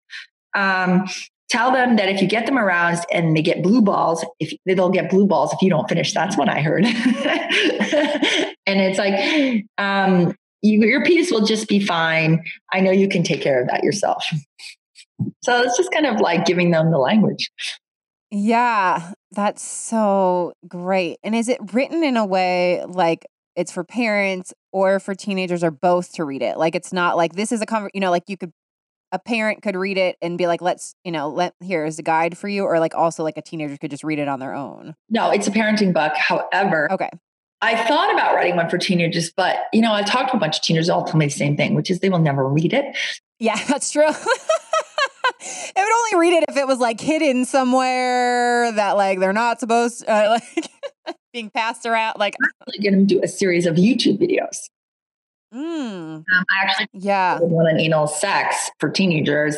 Um, 0.53 1.07
tell 1.49 1.71
them 1.71 1.95
that 1.95 2.09
if 2.09 2.21
you 2.21 2.27
get 2.27 2.45
them 2.45 2.57
aroused 2.57 3.05
and 3.11 3.35
they 3.35 3.41
get 3.41 3.63
blue 3.63 3.81
balls, 3.81 4.23
if 4.39 4.53
they'll 4.65 4.89
get 4.89 5.09
blue 5.09 5.25
balls 5.25 5.53
if 5.53 5.61
you 5.61 5.69
don't 5.69 5.89
finish. 5.89 6.13
That's 6.13 6.37
what 6.37 6.49
I 6.49 6.61
heard. 6.61 6.85
and 6.85 6.95
it's 8.65 8.99
like, 8.99 9.65
um, 9.77 10.35
you, 10.61 10.85
your 10.85 11.03
penis 11.03 11.31
will 11.31 11.45
just 11.45 11.67
be 11.67 11.83
fine. 11.83 12.43
I 12.71 12.79
know 12.79 12.91
you 12.91 13.07
can 13.07 13.23
take 13.23 13.41
care 13.41 13.61
of 13.61 13.67
that 13.69 13.83
yourself. 13.83 14.25
So 15.43 15.61
it's 15.61 15.77
just 15.77 15.91
kind 15.91 16.05
of 16.05 16.19
like 16.19 16.45
giving 16.45 16.71
them 16.71 16.91
the 16.91 16.97
language. 16.97 17.51
Yeah, 18.29 19.13
that's 19.31 19.63
so 19.63 20.53
great. 20.67 21.17
And 21.23 21.33
is 21.35 21.47
it 21.47 21.59
written 21.73 22.03
in 22.03 22.17
a 22.17 22.25
way 22.25 22.83
like 22.85 23.25
it's 23.55 23.71
for 23.71 23.83
parents 23.83 24.53
or 24.71 24.99
for 24.99 25.15
teenagers 25.15 25.63
or 25.63 25.71
both 25.71 26.13
to 26.13 26.25
read 26.25 26.41
it? 26.41 26.57
Like 26.57 26.75
it's 26.75 26.91
not 26.91 27.15
like 27.15 27.33
this 27.33 27.51
is 27.51 27.61
a 27.61 27.65
conver- 27.65 27.89
you 27.93 28.01
know, 28.01 28.11
like 28.11 28.23
you 28.27 28.37
could 28.37 28.51
a 29.11 29.19
parent 29.19 29.61
could 29.61 29.75
read 29.75 29.97
it 29.97 30.17
and 30.21 30.37
be 30.37 30.47
like, 30.47 30.61
let's, 30.61 30.93
you 31.05 31.11
know, 31.11 31.29
let 31.29 31.53
here's 31.61 31.97
a 31.97 32.03
guide 32.03 32.37
for 32.37 32.47
you, 32.47 32.63
or 32.63 32.79
like 32.79 32.93
also 32.93 33.23
like 33.23 33.37
a 33.37 33.41
teenager 33.41 33.77
could 33.77 33.91
just 33.91 34.03
read 34.03 34.19
it 34.19 34.27
on 34.27 34.39
their 34.39 34.53
own. 34.53 34.95
No, 35.09 35.31
it's 35.31 35.47
a 35.47 35.51
parenting 35.51 35.93
book. 35.93 36.13
However, 36.15 36.91
okay. 36.91 37.09
I 37.61 37.75
thought 37.87 38.13
about 38.13 38.35
writing 38.35 38.55
one 38.55 38.69
for 38.69 38.77
teenagers, 38.77 39.31
but 39.35 39.57
you 39.73 39.81
know, 39.81 39.93
I 39.93 40.03
talked 40.03 40.31
to 40.31 40.37
a 40.37 40.39
bunch 40.39 40.57
of 40.57 40.61
teenagers, 40.61 40.89
all 40.89 41.05
tell 41.05 41.17
me 41.17 41.25
the 41.25 41.31
same 41.31 41.57
thing, 41.57 41.73
which 41.73 41.89
is 41.89 41.99
they 42.01 42.09
will 42.09 42.19
never 42.19 42.47
read 42.47 42.73
it. 42.73 42.97
Yeah, 43.39 43.57
that's 43.67 43.91
true. 43.91 44.09
it 45.39 45.75
would 45.75 46.15
only 46.15 46.29
read 46.29 46.37
it 46.37 46.45
if 46.49 46.57
it 46.57 46.67
was 46.67 46.79
like 46.79 46.99
hidden 46.99 47.45
somewhere 47.45 48.71
that 48.71 48.97
like 48.97 49.19
they're 49.19 49.33
not 49.33 49.59
supposed 49.59 49.99
to, 50.01 50.11
uh, 50.11 50.39
like 51.05 51.15
being 51.33 51.49
passed 51.49 51.85
around. 51.85 52.17
Like 52.17 52.35
I'm 52.41 52.81
going 52.81 53.07
to 53.07 53.15
do 53.15 53.21
a 53.23 53.27
series 53.27 53.65
of 53.65 53.75
YouTube 53.75 54.19
videos. 54.19 54.57
Mm. 55.53 56.17
Um, 56.17 56.23
I 56.29 56.63
actually 56.63 56.87
yeah 56.93 57.39
one 57.39 57.67
on 57.67 57.79
anal 57.79 58.07
sex 58.07 58.69
for 58.79 58.89
teenagers, 58.89 59.55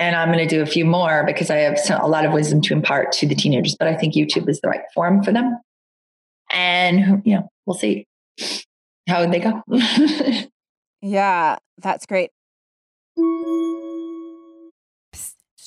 and 0.00 0.16
I'm 0.16 0.32
going 0.32 0.46
to 0.46 0.52
do 0.52 0.62
a 0.62 0.66
few 0.66 0.84
more 0.84 1.22
because 1.24 1.48
I 1.48 1.56
have 1.56 1.78
a 1.90 2.08
lot 2.08 2.24
of 2.24 2.32
wisdom 2.32 2.60
to 2.62 2.74
impart 2.74 3.12
to 3.12 3.26
the 3.26 3.36
teenagers. 3.36 3.76
But 3.78 3.86
I 3.86 3.94
think 3.94 4.14
YouTube 4.14 4.48
is 4.48 4.60
the 4.60 4.68
right 4.68 4.82
forum 4.92 5.22
for 5.22 5.30
them, 5.30 5.58
and 6.50 7.22
you 7.24 7.36
know 7.36 7.48
we'll 7.66 7.78
see 7.78 8.06
how 9.08 9.26
they 9.26 9.38
go. 9.38 9.62
yeah, 11.02 11.56
that's 11.78 12.06
great. 12.06 12.30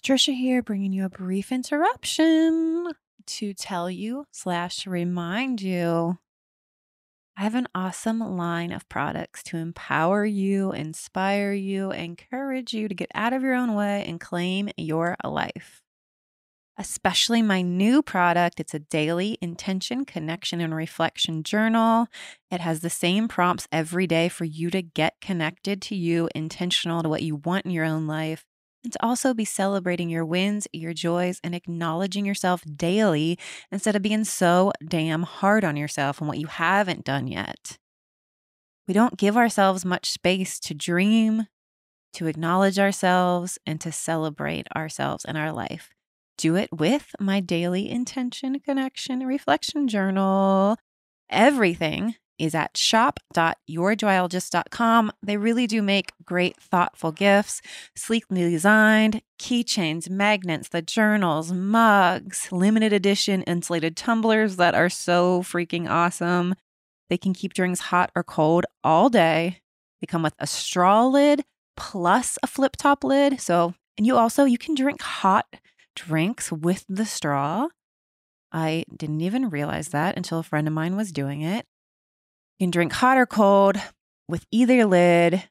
Trisha 0.03 0.35
here, 0.35 0.61
bringing 0.61 0.91
you 0.91 1.05
a 1.05 1.09
brief 1.09 1.49
interruption 1.49 2.91
to 3.25 3.53
tell 3.53 3.89
you 3.89 4.25
slash 4.31 4.85
remind 4.85 5.61
you 5.61 6.17
I 7.37 7.43
have 7.43 7.55
an 7.55 7.69
awesome 7.73 8.19
line 8.19 8.73
of 8.73 8.89
products 8.89 9.41
to 9.43 9.57
empower 9.57 10.25
you, 10.25 10.73
inspire 10.73 11.53
you, 11.53 11.91
encourage 11.91 12.73
you 12.73 12.89
to 12.89 12.93
get 12.93 13.11
out 13.15 13.31
of 13.31 13.43
your 13.43 13.53
own 13.55 13.75
way 13.75 14.03
and 14.05 14.19
claim 14.19 14.69
your 14.75 15.15
life. 15.23 15.81
Especially 16.77 17.41
my 17.41 17.61
new 17.61 18.01
product, 18.03 18.59
it's 18.59 18.73
a 18.73 18.79
daily 18.79 19.37
intention, 19.41 20.03
connection, 20.03 20.59
and 20.59 20.75
reflection 20.75 21.43
journal. 21.43 22.07
It 22.51 22.59
has 22.59 22.81
the 22.81 22.89
same 22.89 23.29
prompts 23.29 23.69
every 23.71 24.05
day 24.05 24.27
for 24.27 24.43
you 24.43 24.69
to 24.71 24.81
get 24.81 25.21
connected 25.21 25.81
to 25.83 25.95
you, 25.95 26.27
intentional 26.35 27.03
to 27.03 27.09
what 27.09 27.23
you 27.23 27.37
want 27.37 27.63
in 27.63 27.71
your 27.71 27.85
own 27.85 28.05
life 28.05 28.43
and 28.83 28.93
to 28.93 29.03
also 29.03 29.33
be 29.33 29.45
celebrating 29.45 30.09
your 30.09 30.25
wins, 30.25 30.67
your 30.73 30.93
joys, 30.93 31.39
and 31.43 31.55
acknowledging 31.55 32.25
yourself 32.25 32.63
daily 32.75 33.39
instead 33.71 33.95
of 33.95 34.01
being 34.01 34.23
so 34.23 34.71
damn 34.85 35.23
hard 35.23 35.63
on 35.63 35.77
yourself 35.77 36.19
and 36.19 36.27
what 36.27 36.39
you 36.39 36.47
haven't 36.47 37.05
done 37.05 37.27
yet. 37.27 37.77
We 38.87 38.93
don't 38.93 39.17
give 39.17 39.37
ourselves 39.37 39.85
much 39.85 40.11
space 40.11 40.59
to 40.61 40.73
dream, 40.73 41.47
to 42.13 42.27
acknowledge 42.27 42.77
ourselves, 42.77 43.57
and 43.65 43.79
to 43.81 43.91
celebrate 43.91 44.67
ourselves 44.75 45.23
and 45.23 45.37
our 45.37 45.53
life. 45.53 45.89
Do 46.37 46.55
it 46.55 46.69
with 46.73 47.15
my 47.19 47.39
daily 47.39 47.89
intention, 47.89 48.59
connection, 48.59 49.25
reflection 49.25 49.87
journal. 49.87 50.77
Everything 51.29 52.15
is 52.39 52.55
at 52.55 52.77
shop.yourjoyologist.com. 52.77 55.11
They 55.21 55.35
really 55.37 55.67
do 55.67 55.81
make 55.81 56.13
great, 56.25 56.55
thoughtful 56.57 57.11
gifts, 57.11 57.61
sleekly 57.95 58.49
designed 58.49 59.21
keychains, 59.39 60.09
magnets, 60.09 60.69
the 60.69 60.81
journals, 60.81 61.51
mugs, 61.51 62.51
limited 62.51 62.93
edition 62.93 63.43
insulated 63.43 63.97
tumblers 63.97 64.55
that 64.55 64.75
are 64.75 64.89
so 64.89 65.41
freaking 65.41 65.89
awesome. 65.89 66.55
They 67.09 67.17
can 67.17 67.33
keep 67.33 67.53
drinks 67.53 67.81
hot 67.81 68.11
or 68.15 68.23
cold 68.23 68.65
all 68.83 69.09
day. 69.09 69.59
They 70.01 70.07
come 70.07 70.23
with 70.23 70.35
a 70.39 70.47
straw 70.47 71.05
lid 71.05 71.43
plus 71.75 72.37
a 72.43 72.47
flip 72.47 72.75
top 72.77 73.03
lid. 73.03 73.39
So, 73.39 73.73
and 73.97 74.07
you 74.07 74.17
also 74.17 74.45
you 74.45 74.57
can 74.57 74.75
drink 74.75 75.01
hot 75.01 75.45
drinks 75.95 76.51
with 76.51 76.85
the 76.89 77.05
straw. 77.05 77.67
I 78.51 78.85
didn't 78.95 79.21
even 79.21 79.49
realize 79.49 79.89
that 79.89 80.15
until 80.15 80.39
a 80.39 80.43
friend 80.43 80.67
of 80.67 80.73
mine 80.73 80.95
was 80.95 81.11
doing 81.11 81.41
it. 81.41 81.65
You 82.59 82.65
can 82.65 82.71
drink 82.71 82.91
hot 82.93 83.17
or 83.17 83.25
cold 83.25 83.77
with 84.27 84.45
either 84.51 84.85
lid. 84.85 85.49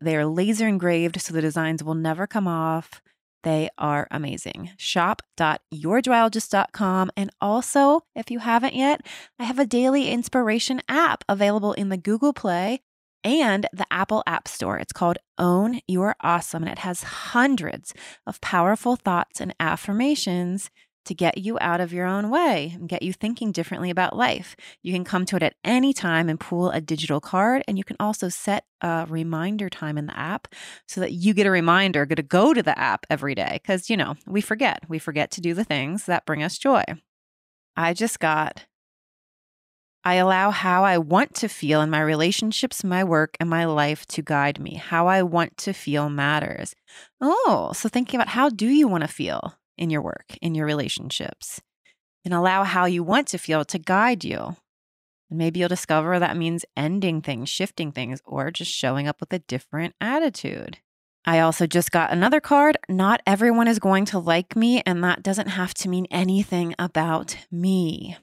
They 0.00 0.16
are 0.16 0.26
laser 0.26 0.66
engraved, 0.66 1.20
so 1.20 1.32
the 1.32 1.40
designs 1.40 1.84
will 1.84 1.94
never 1.94 2.26
come 2.26 2.48
off. 2.48 3.00
They 3.42 3.70
are 3.78 4.06
amazing. 4.10 4.72
Shop.yourjoyologist.com. 4.76 7.10
And 7.16 7.30
also, 7.40 8.02
if 8.14 8.30
you 8.30 8.40
haven't 8.40 8.74
yet, 8.74 9.00
I 9.38 9.44
have 9.44 9.58
a 9.58 9.64
daily 9.64 10.10
inspiration 10.10 10.82
app 10.88 11.24
available 11.28 11.72
in 11.72 11.88
the 11.88 11.96
Google 11.96 12.34
Play 12.34 12.82
and 13.24 13.66
the 13.72 13.86
Apple 13.90 14.22
App 14.26 14.46
Store. 14.48 14.78
It's 14.78 14.92
called 14.92 15.16
Own 15.38 15.80
Your 15.86 16.16
Awesome, 16.20 16.62
and 16.62 16.72
it 16.72 16.80
has 16.80 17.02
hundreds 17.02 17.94
of 18.26 18.40
powerful 18.40 18.96
thoughts 18.96 19.40
and 19.40 19.54
affirmations 19.60 20.70
to 21.06 21.14
get 21.14 21.38
you 21.38 21.58
out 21.60 21.80
of 21.80 21.92
your 21.92 22.06
own 22.06 22.30
way 22.30 22.72
and 22.74 22.88
get 22.88 23.02
you 23.02 23.12
thinking 23.12 23.52
differently 23.52 23.90
about 23.90 24.16
life. 24.16 24.54
You 24.82 24.92
can 24.92 25.04
come 25.04 25.24
to 25.26 25.36
it 25.36 25.42
at 25.42 25.54
any 25.64 25.92
time 25.92 26.28
and 26.28 26.38
pull 26.38 26.70
a 26.70 26.80
digital 26.80 27.20
card. 27.20 27.62
And 27.66 27.78
you 27.78 27.84
can 27.84 27.96
also 27.98 28.28
set 28.28 28.64
a 28.80 29.06
reminder 29.08 29.68
time 29.68 29.96
in 29.98 30.06
the 30.06 30.18
app 30.18 30.48
so 30.86 31.00
that 31.00 31.12
you 31.12 31.34
get 31.34 31.46
a 31.46 31.50
reminder 31.50 32.06
to 32.06 32.22
go 32.22 32.52
to 32.52 32.62
the 32.62 32.78
app 32.78 33.06
every 33.08 33.34
day. 33.34 33.60
Because, 33.62 33.88
you 33.88 33.96
know, 33.96 34.14
we 34.26 34.40
forget. 34.40 34.82
We 34.88 34.98
forget 34.98 35.30
to 35.32 35.40
do 35.40 35.54
the 35.54 35.64
things 35.64 36.06
that 36.06 36.26
bring 36.26 36.42
us 36.42 36.58
joy. 36.58 36.84
I 37.76 37.94
just 37.94 38.20
got, 38.20 38.66
I 40.04 40.14
allow 40.14 40.50
how 40.50 40.84
I 40.84 40.98
want 40.98 41.34
to 41.36 41.48
feel 41.48 41.82
in 41.82 41.90
my 41.90 42.00
relationships, 42.00 42.84
my 42.84 43.04
work, 43.04 43.36
and 43.40 43.48
my 43.48 43.64
life 43.64 44.06
to 44.08 44.22
guide 44.22 44.58
me. 44.58 44.74
How 44.74 45.06
I 45.06 45.22
want 45.22 45.56
to 45.58 45.72
feel 45.72 46.10
matters. 46.10 46.74
Oh, 47.20 47.72
so 47.74 47.88
thinking 47.88 48.18
about 48.18 48.28
how 48.28 48.48
do 48.48 48.66
you 48.66 48.88
want 48.88 49.02
to 49.02 49.08
feel? 49.08 49.59
In 49.80 49.90
your 49.90 50.02
work, 50.02 50.36
in 50.40 50.54
your 50.54 50.66
relationships, 50.66 51.60
and 52.24 52.32
allow 52.32 52.62
how 52.62 52.84
you 52.84 53.02
want 53.02 53.26
to 53.28 53.38
feel 53.38 53.64
to 53.64 53.78
guide 53.78 54.22
you. 54.22 54.56
And 55.30 55.38
maybe 55.38 55.58
you'll 55.58 55.68
discover 55.68 56.18
that 56.18 56.36
means 56.36 56.64
ending 56.76 57.22
things, 57.22 57.48
shifting 57.48 57.90
things, 57.90 58.20
or 58.24 58.50
just 58.50 58.70
showing 58.70 59.08
up 59.08 59.18
with 59.20 59.32
a 59.32 59.38
different 59.40 59.94
attitude. 60.00 60.78
I 61.24 61.40
also 61.40 61.66
just 61.66 61.90
got 61.90 62.12
another 62.12 62.40
card. 62.40 62.78
Not 62.88 63.22
everyone 63.26 63.68
is 63.68 63.78
going 63.78 64.04
to 64.06 64.18
like 64.18 64.54
me, 64.54 64.82
and 64.86 65.02
that 65.02 65.22
doesn't 65.22 65.48
have 65.48 65.74
to 65.74 65.88
mean 65.88 66.06
anything 66.10 66.74
about 66.78 67.36
me. 67.50 68.16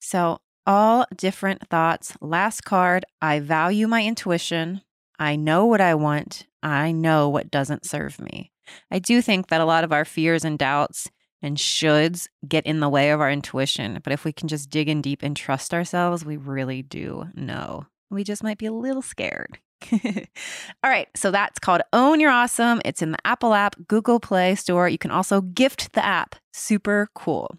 So, 0.00 0.38
all 0.66 1.06
different 1.16 1.68
thoughts. 1.68 2.16
Last 2.20 2.62
card 2.64 3.04
I 3.20 3.40
value 3.40 3.88
my 3.88 4.04
intuition. 4.04 4.82
I 5.18 5.36
know 5.36 5.66
what 5.66 5.80
I 5.80 5.94
want. 5.94 6.46
I 6.62 6.92
know 6.92 7.28
what 7.28 7.50
doesn't 7.50 7.86
serve 7.86 8.20
me. 8.20 8.52
I 8.90 8.98
do 8.98 9.22
think 9.22 9.48
that 9.48 9.60
a 9.60 9.64
lot 9.64 9.84
of 9.84 9.92
our 9.92 10.04
fears 10.04 10.44
and 10.44 10.58
doubts 10.58 11.10
and 11.42 11.56
shoulds 11.56 12.28
get 12.46 12.66
in 12.66 12.80
the 12.80 12.88
way 12.88 13.10
of 13.10 13.20
our 13.20 13.30
intuition. 13.30 13.98
But 14.02 14.12
if 14.12 14.24
we 14.24 14.32
can 14.32 14.48
just 14.48 14.70
dig 14.70 14.88
in 14.88 15.02
deep 15.02 15.22
and 15.22 15.36
trust 15.36 15.72
ourselves, 15.72 16.24
we 16.24 16.36
really 16.36 16.82
do 16.82 17.28
know. 17.34 17.86
We 18.10 18.24
just 18.24 18.42
might 18.42 18.58
be 18.58 18.66
a 18.66 18.72
little 18.72 19.02
scared. 19.02 19.58
All 19.92 20.90
right, 20.90 21.08
so 21.16 21.30
that's 21.30 21.58
called 21.58 21.82
Own 21.92 22.20
Your 22.20 22.30
Awesome. 22.30 22.82
It's 22.84 23.02
in 23.02 23.12
the 23.12 23.26
Apple 23.26 23.54
app, 23.54 23.76
Google 23.88 24.20
Play 24.20 24.54
Store. 24.54 24.88
You 24.88 24.98
can 24.98 25.10
also 25.10 25.40
gift 25.40 25.92
the 25.94 26.04
app. 26.04 26.36
Super 26.52 27.08
cool. 27.14 27.56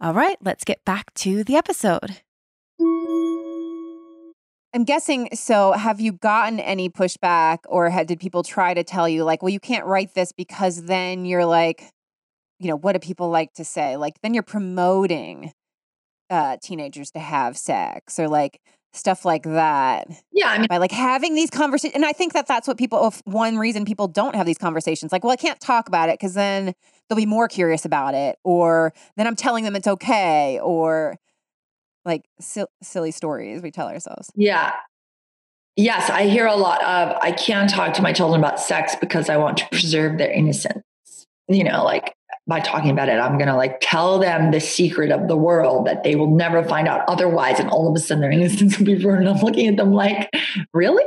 All 0.00 0.14
right, 0.14 0.36
let's 0.42 0.64
get 0.64 0.84
back 0.84 1.12
to 1.14 1.42
the 1.42 1.56
episode. 1.56 2.20
I'm 4.74 4.84
guessing. 4.84 5.28
So, 5.34 5.72
have 5.72 6.00
you 6.00 6.12
gotten 6.12 6.58
any 6.58 6.90
pushback, 6.90 7.58
or 7.66 7.90
had, 7.90 8.08
did 8.08 8.18
people 8.18 8.42
try 8.42 8.74
to 8.74 8.82
tell 8.82 9.08
you, 9.08 9.22
like, 9.24 9.40
well, 9.42 9.50
you 9.50 9.60
can't 9.60 9.86
write 9.86 10.14
this 10.14 10.32
because 10.32 10.82
then 10.82 11.24
you're 11.24 11.44
like, 11.46 11.90
you 12.58 12.68
know, 12.68 12.76
what 12.76 12.92
do 12.94 12.98
people 12.98 13.30
like 13.30 13.52
to 13.54 13.64
say? 13.64 13.96
Like, 13.96 14.14
then 14.22 14.34
you're 14.34 14.42
promoting 14.42 15.52
uh, 16.30 16.56
teenagers 16.62 17.10
to 17.12 17.20
have 17.20 17.56
sex, 17.56 18.18
or 18.18 18.28
like 18.28 18.60
stuff 18.92 19.24
like 19.24 19.44
that. 19.44 20.08
Yeah, 20.32 20.48
I 20.48 20.58
mean, 20.58 20.66
by 20.68 20.78
like 20.78 20.92
having 20.92 21.34
these 21.36 21.50
conversations, 21.50 21.94
and 21.94 22.04
I 22.04 22.12
think 22.12 22.32
that 22.32 22.46
that's 22.48 22.66
what 22.66 22.76
people. 22.78 23.14
One 23.24 23.58
reason 23.58 23.84
people 23.84 24.08
don't 24.08 24.34
have 24.34 24.46
these 24.46 24.58
conversations, 24.58 25.12
like, 25.12 25.22
well, 25.22 25.32
I 25.32 25.36
can't 25.36 25.60
talk 25.60 25.86
about 25.88 26.08
it 26.08 26.14
because 26.18 26.34
then 26.34 26.74
they'll 27.08 27.16
be 27.16 27.26
more 27.26 27.46
curious 27.48 27.84
about 27.84 28.14
it, 28.14 28.38
or 28.44 28.92
then 29.16 29.26
I'm 29.28 29.36
telling 29.36 29.64
them 29.64 29.76
it's 29.76 29.86
okay, 29.86 30.58
or 30.60 31.16
like 32.04 32.22
sil- 32.40 32.72
silly 32.82 33.10
stories 33.10 33.62
we 33.62 33.70
tell 33.70 33.88
ourselves. 33.88 34.30
Yeah. 34.34 34.72
Yes, 35.76 36.08
I 36.08 36.24
hear 36.24 36.46
a 36.46 36.54
lot 36.54 36.82
of 36.84 37.16
I 37.20 37.32
can't 37.32 37.68
talk 37.68 37.94
to 37.94 38.02
my 38.02 38.12
children 38.12 38.40
about 38.40 38.60
sex 38.60 38.94
because 38.94 39.28
I 39.28 39.36
want 39.36 39.56
to 39.58 39.68
preserve 39.70 40.18
their 40.18 40.30
innocence. 40.30 40.84
You 41.48 41.64
know, 41.64 41.84
like 41.84 42.14
by 42.46 42.60
talking 42.60 42.90
about 42.90 43.08
it, 43.08 43.18
I'm 43.18 43.38
going 43.38 43.48
to 43.48 43.56
like 43.56 43.78
tell 43.80 44.18
them 44.18 44.50
the 44.50 44.60
secret 44.60 45.10
of 45.10 45.28
the 45.28 45.36
world 45.36 45.86
that 45.86 46.04
they 46.04 46.14
will 46.14 46.30
never 46.30 46.62
find 46.62 46.86
out 46.86 47.02
otherwise. 47.08 47.58
And 47.58 47.70
all 47.70 47.88
of 47.88 47.96
a 47.96 47.98
sudden 47.98 48.20
their 48.20 48.30
innocence 48.38 48.78
will 48.78 48.86
be 48.86 48.94
ruined. 48.96 49.28
I'm 49.28 49.40
looking 49.40 49.66
at 49.66 49.76
them 49.76 49.92
like, 49.92 50.30
really? 50.72 51.04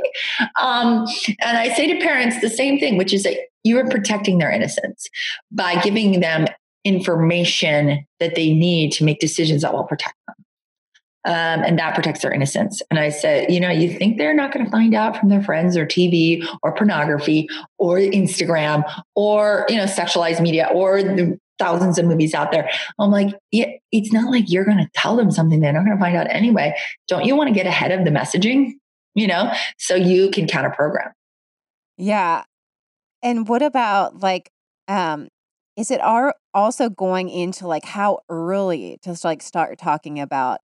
Um, 0.60 1.06
and 1.40 1.56
I 1.56 1.72
say 1.74 1.92
to 1.92 2.00
parents 2.00 2.40
the 2.40 2.50
same 2.50 2.78
thing, 2.78 2.96
which 2.96 3.12
is 3.12 3.22
that 3.22 3.36
you 3.64 3.78
are 3.78 3.88
protecting 3.88 4.38
their 4.38 4.50
innocence 4.50 5.08
by 5.50 5.80
giving 5.80 6.20
them 6.20 6.46
information 6.84 8.04
that 8.18 8.34
they 8.34 8.52
need 8.54 8.92
to 8.92 9.04
make 9.04 9.20
decisions 9.20 9.62
that 9.62 9.72
will 9.72 9.84
protect 9.84 10.16
them. 10.26 10.36
Um, 11.24 11.34
and 11.62 11.78
that 11.78 11.94
protects 11.94 12.22
their 12.22 12.32
innocence. 12.32 12.80
And 12.90 12.98
I 12.98 13.10
said, 13.10 13.50
you 13.50 13.60
know, 13.60 13.70
you 13.70 13.92
think 13.92 14.18
they're 14.18 14.34
not 14.34 14.52
going 14.52 14.64
to 14.64 14.70
find 14.70 14.94
out 14.94 15.16
from 15.16 15.28
their 15.28 15.42
friends 15.42 15.76
or 15.76 15.84
TV 15.84 16.46
or 16.62 16.74
pornography 16.74 17.48
or 17.76 17.98
Instagram 17.98 18.84
or, 19.14 19.66
you 19.68 19.76
know, 19.76 19.84
sexualized 19.84 20.40
media 20.40 20.70
or 20.72 21.02
the 21.02 21.38
thousands 21.58 21.98
of 21.98 22.06
movies 22.06 22.34
out 22.34 22.52
there. 22.52 22.70
I'm 22.98 23.10
like, 23.10 23.34
yeah, 23.50 23.66
it's 23.92 24.12
not 24.12 24.30
like 24.30 24.50
you're 24.50 24.64
going 24.64 24.78
to 24.78 24.88
tell 24.94 25.16
them 25.16 25.30
something 25.30 25.60
they're 25.60 25.72
not 25.72 25.84
going 25.84 25.96
to 25.96 26.00
find 26.00 26.16
out 26.16 26.28
anyway. 26.30 26.74
Don't 27.08 27.24
you 27.24 27.36
want 27.36 27.48
to 27.48 27.54
get 27.54 27.66
ahead 27.66 27.90
of 27.90 28.04
the 28.04 28.10
messaging, 28.10 28.74
you 29.14 29.26
know, 29.26 29.52
so 29.76 29.94
you 29.94 30.30
can 30.30 30.46
counter 30.46 30.70
program? 30.70 31.12
Yeah. 31.96 32.44
And 33.22 33.48
what 33.48 33.62
about 33.62 34.20
like, 34.20 34.50
um, 34.86 35.28
is 35.76 35.90
it 35.90 36.00
are 36.00 36.34
also 36.54 36.88
going 36.88 37.28
into 37.28 37.66
like 37.66 37.84
how 37.84 38.20
early 38.28 38.98
to 39.02 39.16
like 39.24 39.42
start 39.42 39.78
talking 39.78 40.18
about 40.20 40.58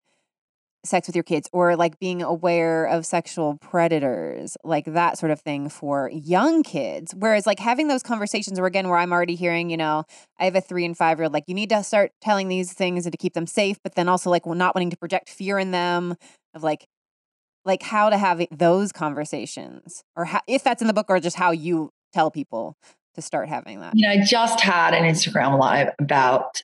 sex 0.84 1.06
with 1.06 1.16
your 1.16 1.22
kids 1.22 1.48
or 1.52 1.76
like 1.76 1.98
being 1.98 2.22
aware 2.22 2.86
of 2.86 3.06
sexual 3.06 3.56
predators, 3.58 4.56
like 4.64 4.84
that 4.86 5.18
sort 5.18 5.32
of 5.32 5.40
thing 5.40 5.68
for 5.68 6.10
young 6.12 6.62
kids. 6.62 7.14
Whereas 7.16 7.46
like 7.46 7.58
having 7.58 7.88
those 7.88 8.02
conversations 8.02 8.60
where 8.60 8.66
again 8.66 8.88
where 8.88 8.98
I'm 8.98 9.12
already 9.12 9.34
hearing, 9.34 9.70
you 9.70 9.76
know, 9.76 10.04
I 10.38 10.44
have 10.44 10.56
a 10.56 10.60
3 10.60 10.84
and 10.84 10.96
5 10.96 11.18
year 11.18 11.24
old 11.24 11.32
like 11.32 11.44
you 11.46 11.54
need 11.54 11.70
to 11.70 11.82
start 11.82 12.12
telling 12.20 12.48
these 12.48 12.72
things 12.72 13.06
and 13.06 13.12
to 13.12 13.18
keep 13.18 13.34
them 13.34 13.46
safe, 13.46 13.78
but 13.82 13.94
then 13.94 14.08
also 14.08 14.30
like 14.30 14.46
well, 14.46 14.54
not 14.54 14.74
wanting 14.74 14.90
to 14.90 14.96
project 14.96 15.28
fear 15.28 15.58
in 15.58 15.70
them 15.70 16.16
of 16.54 16.62
like 16.62 16.86
like 17.64 17.82
how 17.82 18.10
to 18.10 18.18
have 18.18 18.44
those 18.50 18.92
conversations 18.92 20.04
or 20.16 20.26
how, 20.26 20.40
if 20.46 20.62
that's 20.62 20.82
in 20.82 20.88
the 20.88 20.94
book 20.94 21.06
or 21.08 21.18
just 21.18 21.36
how 21.36 21.50
you 21.50 21.90
tell 22.12 22.30
people 22.30 22.76
to 23.14 23.22
start 23.22 23.48
having 23.48 23.80
that. 23.80 23.92
You 23.94 24.06
know, 24.06 24.12
I 24.12 24.24
just 24.24 24.60
had 24.60 24.94
an 24.94 25.04
Instagram 25.04 25.58
live 25.58 25.90
about 25.98 26.62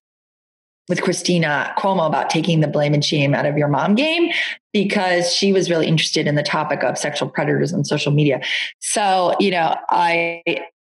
with 0.89 1.03
Cristina 1.03 1.72
Cuomo 1.78 2.07
about 2.07 2.31
taking 2.31 2.61
the 2.61 2.68
blame 2.68 2.95
and 2.95 3.05
shame 3.05 3.35
out 3.35 3.47
of 3.47 3.57
your 3.57 3.68
mom 3.68 3.95
game 3.95 4.31
because 4.72 5.33
she 5.33 5.53
was 5.53 5.70
really 5.70 5.87
interested 5.87 6.26
in 6.26 6.35
the 6.35 6.43
topic 6.43 6.83
of 6.83 6.99
sexual 6.99 7.28
predators 7.28 7.72
on 7.72 7.85
social 7.85 8.12
media. 8.12 8.41
So, 8.81 9.35
you 9.39 9.51
know, 9.51 9.76
I 9.89 10.43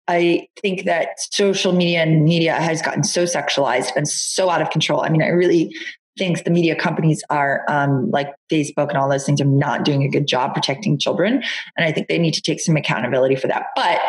I 0.07 0.47
think 0.61 0.83
that 0.83 1.07
social 1.17 1.71
media 1.71 2.01
and 2.01 2.25
media 2.25 2.55
has 2.55 2.81
gotten 2.81 3.03
so 3.03 3.23
sexualized 3.23 3.95
and 3.95 4.07
so 4.07 4.49
out 4.49 4.61
of 4.61 4.69
control. 4.69 5.01
I 5.01 5.09
mean, 5.09 5.21
I 5.21 5.27
really 5.27 5.73
think 6.17 6.43
the 6.43 6.51
media 6.51 6.75
companies 6.75 7.23
are 7.29 7.63
um, 7.69 8.11
like 8.11 8.27
Facebook 8.51 8.89
and 8.89 8.97
all 8.97 9.09
those 9.09 9.25
things 9.25 9.41
are 9.41 9.45
not 9.45 9.85
doing 9.85 10.03
a 10.03 10.09
good 10.09 10.27
job 10.27 10.53
protecting 10.53 10.99
children. 10.99 11.41
And 11.77 11.85
I 11.85 11.91
think 11.91 12.07
they 12.07 12.19
need 12.19 12.33
to 12.33 12.41
take 12.41 12.59
some 12.59 12.75
accountability 12.75 13.35
for 13.35 13.47
that. 13.47 13.67
But 13.75 13.99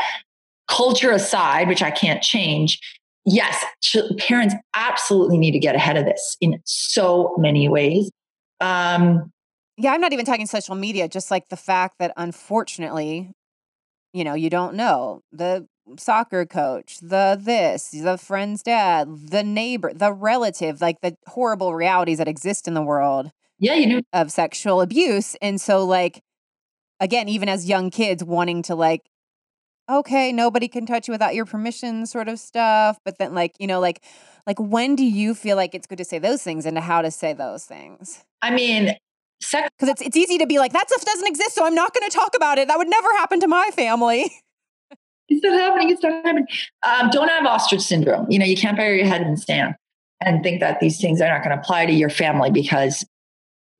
culture 0.68 1.12
aside, 1.12 1.68
which 1.68 1.82
I 1.82 1.90
can't 1.90 2.22
change, 2.22 2.80
yes, 3.24 3.64
ch- 3.82 3.96
parents 4.18 4.54
absolutely 4.74 5.38
need 5.38 5.52
to 5.52 5.58
get 5.58 5.74
ahead 5.74 5.96
of 5.96 6.04
this 6.04 6.36
in 6.40 6.60
so 6.64 7.34
many 7.38 7.68
ways. 7.68 8.10
Um, 8.60 9.32
yeah, 9.76 9.92
I'm 9.92 10.00
not 10.00 10.12
even 10.12 10.24
talking 10.24 10.46
social 10.46 10.74
media, 10.74 11.08
just 11.08 11.30
like 11.30 11.48
the 11.48 11.56
fact 11.56 11.96
that 11.98 12.12
unfortunately, 12.16 13.32
you 14.12 14.24
know, 14.24 14.34
you 14.34 14.50
don't 14.50 14.74
know 14.74 15.22
the 15.32 15.66
soccer 15.98 16.46
coach, 16.46 16.98
the 17.00 17.38
this, 17.40 17.90
the 17.90 18.16
friend's 18.16 18.62
dad, 18.62 19.28
the 19.30 19.42
neighbor, 19.42 19.92
the 19.92 20.12
relative, 20.12 20.80
like 20.80 21.00
the 21.00 21.16
horrible 21.26 21.74
realities 21.74 22.18
that 22.18 22.28
exist 22.28 22.68
in 22.68 22.74
the 22.74 22.82
world. 22.82 23.30
Yeah, 23.58 23.74
you 23.74 23.86
know, 23.86 24.02
of 24.12 24.30
sexual 24.30 24.80
abuse. 24.80 25.36
And 25.42 25.60
so, 25.60 25.84
like, 25.84 26.22
again, 27.00 27.28
even 27.28 27.48
as 27.48 27.68
young 27.68 27.90
kids 27.90 28.22
wanting 28.24 28.62
to, 28.62 28.74
like, 28.74 29.02
okay, 29.90 30.32
nobody 30.32 30.68
can 30.68 30.86
touch 30.86 31.08
you 31.08 31.12
without 31.12 31.34
your 31.34 31.44
permission, 31.44 32.06
sort 32.06 32.28
of 32.28 32.38
stuff. 32.38 32.98
But 33.04 33.18
then, 33.18 33.34
like, 33.34 33.52
you 33.58 33.66
know, 33.66 33.80
like, 33.80 34.02
like 34.46 34.58
when 34.58 34.96
do 34.96 35.04
you 35.04 35.34
feel 35.34 35.56
like 35.56 35.74
it's 35.74 35.86
good 35.86 35.98
to 35.98 36.04
say 36.04 36.18
those 36.18 36.42
things 36.42 36.66
and 36.66 36.78
how 36.78 37.02
to 37.02 37.10
say 37.10 37.32
those 37.32 37.64
things? 37.64 38.24
I 38.42 38.50
mean, 38.50 38.96
sex 39.40 39.68
because 39.78 39.90
it's 39.90 40.02
it's 40.02 40.16
easy 40.16 40.38
to 40.38 40.46
be 40.46 40.58
like 40.58 40.72
that 40.72 40.88
stuff 40.88 41.04
doesn't 41.04 41.26
exist, 41.26 41.54
so 41.54 41.64
I'm 41.64 41.74
not 41.74 41.94
going 41.94 42.08
to 42.08 42.14
talk 42.14 42.34
about 42.36 42.58
it. 42.58 42.68
That 42.68 42.78
would 42.78 42.88
never 42.88 43.08
happen 43.14 43.40
to 43.40 43.48
my 43.48 43.70
family. 43.72 44.32
It's 45.28 45.42
not 45.42 45.58
happening. 45.58 45.90
It's 45.90 46.02
not 46.02 46.12
happening. 46.24 46.46
Um, 46.86 47.08
don't 47.10 47.28
have 47.28 47.46
ostrich 47.46 47.80
syndrome. 47.80 48.30
You 48.30 48.38
know, 48.38 48.44
you 48.44 48.56
can't 48.56 48.76
bury 48.76 48.98
your 48.98 49.06
head 49.06 49.22
in 49.22 49.30
the 49.30 49.36
sand 49.38 49.74
and 50.20 50.42
think 50.42 50.60
that 50.60 50.80
these 50.80 51.00
things 51.00 51.20
are 51.20 51.28
not 51.28 51.42
going 51.42 51.56
to 51.56 51.60
apply 51.62 51.86
to 51.86 51.92
your 51.92 52.10
family 52.10 52.50
because 52.50 53.06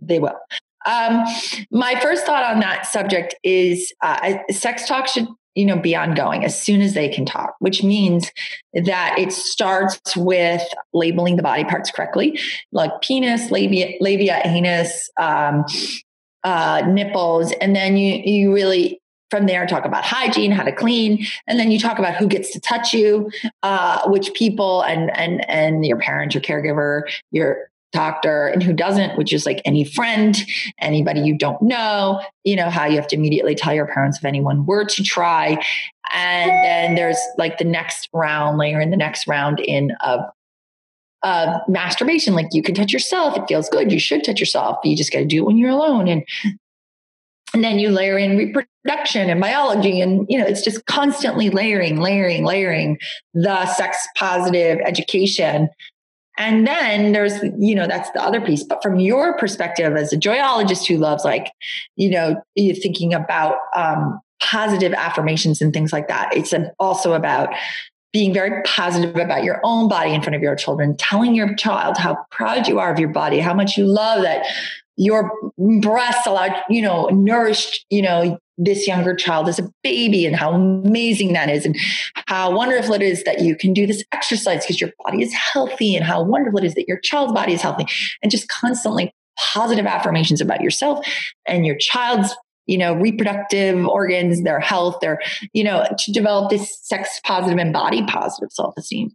they 0.00 0.18
will. 0.18 0.38
Um, 0.86 1.24
my 1.70 1.98
first 2.00 2.26
thought 2.26 2.44
on 2.44 2.60
that 2.60 2.86
subject 2.86 3.34
is 3.42 3.92
uh, 4.02 4.38
sex 4.50 4.86
talk 4.86 5.06
should 5.06 5.28
you 5.54 5.64
know 5.64 5.76
be 5.76 5.94
ongoing 5.94 6.44
as 6.44 6.60
soon 6.60 6.80
as 6.80 6.94
they 6.94 7.08
can 7.08 7.24
talk 7.24 7.54
which 7.58 7.82
means 7.82 8.30
that 8.72 9.18
it 9.18 9.32
starts 9.32 10.16
with 10.16 10.62
labeling 10.92 11.36
the 11.36 11.42
body 11.42 11.64
parts 11.64 11.90
correctly 11.90 12.38
like 12.72 12.90
penis 13.02 13.50
labia 13.50 13.94
labia 14.00 14.40
anus 14.44 15.10
um, 15.20 15.64
uh, 16.44 16.82
nipples. 16.86 17.52
And 17.60 17.74
then 17.74 17.96
you 17.96 18.20
you 18.24 18.54
really 18.54 19.00
from 19.30 19.46
there 19.46 19.66
talk 19.66 19.84
about 19.84 20.04
hygiene 20.04 20.52
how 20.52 20.62
to 20.62 20.70
clean. 20.70 21.26
And 21.48 21.58
then 21.58 21.72
you 21.72 21.78
talk 21.78 21.98
about 21.98 22.14
who 22.14 22.28
gets 22.28 22.52
to 22.52 22.60
touch 22.60 22.92
you 22.92 23.30
uh, 23.62 24.08
which 24.08 24.32
people 24.34 24.82
and 24.82 25.10
and 25.16 25.48
and 25.48 25.84
your 25.84 25.98
parent 25.98 26.34
your 26.34 26.42
caregiver 26.42 27.02
your 27.32 27.70
doctor 27.94 28.48
and 28.48 28.62
who 28.62 28.72
doesn't 28.72 29.16
which 29.16 29.32
is 29.32 29.46
like 29.46 29.62
any 29.64 29.84
friend 29.84 30.36
anybody 30.80 31.20
you 31.20 31.38
don't 31.38 31.62
know 31.62 32.20
you 32.44 32.56
know 32.56 32.68
how 32.68 32.84
you 32.84 32.96
have 32.96 33.06
to 33.08 33.16
immediately 33.16 33.54
tell 33.54 33.74
your 33.74 33.86
parents 33.86 34.18
if 34.18 34.24
anyone 34.24 34.66
were 34.66 34.84
to 34.84 35.02
try. 35.02 35.58
And 36.12 36.50
then 36.50 36.94
there's 36.94 37.18
like 37.38 37.58
the 37.58 37.64
next 37.64 38.08
round 38.12 38.58
layer 38.58 38.80
in 38.80 38.90
the 38.90 38.96
next 38.96 39.26
round 39.26 39.60
in 39.60 39.92
of 40.00 40.20
uh, 41.22 41.58
masturbation. 41.66 42.34
Like 42.34 42.48
you 42.52 42.62
can 42.62 42.74
touch 42.74 42.92
yourself. 42.92 43.36
It 43.36 43.44
feels 43.48 43.68
good. 43.70 43.90
You 43.90 43.98
should 43.98 44.22
touch 44.22 44.38
yourself. 44.38 44.78
You 44.84 44.96
just 44.96 45.12
got 45.12 45.20
to 45.20 45.24
do 45.24 45.38
it 45.38 45.46
when 45.46 45.56
you're 45.56 45.70
alone. 45.70 46.06
And 46.06 46.24
and 47.54 47.62
then 47.62 47.78
you 47.78 47.88
layer 47.88 48.18
in 48.18 48.36
reproduction 48.36 49.30
and 49.30 49.40
biology. 49.40 50.00
And 50.00 50.26
you 50.28 50.38
know 50.38 50.44
it's 50.44 50.62
just 50.62 50.84
constantly 50.86 51.48
layering 51.48 52.00
layering 52.00 52.44
layering 52.44 52.98
the 53.32 53.66
sex 53.66 54.06
positive 54.16 54.78
education 54.84 55.70
and 56.36 56.66
then 56.66 57.12
there's 57.12 57.42
you 57.58 57.74
know 57.74 57.86
that's 57.86 58.10
the 58.12 58.22
other 58.22 58.40
piece. 58.40 58.62
But 58.62 58.82
from 58.82 58.98
your 58.98 59.36
perspective 59.36 59.96
as 59.96 60.12
a 60.12 60.16
joyologist 60.16 60.86
who 60.86 60.96
loves 60.96 61.24
like 61.24 61.52
you 61.96 62.10
know 62.10 62.42
thinking 62.56 63.14
about 63.14 63.56
um, 63.76 64.20
positive 64.40 64.92
affirmations 64.92 65.60
and 65.60 65.72
things 65.72 65.92
like 65.92 66.08
that 66.08 66.36
it's 66.36 66.52
also 66.78 67.14
about 67.14 67.48
being 68.12 68.32
very 68.32 68.62
positive 68.62 69.16
about 69.16 69.42
your 69.42 69.60
own 69.64 69.88
body 69.88 70.12
in 70.12 70.22
front 70.22 70.36
of 70.36 70.42
your 70.42 70.54
children 70.54 70.96
telling 70.96 71.34
your 71.34 71.54
child 71.54 71.96
how 71.96 72.16
proud 72.30 72.68
you 72.68 72.78
are 72.78 72.92
of 72.92 72.98
your 72.98 73.08
body 73.08 73.38
how 73.38 73.54
much 73.54 73.78
you 73.78 73.86
love 73.86 74.22
that 74.22 74.44
your 74.96 75.32
breasts 75.58 76.26
allowed, 76.26 76.52
you 76.68 76.82
know, 76.82 77.06
nourished, 77.08 77.84
you 77.90 78.02
know, 78.02 78.38
this 78.56 78.86
younger 78.86 79.14
child 79.14 79.48
as 79.48 79.58
a 79.58 79.68
baby 79.82 80.26
and 80.26 80.36
how 80.36 80.52
amazing 80.52 81.32
that 81.32 81.50
is 81.50 81.66
and 81.66 81.76
how 82.26 82.54
wonderful 82.54 82.94
it 82.94 83.02
is 83.02 83.24
that 83.24 83.40
you 83.40 83.56
can 83.56 83.72
do 83.72 83.86
this 83.86 84.04
exercise 84.12 84.62
because 84.62 84.80
your 84.80 84.90
body 85.04 85.22
is 85.22 85.32
healthy 85.32 85.96
and 85.96 86.04
how 86.04 86.22
wonderful 86.22 86.58
it 86.58 86.64
is 86.64 86.74
that 86.74 86.86
your 86.86 86.98
child's 87.00 87.32
body 87.32 87.52
is 87.52 87.62
healthy 87.62 87.84
and 88.22 88.30
just 88.30 88.48
constantly 88.48 89.12
positive 89.36 89.86
affirmations 89.86 90.40
about 90.40 90.60
yourself 90.60 91.04
and 91.46 91.66
your 91.66 91.76
child's 91.76 92.34
you 92.66 92.78
know 92.78 92.94
reproductive 92.94 93.84
organs 93.86 94.42
their 94.42 94.60
health 94.60 94.96
their 95.00 95.20
you 95.52 95.64
know 95.64 95.86
to 95.98 96.12
develop 96.12 96.50
this 96.50 96.78
sex 96.82 97.20
positive 97.24 97.58
and 97.58 97.72
body 97.72 98.04
positive 98.06 98.50
self-esteem 98.52 99.10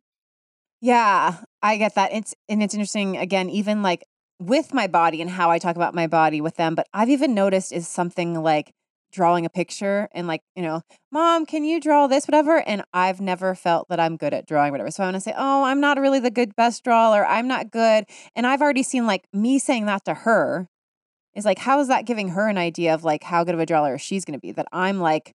yeah 0.82 1.38
i 1.62 1.78
get 1.78 1.96
that 1.96 2.12
it's 2.12 2.36
and 2.50 2.62
it's 2.62 2.74
interesting 2.74 3.16
again 3.16 3.50
even 3.50 3.82
like 3.82 4.04
with 4.40 4.74
my 4.74 4.88
body 4.88 5.22
and 5.22 5.30
how 5.30 5.52
I 5.52 5.60
talk 5.60 5.76
about 5.76 5.94
my 5.94 6.08
body 6.08 6.42
with 6.42 6.56
them. 6.56 6.76
But 6.76 6.88
I've 6.94 7.10
even 7.10 7.34
noticed 7.34 7.72
is 7.72 7.88
something 7.88 8.42
like 8.42 8.74
drawing 9.12 9.46
a 9.46 9.50
picture 9.50 10.10
and 10.12 10.28
like, 10.28 10.42
you 10.56 10.62
know, 10.62 10.82
mom, 11.12 11.46
can 11.46 11.64
you 11.64 11.80
draw 11.80 12.08
this, 12.08 12.28
whatever? 12.28 12.62
And 12.68 12.84
I've 12.94 13.20
never 13.22 13.56
felt 13.56 13.90
that 13.90 14.00
I'm 14.00 14.18
good 14.18 14.34
at 14.34 14.48
drawing 14.48 14.72
whatever. 14.72 14.92
So 14.92 15.04
I 15.04 15.08
want 15.08 15.16
to 15.16 15.22
say, 15.22 15.34
oh, 15.38 15.64
I'm 15.64 15.80
not 15.80 16.00
really 16.00 16.20
the 16.20 16.32
good 16.32 16.56
best 16.56 16.84
drawer. 16.84 17.26
I'm 17.26 17.48
not 17.48 17.72
good. 17.72 18.06
And 18.36 18.46
I've 18.46 18.62
already 18.62 18.84
seen 18.84 19.06
like 19.06 19.26
me 19.34 19.60
saying 19.60 19.86
that 19.88 20.06
to 20.06 20.14
her 20.14 20.68
is 21.36 21.46
like, 21.46 21.60
how 21.60 21.80
is 21.80 21.88
that 21.88 22.06
giving 22.06 22.30
her 22.30 22.48
an 22.48 22.58
idea 22.58 22.94
of 22.94 23.04
like 23.04 23.24
how 23.24 23.44
good 23.44 23.56
of 23.56 23.60
a 23.60 23.66
drawer 23.66 23.98
she's 23.98 24.26
going 24.26 24.38
to 24.38 24.42
be? 24.42 24.52
That 24.52 24.68
I'm 24.72 25.00
like, 25.00 25.34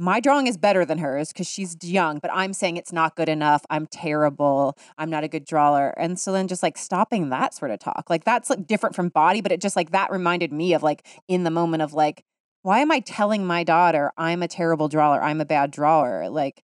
my 0.00 0.20
drawing 0.20 0.46
is 0.46 0.56
better 0.56 0.84
than 0.84 0.98
hers 0.98 1.32
because 1.32 1.48
she's 1.48 1.76
young, 1.82 2.20
but 2.20 2.30
I'm 2.32 2.52
saying 2.52 2.76
it's 2.76 2.92
not 2.92 3.16
good 3.16 3.28
enough. 3.28 3.66
I'm 3.68 3.88
terrible. 3.88 4.78
I'm 4.96 5.10
not 5.10 5.24
a 5.24 5.28
good 5.28 5.44
drawer. 5.44 5.92
And 5.96 6.20
so 6.20 6.30
then 6.30 6.46
just 6.46 6.62
like 6.62 6.78
stopping 6.78 7.30
that 7.30 7.52
sort 7.52 7.72
of 7.72 7.80
talk, 7.80 8.04
like 8.08 8.22
that's 8.22 8.48
like 8.48 8.64
different 8.64 8.94
from 8.94 9.08
body, 9.08 9.40
but 9.40 9.50
it 9.50 9.60
just 9.60 9.74
like 9.74 9.90
that 9.90 10.12
reminded 10.12 10.52
me 10.52 10.72
of 10.72 10.84
like 10.84 11.04
in 11.26 11.42
the 11.42 11.50
moment 11.50 11.82
of 11.82 11.94
like, 11.94 12.22
why 12.68 12.80
am 12.80 12.92
I 12.92 13.00
telling 13.00 13.46
my 13.46 13.64
daughter 13.64 14.12
I'm 14.18 14.42
a 14.42 14.46
terrible 14.46 14.88
drawer? 14.88 15.22
I'm 15.22 15.40
a 15.40 15.46
bad 15.46 15.70
drawer? 15.70 16.28
Like, 16.28 16.62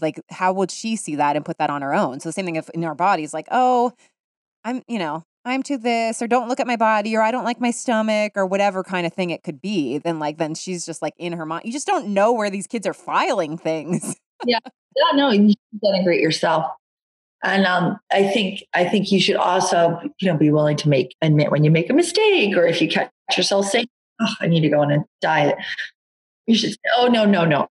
like 0.00 0.18
how 0.30 0.54
would 0.54 0.70
she 0.70 0.96
see 0.96 1.16
that 1.16 1.36
and 1.36 1.44
put 1.44 1.58
that 1.58 1.68
on 1.68 1.82
her 1.82 1.92
own? 1.94 2.18
So 2.18 2.30
the 2.30 2.32
same 2.32 2.46
thing 2.46 2.56
if 2.56 2.70
in 2.70 2.82
our 2.82 2.94
bodies, 2.94 3.34
like, 3.34 3.46
oh, 3.50 3.92
I'm, 4.64 4.82
you 4.88 4.98
know, 4.98 5.24
I'm 5.44 5.62
to 5.64 5.76
this, 5.76 6.22
or 6.22 6.28
don't 6.28 6.48
look 6.48 6.60
at 6.60 6.66
my 6.66 6.76
body, 6.76 7.14
or 7.14 7.20
I 7.20 7.30
don't 7.30 7.44
like 7.44 7.60
my 7.60 7.72
stomach, 7.72 8.32
or 8.36 8.46
whatever 8.46 8.82
kind 8.82 9.06
of 9.06 9.12
thing 9.12 9.28
it 9.28 9.42
could 9.42 9.60
be, 9.60 9.98
then 9.98 10.18
like 10.18 10.38
then 10.38 10.54
she's 10.54 10.86
just 10.86 11.02
like 11.02 11.12
in 11.18 11.34
her 11.34 11.44
mind. 11.44 11.66
You 11.66 11.72
just 11.72 11.86
don't 11.86 12.08
know 12.14 12.32
where 12.32 12.48
these 12.48 12.66
kids 12.66 12.86
are 12.86 12.94
filing 12.94 13.58
things. 13.58 14.16
yeah, 14.46 14.60
yeah, 14.96 15.14
no, 15.14 15.30
you 15.30 15.52
denigrate 15.84 16.22
yourself. 16.22 16.64
And 17.44 17.66
um, 17.66 17.98
I 18.10 18.28
think 18.28 18.64
I 18.72 18.86
think 18.86 19.12
you 19.12 19.20
should 19.20 19.36
also, 19.36 20.00
you 20.22 20.32
know, 20.32 20.38
be 20.38 20.50
willing 20.50 20.78
to 20.78 20.88
make 20.88 21.14
admit 21.20 21.50
when 21.50 21.64
you 21.64 21.70
make 21.70 21.90
a 21.90 21.94
mistake, 21.94 22.56
or 22.56 22.64
if 22.64 22.80
you 22.80 22.88
catch 22.88 23.10
yourself 23.36 23.66
saying, 23.66 23.88
oh, 24.20 24.34
"I 24.40 24.46
need 24.46 24.60
to 24.60 24.68
go 24.68 24.80
on 24.80 24.90
a 24.90 25.04
diet," 25.20 25.56
you 26.46 26.56
should 26.56 26.70
say, 26.70 26.78
"Oh 26.96 27.06
no, 27.06 27.24
no, 27.24 27.44
no, 27.44 27.68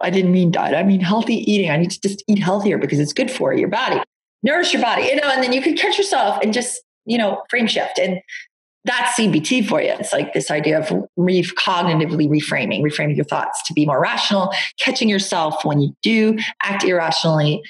I 0.00 0.10
didn't 0.10 0.32
mean 0.32 0.50
diet. 0.50 0.74
I 0.74 0.82
mean 0.82 1.00
healthy 1.00 1.36
eating. 1.50 1.70
I 1.70 1.76
need 1.76 1.90
to 1.90 2.00
just 2.00 2.24
eat 2.28 2.38
healthier 2.38 2.78
because 2.78 2.98
it's 3.00 3.12
good 3.12 3.30
for 3.30 3.52
your 3.52 3.68
body, 3.68 4.00
nourish 4.42 4.72
your 4.72 4.82
body." 4.82 5.04
You 5.04 5.16
know, 5.16 5.30
and 5.30 5.42
then 5.42 5.52
you 5.52 5.62
can 5.62 5.76
catch 5.76 5.98
yourself 5.98 6.38
and 6.42 6.52
just 6.52 6.82
you 7.06 7.18
know, 7.18 7.42
frame 7.50 7.66
shift. 7.66 7.98
And 7.98 8.20
that's 8.84 9.18
CBT 9.18 9.66
for 9.66 9.80
you. 9.80 9.94
It's 9.98 10.12
like 10.12 10.34
this 10.34 10.50
idea 10.50 10.78
of 10.78 11.06
re- 11.16 11.42
cognitively 11.42 12.28
reframing, 12.28 12.82
reframing 12.82 13.16
your 13.16 13.24
thoughts 13.24 13.62
to 13.66 13.72
be 13.72 13.86
more 13.86 14.00
rational, 14.00 14.52
catching 14.78 15.08
yourself 15.08 15.64
when 15.64 15.80
you 15.80 15.94
do 16.02 16.36
act 16.62 16.84
irrationally, 16.84 17.62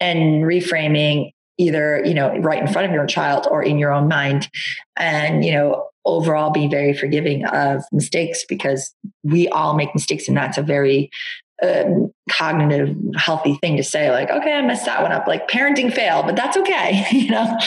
and 0.00 0.44
reframing 0.44 1.32
either 1.58 2.02
you 2.04 2.12
know 2.12 2.36
right 2.38 2.60
in 2.60 2.68
front 2.68 2.86
of 2.86 2.92
your 2.92 3.06
child 3.06 3.46
or 3.50 3.62
in 3.62 3.78
your 3.78 3.92
own 3.92 4.08
mind, 4.08 4.48
and 4.96 5.44
you 5.44 5.52
know 5.52 5.86
overall 6.06 6.50
be 6.50 6.68
very 6.68 6.94
forgiving 6.94 7.44
of 7.46 7.82
mistakes 7.92 8.44
because 8.48 8.94
we 9.22 9.48
all 9.48 9.74
make 9.74 9.94
mistakes, 9.94 10.28
and 10.28 10.36
that's 10.36 10.56
a 10.56 10.62
very 10.62 11.10
um, 11.62 12.12
cognitive 12.30 12.96
healthy 13.16 13.56
thing 13.56 13.76
to 13.76 13.84
say. 13.84 14.10
Like, 14.10 14.30
okay, 14.30 14.52
I 14.52 14.62
messed 14.62 14.86
that 14.86 15.02
one 15.02 15.12
up. 15.12 15.26
Like 15.26 15.48
parenting 15.48 15.92
failed, 15.92 16.26
but 16.26 16.36
that's 16.36 16.56
okay. 16.56 17.06
you 17.12 17.30
know. 17.30 17.58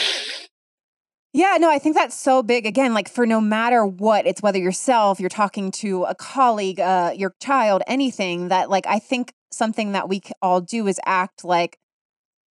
Yeah, 1.31 1.57
no, 1.59 1.69
I 1.69 1.77
think 1.77 1.95
that's 1.95 2.15
so 2.15 2.41
big. 2.41 2.65
Again, 2.65 2.93
like 2.93 3.07
for 3.07 3.27
no 3.27 3.39
matter 3.39 3.85
what, 3.85 4.25
it's 4.25 4.41
whether 4.41 4.57
yourself, 4.57 5.19
you're 5.19 5.29
talking 5.29 5.69
to 5.71 6.05
a 6.05 6.15
colleague, 6.15 6.79
uh, 6.79 7.13
your 7.15 7.35
child, 7.39 7.83
anything 7.85 8.47
that, 8.47 8.69
like, 8.69 8.87
I 8.87 8.97
think 8.97 9.33
something 9.51 9.91
that 9.91 10.09
we 10.09 10.21
all 10.41 10.59
do 10.59 10.87
is 10.87 10.99
act 11.05 11.43
like 11.43 11.77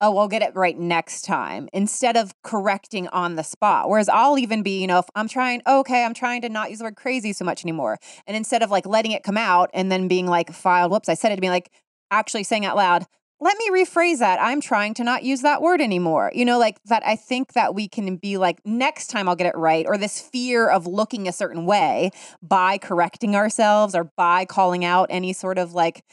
oh, 0.01 0.13
we'll 0.13 0.29
get 0.29 0.43
it 0.43 0.55
right 0.55 0.79
next 0.79 1.23
time 1.23 1.69
instead 1.73 2.17
of 2.17 2.33
correcting 2.43 3.09
on 3.09 3.35
the 3.35 3.43
spot. 3.43 3.89
Whereas 3.89 4.09
I'll 4.09 4.39
even 4.39 4.63
be, 4.63 4.81
you 4.81 4.87
know, 4.87 4.99
if 4.99 5.07
I'm 5.15 5.29
trying, 5.29 5.61
okay, 5.67 6.05
I'm 6.05 6.15
trying 6.15 6.43
to 6.43 6.49
not 6.49 6.71
use 6.71 6.79
the 6.79 6.85
word 6.85 6.97
crazy 6.97 7.33
so 7.33 7.45
much 7.45 7.65
anymore. 7.65 7.99
And 8.27 8.37
instead 8.37 8.63
of 8.63 8.71
like 8.71 8.87
letting 8.87 9.13
it 9.13 9.23
come 9.23 9.37
out 9.37 9.71
and 9.75 9.91
then 9.91 10.07
being 10.09 10.27
like 10.27 10.53
filed, 10.53 10.93
whoops, 10.93 11.09
I 11.09 11.15
said 11.15 11.33
it 11.33 11.37
to 11.37 11.41
be 11.41 11.51
like 11.51 11.71
actually 12.11 12.45
saying 12.45 12.65
out 12.65 12.77
loud, 12.77 13.07
let 13.41 13.57
me 13.57 13.71
rephrase 13.71 14.19
that. 14.19 14.41
I'm 14.41 14.61
trying 14.61 14.95
to 14.95 15.05
not 15.05 15.23
use 15.23 15.43
that 15.43 15.63
word 15.63 15.81
anymore. 15.81 16.33
You 16.35 16.45
know, 16.45 16.59
like 16.59 16.83
that 16.85 17.07
I 17.07 17.15
think 17.15 17.53
that 17.53 17.75
we 17.75 17.87
can 17.87 18.17
be 18.17 18.37
like, 18.37 18.61
next 18.65 19.09
time 19.09 19.29
I'll 19.29 19.37
get 19.37 19.47
it 19.47 19.57
right, 19.57 19.87
or 19.87 19.97
this 19.97 20.21
fear 20.21 20.69
of 20.69 20.87
looking 20.87 21.29
a 21.29 21.33
certain 21.33 21.65
way 21.65 22.11
by 22.43 22.79
correcting 22.79 23.37
ourselves 23.37 23.95
or 23.95 24.11
by 24.17 24.45
calling 24.45 24.85
out 24.85 25.07
any 25.11 25.33
sort 25.33 25.59
of 25.59 25.73
like 25.73 26.05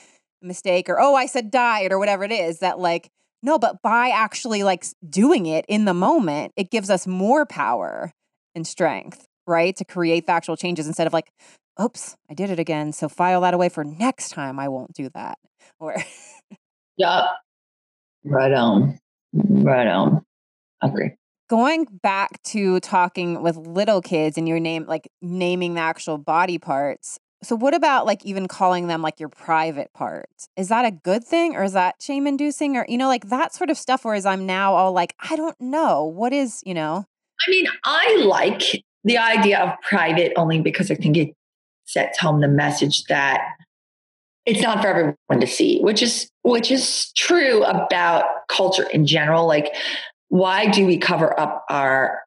mistake 0.42 0.88
or, 0.88 1.00
oh, 1.00 1.16
I 1.16 1.26
said 1.26 1.50
diet 1.50 1.92
or 1.92 1.98
whatever 1.98 2.24
it 2.24 2.32
is 2.32 2.60
that 2.60 2.78
like, 2.78 3.10
no, 3.44 3.60
but 3.60 3.82
by 3.82 4.10
actually 4.10 4.64
like 4.64 4.86
doing 5.08 5.46
it 5.46 5.66
in 5.68 5.86
the 5.86 5.94
moment, 5.94 6.54
it 6.56 6.72
gives 6.72 6.90
us 6.90 7.06
more 7.06 7.46
power 7.46 8.12
and 8.56 8.66
strength, 8.66 9.26
right? 9.46 9.76
To 9.76 9.86
create 9.86 10.26
the 10.26 10.32
actual 10.32 10.58
changes 10.58 10.88
instead 10.88 11.08
of 11.08 11.14
like, 11.14 11.32
oops, 11.82 12.16
I 12.30 12.34
did 12.34 12.50
it 12.50 12.60
again. 12.60 12.94
So 12.94 13.10
file 13.10 13.42
that 13.42 13.54
away 13.54 13.70
for 13.70 13.84
next 13.84 14.30
time. 14.30 14.60
I 14.60 14.70
won't 14.70 14.94
do 14.94 15.10
that. 15.14 15.38
Or, 15.80 15.96
yeah, 16.98 17.28
right 18.24 18.54
on, 18.54 19.00
right 19.34 19.88
on. 19.88 20.24
Agree. 20.82 21.12
Going 21.48 21.86
back 22.02 22.42
to 22.44 22.80
talking 22.80 23.44
with 23.44 23.56
little 23.56 24.02
kids 24.02 24.38
and 24.38 24.48
your 24.48 24.60
name, 24.60 24.86
like 24.88 25.08
naming 25.22 25.76
the 25.76 25.82
actual 25.82 26.18
body 26.18 26.58
parts, 26.58 27.20
so 27.44 27.56
what 27.56 27.74
about 27.74 28.06
like 28.06 28.26
even 28.26 28.48
calling 28.48 28.88
them 28.88 29.02
like 29.02 29.20
your 29.20 29.30
private 29.30 29.94
parts? 29.94 30.50
Is 30.58 30.70
that 30.70 30.86
a 30.86 30.92
good 30.92 31.24
thing 31.24 31.56
or 31.56 31.64
is 31.64 31.74
that 31.74 32.02
shame 32.02 32.28
inducing 32.28 32.78
or 32.78 32.86
you 32.90 32.98
know 32.98 33.08
like 33.08 33.30
that 33.30 33.54
sort 33.54 33.70
of 33.70 33.78
stuff 33.78 34.04
whereas 34.04 34.26
I'm 34.26 34.46
now 34.46 34.74
all 34.74 34.92
like 34.92 35.16
I 35.20 35.36
don't 35.36 35.60
know 35.60 36.06
what 36.06 36.34
is, 36.34 36.62
you 36.66 36.74
know. 36.74 37.06
I 37.46 37.52
mean, 37.52 37.68
I 37.84 38.24
like 38.26 38.84
the 39.04 39.18
idea 39.18 39.60
of 39.60 39.74
private 39.82 40.34
only 40.36 40.62
because 40.62 40.90
I 40.90 40.96
think 40.96 41.18
it 41.18 41.36
sets 41.86 42.18
home 42.18 42.42
the 42.42 42.48
message 42.48 43.04
that 43.06 43.42
it's 44.46 44.62
not 44.62 44.82
for 44.82 44.88
everyone 44.88 45.40
to 45.40 45.48
see, 45.48 45.80
which 45.82 46.02
is 46.02 46.30
which 46.44 46.72
is 46.72 47.12
true 47.16 47.64
about 47.64 48.26
culture 48.48 48.88
in 48.90 49.06
general. 49.06 49.46
Like 49.46 49.74
why 50.30 50.68
do 50.70 50.86
we 50.86 50.98
cover 50.98 51.40
up 51.40 51.66
our 51.70 52.22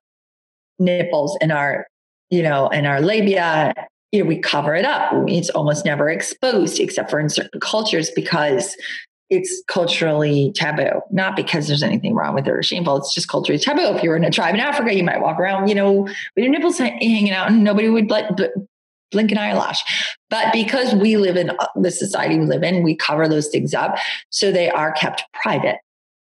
nipples 0.78 1.36
and 1.40 1.50
our 1.50 1.86
you 2.30 2.42
know 2.42 2.68
and 2.68 2.86
our 2.86 3.00
labia 3.00 3.74
you 4.12 4.22
know, 4.22 4.28
we 4.28 4.38
cover 4.38 4.74
it 4.74 4.84
up. 4.84 5.12
It's 5.28 5.50
almost 5.50 5.84
never 5.84 6.08
exposed 6.08 6.80
except 6.80 7.10
for 7.10 7.20
in 7.20 7.28
certain 7.28 7.60
cultures 7.60 8.10
because 8.14 8.76
it's 9.30 9.62
culturally 9.68 10.52
taboo, 10.54 11.02
not 11.10 11.36
because 11.36 11.66
there's 11.66 11.82
anything 11.82 12.14
wrong 12.14 12.34
with 12.34 12.46
it 12.46 12.50
or 12.50 12.62
shameful. 12.62 12.96
It's 12.96 13.12
just 13.12 13.28
culturally 13.28 13.58
taboo. 13.58 13.94
If 13.94 14.02
you 14.02 14.08
were 14.08 14.16
in 14.16 14.24
a 14.24 14.30
tribe 14.30 14.54
in 14.54 14.60
Africa, 14.60 14.94
you 14.94 15.04
might 15.04 15.20
walk 15.20 15.38
around, 15.38 15.68
you 15.68 15.74
know, 15.74 16.02
with 16.02 16.14
your 16.36 16.48
nipples 16.48 16.78
hanging 16.78 17.30
out 17.30 17.50
and 17.50 17.62
nobody 17.62 17.90
would 17.90 18.08
blink 18.08 19.30
an 19.30 19.38
eyelash. 19.38 19.82
But 20.30 20.52
because 20.52 20.94
we 20.94 21.18
live 21.18 21.36
in 21.36 21.50
uh, 21.50 21.66
the 21.76 21.90
society 21.90 22.38
we 22.38 22.46
live 22.46 22.62
in, 22.62 22.82
we 22.82 22.96
cover 22.96 23.28
those 23.28 23.48
things 23.48 23.74
up. 23.74 23.96
So 24.30 24.50
they 24.50 24.70
are 24.70 24.92
kept 24.92 25.24
private 25.32 25.76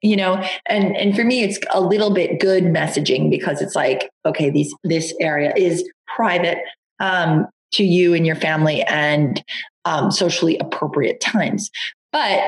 you 0.04 0.16
know 0.16 0.44
and 0.66 0.98
and 0.98 1.16
for 1.16 1.24
me 1.24 1.44
it's 1.44 1.60
a 1.76 1.80
little 1.80 2.12
bit 2.12 2.40
good 2.40 2.64
messaging 2.64 3.30
because 3.30 3.62
it's 3.62 3.76
like 3.76 4.10
okay 4.26 4.50
these 4.50 4.74
this 4.84 5.14
area 5.20 5.54
is 5.56 5.88
private 6.16 6.58
um, 7.00 7.48
to 7.74 7.84
you 7.84 8.14
and 8.14 8.26
your 8.26 8.36
family 8.36 8.82
and 8.84 9.44
um, 9.86 10.12
socially 10.12 10.58
appropriate 10.60 11.20
times. 11.22 11.70
But 12.12 12.42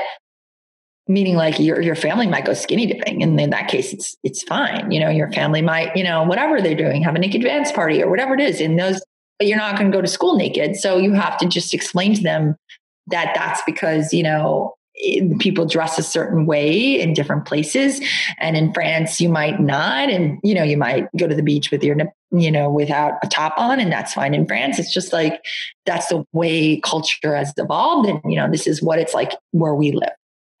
meaning 1.06 1.36
like 1.36 1.58
your 1.58 1.80
your 1.82 1.94
family 1.94 2.26
might 2.26 2.46
go 2.46 2.54
skinny 2.54 2.86
dipping 2.86 3.22
and 3.22 3.38
in 3.38 3.50
that 3.50 3.68
case 3.68 3.92
it's 3.92 4.16
it's 4.22 4.42
fine 4.44 4.90
you 4.90 4.98
know 4.98 5.10
your 5.10 5.30
family 5.32 5.60
might 5.60 5.94
you 5.94 6.02
know 6.02 6.22
whatever 6.22 6.62
they're 6.62 6.74
doing 6.74 7.02
have 7.02 7.14
a 7.14 7.18
naked 7.18 7.42
dance 7.42 7.70
party 7.70 8.02
or 8.02 8.08
whatever 8.08 8.32
it 8.32 8.40
is 8.40 8.58
in 8.58 8.76
those 8.76 9.02
but 9.38 9.46
you're 9.46 9.58
not 9.58 9.76
going 9.76 9.90
to 9.90 9.94
go 9.94 10.00
to 10.00 10.08
school 10.08 10.34
naked 10.36 10.76
so 10.76 10.96
you 10.96 11.12
have 11.12 11.36
to 11.36 11.46
just 11.46 11.74
explain 11.74 12.14
to 12.14 12.22
them 12.22 12.56
that 13.08 13.32
that's 13.34 13.60
because 13.66 14.14
you 14.14 14.22
know 14.22 14.74
people 15.40 15.66
dress 15.66 15.98
a 15.98 16.02
certain 16.02 16.46
way 16.46 17.00
in 17.00 17.14
different 17.14 17.46
places. 17.46 18.00
And 18.38 18.56
in 18.56 18.72
france 18.72 19.20
you 19.20 19.28
might 19.28 19.60
not. 19.60 20.08
And 20.08 20.38
you 20.42 20.54
know 20.54 20.62
you 20.62 20.76
might 20.76 21.08
go 21.16 21.26
to 21.26 21.34
the 21.34 21.42
beach 21.42 21.70
with 21.70 21.82
your 21.82 21.96
you 22.30 22.50
know 22.50 22.70
without 22.70 23.14
a 23.22 23.28
top 23.28 23.54
on 23.58 23.80
and 23.80 23.90
that's 23.90 24.14
fine 24.14 24.34
in 24.34 24.46
france. 24.46 24.78
It's 24.78 24.92
just 24.92 25.12
like 25.12 25.44
that's 25.84 26.08
the 26.08 26.24
way 26.32 26.80
culture 26.80 27.34
has 27.34 27.52
evolved 27.56 28.08
and 28.08 28.20
you 28.24 28.36
know 28.36 28.50
this 28.50 28.66
is 28.66 28.82
what 28.82 28.98
it's 28.98 29.14
like 29.14 29.32
where 29.50 29.74
we 29.74 29.92
live. 29.92 30.12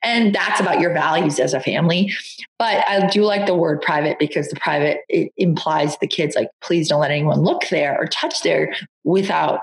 And 0.02 0.34
that's 0.34 0.60
about 0.60 0.80
your 0.80 0.92
values 0.92 1.40
as 1.40 1.54
a 1.54 1.60
family. 1.60 2.12
But 2.58 2.84
i 2.88 3.06
do 3.06 3.22
like 3.22 3.46
the 3.46 3.54
word 3.54 3.82
private 3.82 4.18
because 4.18 4.48
the 4.48 4.56
private 4.56 4.98
it 5.08 5.32
implies 5.36 5.96
the 5.98 6.08
kids 6.08 6.34
like 6.34 6.48
please 6.60 6.88
don't 6.88 7.00
let 7.00 7.10
anyone 7.10 7.42
look 7.42 7.68
there 7.70 7.96
or 8.00 8.06
touch 8.06 8.42
there 8.42 8.74
without 9.04 9.60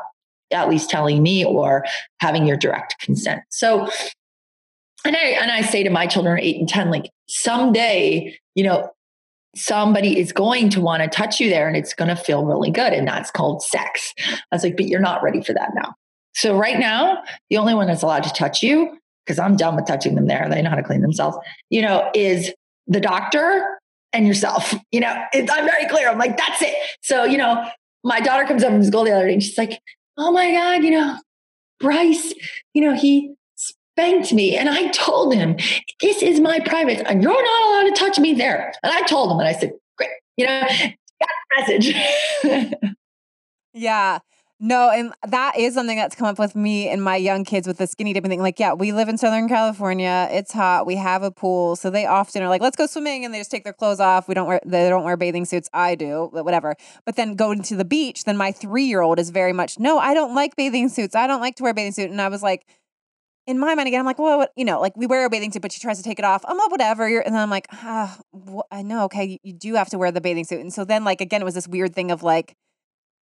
at 0.52 0.70
least 0.70 0.90
telling 0.90 1.24
me 1.24 1.46
or 1.46 1.86
having 2.20 2.46
your 2.46 2.58
direct 2.58 3.00
consent. 3.00 3.42
So 3.50 3.88
and 5.06 5.16
I 5.16 5.20
and 5.20 5.52
I 5.52 5.62
say 5.62 5.84
to 5.84 5.90
my 5.90 6.08
children, 6.08 6.40
eight 6.40 6.58
and 6.58 6.68
ten, 6.68 6.90
like 6.90 7.10
someday, 7.28 8.38
you 8.56 8.64
know, 8.64 8.90
somebody 9.56 10.20
is 10.20 10.32
going 10.32 10.70
to 10.70 10.82
want 10.82 11.04
to 11.04 11.10
touch 11.10 11.40
you 11.40 11.50
there, 11.50 11.68
and 11.68 11.76
it's 11.76 11.94
going 11.94 12.10
to 12.10 12.16
feel 12.16 12.46
really 12.46 12.72
good, 12.72 12.94
and 12.94 13.08
that's 13.08 13.32
called 13.32 13.62
sex. 13.64 14.14
I 14.28 14.40
was 14.52 14.64
like, 14.64 14.78
but 14.78 14.88
you're 14.88 15.00
not 15.00 15.24
ready 15.24 15.42
for 15.42 15.54
that 15.54 15.72
now. 15.76 15.96
So 16.34 16.58
right 16.58 16.80
now, 16.80 17.24
the 17.50 17.58
only 17.58 17.74
one 17.74 17.88
that's 17.88 18.04
allowed 18.04 18.24
to 18.24 18.34
touch 18.34 18.64
you, 18.64 18.98
because 19.26 19.40
I'm 19.40 19.56
done 19.56 19.76
with 19.76 19.86
touching 19.86 20.16
them 20.16 20.28
there, 20.28 20.48
they 20.50 20.62
know 20.62 20.70
how 20.70 20.76
to 20.76 20.84
clean 20.84 21.02
themselves. 21.02 21.38
You 21.70 21.82
know, 21.82 22.10
is 22.14 22.52
the 22.88 23.02
doctor 23.02 23.80
and 24.14 24.28
yourself. 24.28 24.74
You 24.92 25.02
know, 25.02 25.24
I'm 25.34 25.46
very 25.46 25.88
clear. 25.90 26.10
I'm 26.10 26.18
like, 26.18 26.38
that's 26.38 26.62
it. 26.62 26.76
So 27.02 27.26
you 27.26 27.38
know, 27.38 27.68
my 28.04 28.20
daughter 28.20 28.46
comes 28.46 28.64
up 28.64 28.72
from 28.72 28.84
school 28.84 29.04
the 29.04 29.12
other 29.12 29.28
day, 29.28 29.34
and 29.34 29.44
she's 29.44 29.58
like, 29.58 29.82
oh 30.18 30.32
my 30.32 30.52
god, 30.52 30.84
you 30.84 30.92
know, 30.92 31.18
Bryce, 31.80 32.34
you 32.74 32.84
know, 32.84 32.94
he 32.94 33.34
spanked 33.94 34.34
me. 34.34 34.58
And 34.58 34.70
I 34.70 34.88
told 34.90 35.34
him, 35.34 35.58
this 36.02 36.22
is 36.22 36.40
my 36.40 36.60
private, 36.60 37.06
and 37.08 37.22
you're 37.22 37.32
not 37.32 37.68
allowed 37.68 37.94
to 37.94 38.00
touch 38.00 38.20
me 38.20 38.34
there. 38.34 38.74
And 38.84 38.92
I 38.92 39.02
told 39.02 39.32
him, 39.32 39.40
and 39.40 39.48
I 39.48 39.54
said, 39.54 39.74
great, 39.98 40.10
you 40.38 40.46
know, 40.46 40.62
got 40.62 41.58
message. 41.58 41.94
yeah. 43.74 44.20
No, 44.64 44.92
and 44.92 45.12
that 45.28 45.58
is 45.58 45.74
something 45.74 45.98
that's 45.98 46.14
come 46.14 46.28
up 46.28 46.38
with 46.38 46.56
me 46.56 46.88
and 46.88 47.04
my 47.04 47.16
young 47.16 47.44
kids 47.44 47.66
with 47.66 47.80
the 47.80 47.88
skinny 47.88 48.14
dipping 48.14 48.30
thing. 48.30 48.44
Like, 48.44 48.60
yeah, 48.60 48.74
we 48.74 48.92
live 48.92 49.10
in 49.10 49.18
Southern 49.18 49.48
California. 49.50 50.28
It's 50.30 50.52
hot. 50.52 50.86
We 50.86 50.98
have 50.98 51.24
a 51.24 51.32
pool, 51.32 51.76
so 51.76 51.90
they 51.90 52.06
often 52.06 52.44
are 52.44 52.48
like, 52.48 52.62
"Let's 52.62 52.76
go 52.76 52.86
swimming," 52.86 53.26
and 53.26 53.34
they 53.34 53.40
just 53.40 53.50
take 53.50 53.64
their 53.64 53.74
clothes 53.74 54.00
off. 54.00 54.28
We 54.28 54.36
don't 54.36 54.46
wear 54.46 54.62
they 54.64 54.88
don't 54.88 55.04
wear 55.04 55.18
bathing 55.18 55.46
suits. 55.46 55.68
I 55.74 55.96
do, 55.96 56.30
but 56.32 56.46
whatever. 56.46 56.76
But 57.08 57.16
then 57.16 57.34
going 57.34 57.64
to 57.64 57.76
the 57.76 57.84
beach, 57.84 58.26
then 58.26 58.38
my 58.38 58.52
three 58.52 58.84
year 58.84 59.02
old 59.02 59.18
is 59.18 59.32
very 59.32 59.52
much 59.52 59.80
no. 59.80 59.98
I 59.98 60.14
don't 60.14 60.36
like 60.36 60.56
bathing 60.56 60.90
suits. 60.90 61.16
I 61.16 61.26
don't 61.26 61.42
like 61.42 61.56
to 61.56 61.64
wear 61.64 61.74
bathing 61.74 61.94
suit. 61.94 62.12
And 62.12 62.22
I 62.22 62.28
was 62.28 62.44
like, 62.44 62.68
in 63.48 63.58
my 63.60 63.74
mind 63.76 63.88
again, 63.88 64.00
I'm 64.00 64.06
like, 64.06 64.20
well, 64.20 64.38
what, 64.40 64.52
you 64.56 64.66
know, 64.66 64.80
like 64.80 64.96
we 64.96 65.08
wear 65.08 65.26
a 65.26 65.30
bathing 65.30 65.52
suit, 65.52 65.62
but 65.62 65.72
she 65.72 65.80
tries 65.80 65.98
to 65.98 66.04
take 66.04 66.20
it 66.20 66.26
off. 66.26 66.44
I'm 66.48 66.58
like, 66.58 66.72
whatever. 66.72 67.06
And 67.06 67.34
then 67.34 67.42
I'm 67.42 67.50
like, 67.50 67.68
ah, 67.72 68.20
I 68.72 68.82
know. 68.84 69.06
Okay, 69.06 69.40
you 69.44 69.54
do 69.54 69.76
have 69.76 69.90
to 69.90 69.98
wear 69.98 70.12
the 70.12 70.22
bathing 70.22 70.46
suit. 70.46 70.60
And 70.60 70.72
so 70.74 70.86
then, 70.86 71.04
like, 71.04 71.22
again, 71.22 71.42
it 71.42 71.46
was 71.46 71.56
this 71.56 71.68
weird 71.68 71.96
thing 71.96 72.12
of 72.12 72.24
like, 72.24 72.56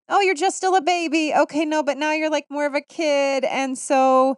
oh, 0.08 0.20
you're 0.20 0.34
just 0.34 0.56
still 0.56 0.74
a 0.74 0.82
baby. 0.82 1.32
Okay, 1.34 1.64
no, 1.64 1.82
but 1.82 1.96
now 1.98 2.12
you're 2.12 2.30
like 2.30 2.46
more 2.50 2.66
of 2.66 2.74
a 2.74 2.80
kid, 2.80 3.44
and 3.44 3.76
so 3.78 4.36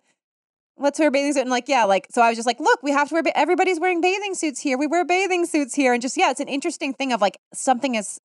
let's 0.77 0.99
wear 0.99 1.11
bathing 1.11 1.33
suit. 1.33 1.43
And 1.43 1.51
like, 1.51 1.69
yeah, 1.69 1.85
like, 1.85 2.09
so 2.11 2.23
I 2.23 2.29
was 2.29 2.37
just 2.37 2.47
like, 2.47 2.61
look, 2.61 2.83
we 2.83 2.91
have 2.91 3.09
to 3.09 3.15
wear. 3.15 3.23
Ba- 3.23 3.39
everybody's 3.39 3.81
wearing 3.81 4.01
bathing 4.01 4.35
suits 4.35 4.61
here. 4.61 4.77
We 4.77 4.87
wear 4.87 5.05
bathing 5.05 5.47
suits 5.47 5.75
here, 5.75 5.93
and 5.93 6.03
just 6.03 6.17
yeah, 6.17 6.31
it's 6.31 6.41
an 6.41 6.49
interesting 6.49 6.93
thing 6.93 7.13
of 7.13 7.21
like 7.21 7.39
something 7.55 7.97
as 7.97 8.21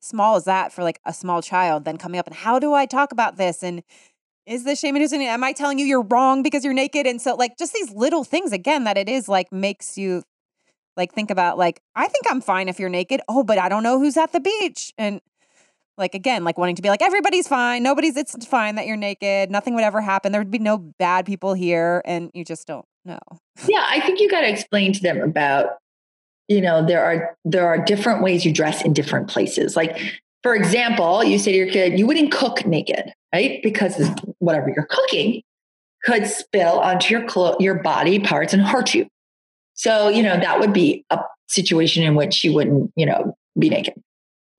small 0.00 0.34
as 0.34 0.44
that 0.44 0.72
for 0.72 0.82
like 0.82 1.00
a 1.06 1.12
small 1.12 1.40
child, 1.40 1.84
then 1.84 1.96
coming 1.96 2.18
up 2.18 2.26
and 2.26 2.34
how 2.34 2.58
do 2.58 2.74
I 2.74 2.86
talk 2.86 3.12
about 3.12 3.36
this 3.36 3.62
and 3.62 3.82
is 4.46 4.64
this 4.64 4.80
shame 4.80 4.96
inducing? 4.96 5.22
Am 5.22 5.44
I 5.44 5.52
telling 5.52 5.78
you 5.78 5.86
you're 5.86 6.02
wrong 6.02 6.42
because 6.42 6.64
you're 6.64 6.74
naked? 6.74 7.06
And 7.06 7.20
so, 7.20 7.34
like, 7.34 7.56
just 7.58 7.72
these 7.72 7.90
little 7.92 8.24
things 8.24 8.52
again 8.52 8.84
that 8.84 8.96
it 8.98 9.08
is 9.08 9.28
like 9.28 9.52
makes 9.52 9.96
you 9.96 10.22
like 10.96 11.12
think 11.12 11.30
about 11.30 11.58
like 11.58 11.80
I 11.94 12.08
think 12.08 12.24
I'm 12.30 12.40
fine 12.40 12.68
if 12.68 12.78
you're 12.78 12.88
naked. 12.88 13.20
Oh, 13.28 13.42
but 13.42 13.58
I 13.58 13.68
don't 13.68 13.82
know 13.82 13.98
who's 13.98 14.16
at 14.16 14.32
the 14.32 14.40
beach. 14.40 14.92
And 14.98 15.20
like 15.96 16.14
again, 16.14 16.44
like 16.44 16.58
wanting 16.58 16.76
to 16.76 16.82
be 16.82 16.88
like 16.88 17.02
everybody's 17.02 17.48
fine, 17.48 17.82
nobody's. 17.82 18.16
It's 18.16 18.46
fine 18.46 18.74
that 18.76 18.86
you're 18.86 18.96
naked. 18.96 19.50
Nothing 19.50 19.74
would 19.74 19.84
ever 19.84 20.00
happen. 20.00 20.32
There 20.32 20.40
would 20.40 20.50
be 20.50 20.58
no 20.58 20.78
bad 20.78 21.26
people 21.26 21.54
here, 21.54 22.02
and 22.04 22.30
you 22.34 22.44
just 22.44 22.66
don't 22.66 22.86
know. 23.04 23.20
Yeah, 23.68 23.84
I 23.88 24.00
think 24.00 24.20
you 24.20 24.28
got 24.28 24.40
to 24.40 24.48
explain 24.48 24.92
to 24.94 25.00
them 25.00 25.20
about 25.20 25.78
you 26.48 26.60
know 26.60 26.84
there 26.84 27.04
are 27.04 27.36
there 27.44 27.66
are 27.66 27.78
different 27.78 28.22
ways 28.22 28.44
you 28.44 28.52
dress 28.52 28.82
in 28.82 28.92
different 28.92 29.28
places. 29.28 29.76
Like 29.76 29.98
for 30.42 30.54
example, 30.54 31.22
you 31.22 31.38
say 31.38 31.52
to 31.52 31.58
your 31.58 31.70
kid, 31.70 31.98
you 31.98 32.06
wouldn't 32.06 32.32
cook 32.32 32.66
naked 32.66 33.12
right? 33.32 33.60
Because 33.62 34.08
whatever 34.38 34.72
you're 34.74 34.86
cooking 34.86 35.42
could 36.04 36.26
spill 36.26 36.80
onto 36.80 37.14
your 37.14 37.24
clo- 37.26 37.56
your 37.60 37.82
body 37.82 38.18
parts 38.18 38.52
and 38.52 38.62
hurt 38.62 38.94
you. 38.94 39.06
So, 39.74 40.08
you 40.08 40.22
know, 40.22 40.38
that 40.38 40.60
would 40.60 40.72
be 40.72 41.04
a 41.10 41.20
situation 41.48 42.02
in 42.02 42.14
which 42.14 42.44
you 42.44 42.52
wouldn't, 42.52 42.92
you 42.96 43.06
know, 43.06 43.36
be 43.58 43.68
naked. 43.68 43.94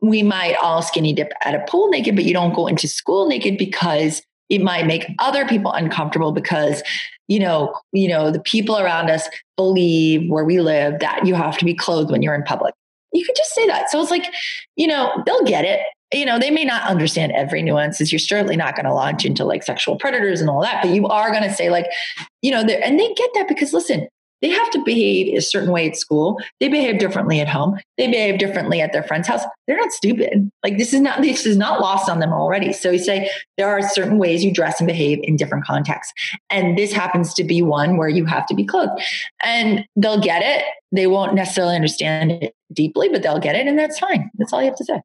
We 0.02 0.24
might 0.24 0.56
all 0.62 0.82
skinny 0.82 1.14
dip 1.14 1.32
at 1.44 1.56
a 1.56 1.66
pool 1.70 1.90
naked, 1.90 2.16
but 2.16 2.26
you 2.26 2.34
don't 2.34 2.54
go 2.54 2.68
into 2.68 2.88
school 2.88 3.28
naked 3.28 3.58
because 3.58 4.22
it 4.50 4.62
might 4.62 4.86
make 4.86 5.06
other 5.20 5.48
people 5.48 5.72
uncomfortable 5.72 6.32
because 6.32 6.84
you 7.28 7.40
know, 7.40 7.74
you 7.92 8.08
know, 8.08 8.32
the 8.32 8.40
people 8.40 8.78
around 8.78 9.10
us 9.10 9.28
believe 9.56 10.30
where 10.30 10.44
we 10.44 10.60
live 10.60 11.00
that 11.00 11.26
you 11.26 11.36
have 11.36 11.58
to 11.58 11.66
be 11.66 11.74
clothed 11.74 12.12
when 12.12 12.22
you're 12.22 12.36
in 12.36 12.44
public. 12.44 12.74
You 13.14 13.24
could 13.26 13.36
just 13.36 13.54
say 13.54 13.66
that. 13.68 13.90
So 13.90 14.02
it's 14.02 14.12
like, 14.12 14.26
you 14.76 14.88
know, 14.88 15.12
they'll 15.26 15.44
get 15.44 15.66
it. 15.66 15.82
You 16.14 16.26
know, 16.26 16.40
they 16.40 16.52
may 16.52 16.64
not 16.64 16.84
understand 16.84 17.32
every 17.32 17.62
nuances. 17.62 18.12
You're 18.12 18.20
certainly 18.20 18.56
not 18.56 18.76
going 18.76 18.86
to 18.86 18.94
launch 18.94 19.26
into 19.26 19.44
like 19.44 19.64
sexual 19.64 19.98
predators 19.98 20.42
and 20.42 20.50
all 20.50 20.62
that, 20.62 20.82
but 20.84 20.92
you 20.92 21.08
are 21.08 21.32
going 21.32 21.44
to 21.44 21.54
say 21.54 21.70
like, 21.70 21.88
you 22.42 22.52
know, 22.52 22.62
and 22.62 23.00
they 23.00 23.14
get 23.14 23.30
that 23.34 23.48
because 23.48 23.74
listen, 23.74 24.08
they 24.44 24.50
have 24.50 24.70
to 24.72 24.84
behave 24.84 25.38
a 25.38 25.42
certain 25.42 25.72
way 25.72 25.88
at 25.88 25.96
school. 25.96 26.38
They 26.60 26.68
behave 26.68 27.00
differently 27.00 27.40
at 27.40 27.48
home. 27.48 27.80
They 27.98 28.08
behave 28.08 28.40
differently 28.40 28.82
at 28.82 28.92
their 28.92 29.02
friend's 29.02 29.26
house. 29.26 29.42
They're 29.68 29.78
not 29.78 29.94
stupid. 29.94 30.52
Like 30.64 30.78
this 30.78 30.94
is 30.94 31.00
not 31.00 31.22
this 31.22 31.46
is 31.46 31.56
not 31.56 31.80
lost 31.80 32.10
on 32.10 32.20
them 32.20 32.34
already. 32.34 32.74
So 32.74 32.92
you 32.92 33.00
say 33.00 33.30
there 33.58 33.70
are 33.70 33.82
certain 33.82 34.18
ways 34.18 34.44
you 34.44 34.54
dress 34.54 34.82
and 34.82 34.88
behave 34.88 35.20
in 35.24 35.38
different 35.38 35.64
contexts. 35.64 36.14
And 36.50 36.78
this 36.78 36.92
happens 36.92 37.34
to 37.36 37.46
be 37.46 37.62
one 37.62 37.96
where 37.96 38.10
you 38.10 38.26
have 38.26 38.46
to 38.48 38.54
be 38.54 38.66
clothed. 38.66 39.02
And 39.46 39.86
they'll 39.96 40.20
get 40.20 40.42
it. 40.44 40.66
They 40.92 41.08
won't 41.08 41.36
necessarily 41.36 41.76
understand 41.76 42.32
it 42.32 42.54
deeply, 42.74 43.08
but 43.08 43.24
they'll 43.24 43.40
get 43.40 43.56
it 43.56 43.66
and 43.66 43.80
that's 43.80 43.98
fine. 43.98 44.30
That's 44.36 44.52
all 44.52 44.60
you 44.62 44.68
have 44.68 44.76
to 44.76 44.84
say. 44.84 45.00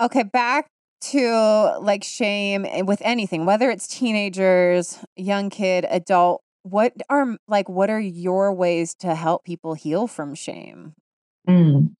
Okay, 0.00 0.22
back 0.22 0.66
to 1.02 1.78
like 1.80 2.04
shame 2.04 2.66
with 2.84 3.02
anything, 3.04 3.46
whether 3.46 3.70
it's 3.70 3.86
teenagers, 3.86 4.98
young 5.16 5.50
kid, 5.50 5.86
adult 5.88 6.42
what 6.62 6.92
are 7.08 7.36
like 7.48 7.68
what 7.68 7.90
are 7.90 8.00
your 8.00 8.52
ways 8.52 8.94
to 8.94 9.14
help 9.14 9.44
people 9.44 9.74
heal 9.74 10.06
from 10.06 10.34
shame 10.34 10.94
mm. 11.48 11.90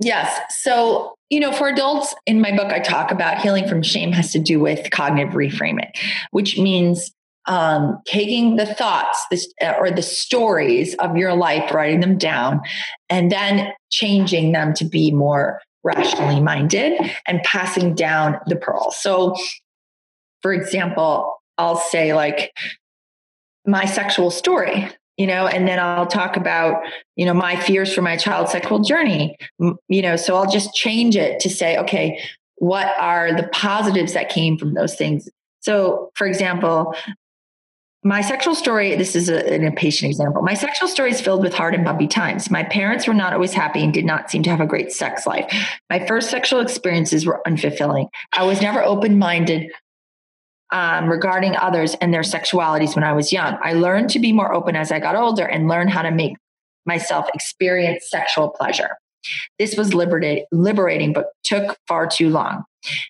yes 0.00 0.40
so 0.62 1.14
you 1.30 1.38
know 1.38 1.52
for 1.52 1.68
adults 1.68 2.14
in 2.26 2.40
my 2.40 2.54
book 2.56 2.72
i 2.72 2.78
talk 2.78 3.10
about 3.10 3.38
healing 3.38 3.68
from 3.68 3.82
shame 3.82 4.12
has 4.12 4.32
to 4.32 4.38
do 4.38 4.58
with 4.58 4.90
cognitive 4.90 5.34
reframing 5.34 5.90
which 6.30 6.58
means 6.58 7.12
um, 7.46 8.00
taking 8.06 8.56
the 8.56 8.64
thoughts 8.64 9.22
this, 9.30 9.52
uh, 9.60 9.74
or 9.78 9.90
the 9.90 10.00
stories 10.00 10.94
of 10.94 11.18
your 11.18 11.34
life 11.34 11.74
writing 11.74 12.00
them 12.00 12.16
down 12.16 12.62
and 13.10 13.30
then 13.30 13.70
changing 13.90 14.52
them 14.52 14.72
to 14.72 14.86
be 14.86 15.12
more 15.12 15.60
rationally 15.84 16.40
minded 16.40 17.00
and 17.26 17.42
passing 17.42 17.94
down 17.94 18.38
the 18.46 18.56
pearl. 18.56 18.90
So 18.90 19.36
for 20.42 20.52
example 20.52 21.40
I'll 21.56 21.76
say 21.76 22.14
like 22.14 22.52
my 23.66 23.84
sexual 23.84 24.30
story 24.30 24.90
you 25.16 25.26
know 25.26 25.46
and 25.46 25.66
then 25.66 25.78
i'll 25.78 26.08
talk 26.08 26.36
about 26.36 26.82
you 27.16 27.24
know 27.24 27.32
my 27.32 27.54
fears 27.56 27.94
for 27.94 28.02
my 28.02 28.16
child's 28.16 28.50
sexual 28.50 28.80
journey 28.80 29.36
you 29.88 30.02
know 30.02 30.16
so 30.16 30.36
i'll 30.36 30.50
just 30.50 30.74
change 30.74 31.16
it 31.16 31.40
to 31.40 31.48
say 31.48 31.78
okay 31.78 32.20
what 32.56 32.88
are 32.98 33.34
the 33.34 33.48
positives 33.48 34.12
that 34.14 34.28
came 34.28 34.56
from 34.56 34.74
those 34.74 34.94
things? 34.94 35.28
So 35.60 36.10
for 36.14 36.26
example 36.26 36.94
my 38.04 38.20
sexual 38.20 38.54
story 38.54 38.94
this 38.94 39.16
is 39.16 39.28
a, 39.28 39.52
an 39.52 39.64
impatient 39.64 40.10
example 40.10 40.42
my 40.42 40.54
sexual 40.54 40.86
story 40.86 41.10
is 41.10 41.20
filled 41.20 41.42
with 41.42 41.54
hard 41.54 41.74
and 41.74 41.84
bumpy 41.84 42.06
times 42.06 42.50
my 42.50 42.62
parents 42.62 43.06
were 43.06 43.14
not 43.14 43.32
always 43.32 43.52
happy 43.52 43.82
and 43.82 43.92
did 43.92 44.04
not 44.04 44.30
seem 44.30 44.42
to 44.42 44.50
have 44.50 44.60
a 44.60 44.66
great 44.66 44.92
sex 44.92 45.26
life 45.26 45.50
my 45.90 46.06
first 46.06 46.30
sexual 46.30 46.60
experiences 46.60 47.26
were 47.26 47.40
unfulfilling 47.46 48.06
i 48.34 48.44
was 48.44 48.60
never 48.60 48.82
open-minded 48.82 49.70
um, 50.72 51.08
regarding 51.08 51.56
others 51.56 51.94
and 52.00 52.12
their 52.12 52.22
sexualities 52.22 52.96
when 52.96 53.04
I 53.04 53.12
was 53.12 53.32
young. 53.32 53.56
I 53.62 53.74
learned 53.74 54.10
to 54.10 54.18
be 54.18 54.32
more 54.32 54.52
open 54.52 54.74
as 54.74 54.90
I 54.90 54.98
got 54.98 55.14
older 55.14 55.44
and 55.44 55.68
learn 55.68 55.86
how 55.86 56.02
to 56.02 56.10
make 56.10 56.36
myself 56.84 57.26
experience 57.32 58.10
sexual 58.10 58.50
pleasure. 58.50 58.96
This 59.58 59.76
was 59.76 59.94
liberating, 59.94 61.12
but 61.12 61.26
took 61.44 61.78
far 61.86 62.08
too 62.08 62.28
long. 62.28 62.64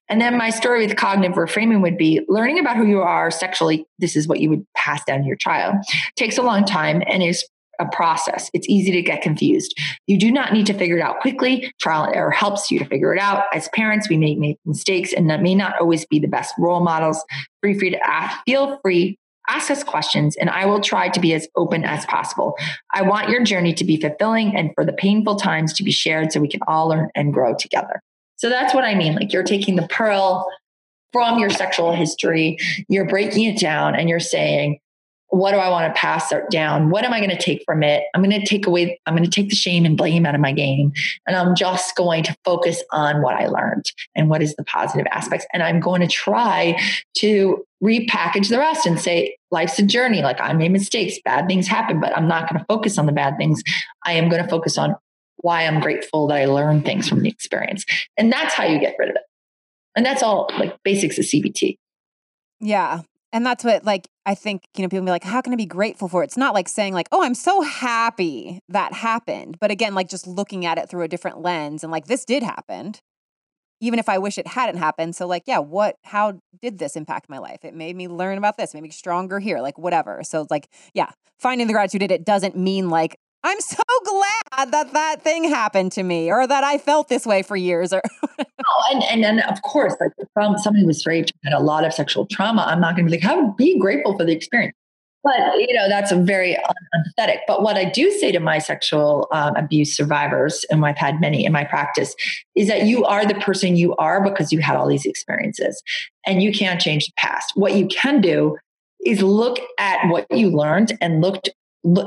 And 0.08 0.20
then 0.20 0.36
my 0.36 0.50
story 0.50 0.86
with 0.86 0.96
cognitive 0.96 1.36
reframing 1.36 1.82
would 1.82 1.96
be 1.96 2.20
learning 2.28 2.58
about 2.58 2.76
who 2.76 2.86
you 2.86 3.00
are 3.00 3.30
sexually. 3.30 3.86
This 3.98 4.16
is 4.16 4.28
what 4.28 4.40
you 4.40 4.50
would 4.50 4.66
pass 4.74 5.04
down 5.04 5.20
to 5.20 5.26
your 5.26 5.36
child. 5.36 5.76
Takes 6.16 6.38
a 6.38 6.42
long 6.42 6.64
time 6.64 7.02
and 7.06 7.22
is 7.22 7.44
a 7.80 7.86
process. 7.86 8.50
It's 8.54 8.68
easy 8.68 8.92
to 8.92 9.02
get 9.02 9.22
confused. 9.22 9.74
You 10.06 10.18
do 10.18 10.30
not 10.30 10.52
need 10.52 10.66
to 10.66 10.74
figure 10.74 10.98
it 10.98 11.02
out 11.02 11.20
quickly. 11.20 11.72
Trial 11.80 12.04
and 12.04 12.14
error 12.14 12.30
helps 12.30 12.70
you 12.70 12.78
to 12.78 12.84
figure 12.84 13.12
it 13.12 13.20
out. 13.20 13.44
As 13.52 13.68
parents, 13.74 14.08
we 14.08 14.16
may 14.16 14.36
make 14.36 14.58
mistakes 14.64 15.12
and 15.12 15.28
that 15.30 15.42
may 15.42 15.54
not 15.54 15.80
always 15.80 16.06
be 16.06 16.18
the 16.18 16.28
best 16.28 16.54
role 16.58 16.80
models. 16.80 17.24
Free 17.62 17.76
free 17.76 17.90
to 17.90 18.06
ask, 18.06 18.40
feel 18.46 18.78
free 18.82 19.18
ask 19.48 19.70
us 19.70 19.84
questions 19.84 20.36
and 20.36 20.48
I 20.48 20.66
will 20.66 20.80
try 20.80 21.08
to 21.08 21.20
be 21.20 21.34
as 21.34 21.46
open 21.56 21.84
as 21.84 22.06
possible. 22.06 22.56
I 22.92 23.02
want 23.02 23.28
your 23.28 23.44
journey 23.44 23.74
to 23.74 23.84
be 23.84 24.00
fulfilling 24.00 24.56
and 24.56 24.70
for 24.74 24.84
the 24.84 24.92
painful 24.92 25.36
times 25.36 25.72
to 25.74 25.82
be 25.82 25.90
shared 25.90 26.32
so 26.32 26.40
we 26.40 26.48
can 26.48 26.60
all 26.66 26.88
learn 26.88 27.10
and 27.14 27.32
grow 27.32 27.54
together. 27.54 28.00
So 28.36 28.48
that's 28.48 28.74
what 28.74 28.84
I 28.84 28.94
mean. 28.94 29.14
Like 29.14 29.32
you're 29.32 29.42
taking 29.42 29.76
the 29.76 29.86
pearl 29.88 30.46
from 31.12 31.38
your 31.38 31.50
sexual 31.50 31.92
history, 31.92 32.58
you're 32.88 33.06
breaking 33.06 33.44
it 33.44 33.58
down 33.58 33.94
and 33.94 34.08
you're 34.08 34.18
saying, 34.18 34.80
what 35.28 35.50
do 35.50 35.58
I 35.58 35.68
want 35.68 35.92
to 35.92 36.00
pass 36.00 36.32
down? 36.50 36.90
What 36.90 37.04
am 37.04 37.12
I 37.12 37.18
going 37.18 37.30
to 37.30 37.40
take 37.40 37.62
from 37.64 37.82
it? 37.82 38.04
I'm 38.14 38.22
going 38.22 38.38
to 38.38 38.46
take 38.46 38.66
away, 38.66 39.00
I'm 39.06 39.16
going 39.16 39.28
to 39.28 39.30
take 39.30 39.48
the 39.48 39.56
shame 39.56 39.84
and 39.84 39.96
blame 39.96 40.26
out 40.26 40.34
of 40.34 40.40
my 40.40 40.52
game. 40.52 40.92
And 41.26 41.36
I'm 41.36 41.56
just 41.56 41.96
going 41.96 42.22
to 42.24 42.36
focus 42.44 42.82
on 42.92 43.20
what 43.20 43.34
I 43.34 43.46
learned 43.46 43.84
and 44.14 44.28
what 44.28 44.42
is 44.42 44.54
the 44.54 44.64
positive 44.64 45.06
aspects. 45.10 45.46
And 45.52 45.62
I'm 45.62 45.80
going 45.80 46.02
to 46.02 46.06
try 46.06 46.78
to 47.18 47.64
repackage 47.82 48.48
the 48.48 48.58
rest 48.58 48.86
and 48.86 49.00
say, 49.00 49.36
life's 49.50 49.78
a 49.78 49.82
journey. 49.82 50.22
Like 50.22 50.40
I 50.40 50.52
made 50.52 50.70
mistakes, 50.70 51.18
bad 51.24 51.48
things 51.48 51.66
happen, 51.66 52.00
but 52.00 52.16
I'm 52.16 52.28
not 52.28 52.48
going 52.48 52.60
to 52.60 52.66
focus 52.66 52.96
on 52.96 53.06
the 53.06 53.12
bad 53.12 53.36
things. 53.36 53.62
I 54.04 54.12
am 54.12 54.28
going 54.28 54.42
to 54.42 54.48
focus 54.48 54.78
on 54.78 54.94
why 55.38 55.66
I'm 55.66 55.80
grateful 55.80 56.26
that 56.28 56.36
I 56.36 56.44
learned 56.46 56.84
things 56.84 57.08
from 57.08 57.22
the 57.22 57.28
experience. 57.28 57.84
And 58.16 58.32
that's 58.32 58.54
how 58.54 58.64
you 58.64 58.78
get 58.78 58.96
rid 58.98 59.10
of 59.10 59.16
it. 59.16 59.22
And 59.96 60.04
that's 60.04 60.22
all 60.22 60.48
like 60.58 60.76
basics 60.82 61.18
of 61.18 61.24
CBT. 61.24 61.76
Yeah. 62.60 63.02
And 63.32 63.44
that's 63.44 63.64
what, 63.64 63.84
like, 63.84 64.06
I 64.24 64.36
think, 64.36 64.62
you 64.76 64.82
know, 64.82 64.88
people 64.88 65.04
be 65.04 65.10
like, 65.10 65.24
how 65.24 65.40
can 65.40 65.52
I 65.52 65.56
be 65.56 65.66
grateful 65.66 66.06
for 66.06 66.22
it? 66.22 66.26
It's 66.26 66.36
not 66.36 66.54
like 66.54 66.68
saying, 66.68 66.94
like, 66.94 67.08
oh, 67.10 67.24
I'm 67.24 67.34
so 67.34 67.62
happy 67.62 68.60
that 68.68 68.92
happened. 68.92 69.58
But 69.60 69.72
again, 69.72 69.92
like, 69.92 70.08
just 70.08 70.28
looking 70.28 70.64
at 70.64 70.78
it 70.78 70.88
through 70.88 71.02
a 71.02 71.08
different 71.08 71.42
lens 71.42 71.82
and 71.82 71.90
like, 71.90 72.06
this 72.06 72.24
did 72.24 72.44
happen, 72.44 72.94
even 73.80 73.98
if 73.98 74.08
I 74.08 74.18
wish 74.18 74.38
it 74.38 74.46
hadn't 74.46 74.76
happened. 74.76 75.16
So, 75.16 75.26
like, 75.26 75.42
yeah, 75.46 75.58
what, 75.58 75.96
how 76.04 76.38
did 76.62 76.78
this 76.78 76.94
impact 76.94 77.28
my 77.28 77.38
life? 77.38 77.64
It 77.64 77.74
made 77.74 77.96
me 77.96 78.06
learn 78.06 78.38
about 78.38 78.56
this, 78.56 78.72
made 78.72 78.84
me 78.84 78.90
stronger 78.90 79.40
here, 79.40 79.60
like, 79.60 79.78
whatever. 79.78 80.22
So, 80.22 80.42
it's 80.42 80.50
like, 80.52 80.68
yeah, 80.94 81.10
finding 81.40 81.66
the 81.66 81.72
gratitude 81.72 82.02
it 82.12 82.24
doesn't 82.24 82.56
mean 82.56 82.88
like, 82.88 83.18
I'm 83.44 83.60
so 83.60 83.82
glad 84.04 84.72
that 84.72 84.92
that 84.94 85.22
thing 85.22 85.44
happened 85.44 85.92
to 85.92 86.02
me 86.02 86.32
or 86.32 86.46
that 86.46 86.64
I 86.64 86.78
felt 86.78 87.08
this 87.08 87.26
way 87.26 87.42
for 87.42 87.56
years 87.56 87.92
or 87.92 88.00
oh, 88.38 88.84
and, 88.90 89.04
and 89.04 89.22
then 89.22 89.40
of 89.40 89.60
course 89.62 89.94
like 90.00 90.12
from 90.32 90.56
somebody 90.56 90.80
who 90.80 90.86
was 90.86 91.04
raped 91.06 91.32
had 91.44 91.52
a 91.52 91.60
lot 91.60 91.84
of 91.84 91.92
sexual 91.92 92.26
trauma. 92.26 92.64
I'm 92.66 92.80
not 92.80 92.96
going 92.96 93.06
to 93.06 93.10
be 93.10 93.18
like 93.18 93.24
how 93.24 93.52
be 93.52 93.78
grateful 93.78 94.16
for 94.16 94.24
the 94.24 94.32
experience. 94.32 94.74
But 95.22 95.38
you 95.58 95.74
know 95.74 95.88
that's 95.88 96.12
a 96.12 96.16
very 96.16 96.54
unempathetic 96.54 97.38
but 97.46 97.62
what 97.62 97.78
i 97.78 97.86
do 97.86 98.10
say 98.10 98.30
to 98.30 98.40
my 98.40 98.58
sexual 98.58 99.26
um, 99.32 99.56
abuse 99.56 99.96
survivors 99.96 100.66
and 100.68 100.84
i've 100.84 100.98
had 100.98 101.18
many 101.18 101.46
in 101.46 101.52
my 101.52 101.64
practice 101.64 102.14
is 102.54 102.68
that 102.68 102.82
you 102.82 103.06
are 103.06 103.24
the 103.24 103.34
person 103.36 103.74
you 103.74 103.96
are 103.96 104.22
because 104.22 104.52
you 104.52 104.58
had 104.58 104.76
all 104.76 104.86
these 104.86 105.06
experiences 105.06 105.82
and 106.26 106.42
you 106.42 106.52
can't 106.52 106.80
change 106.80 107.06
the 107.06 107.12
past. 107.16 107.52
What 107.54 107.74
you 107.74 107.86
can 107.88 108.20
do 108.20 108.56
is 109.04 109.22
look 109.22 109.58
at 109.78 110.08
what 110.08 110.26
you 110.30 110.50
learned 110.50 110.96
and 111.00 111.20
looked 111.20 111.50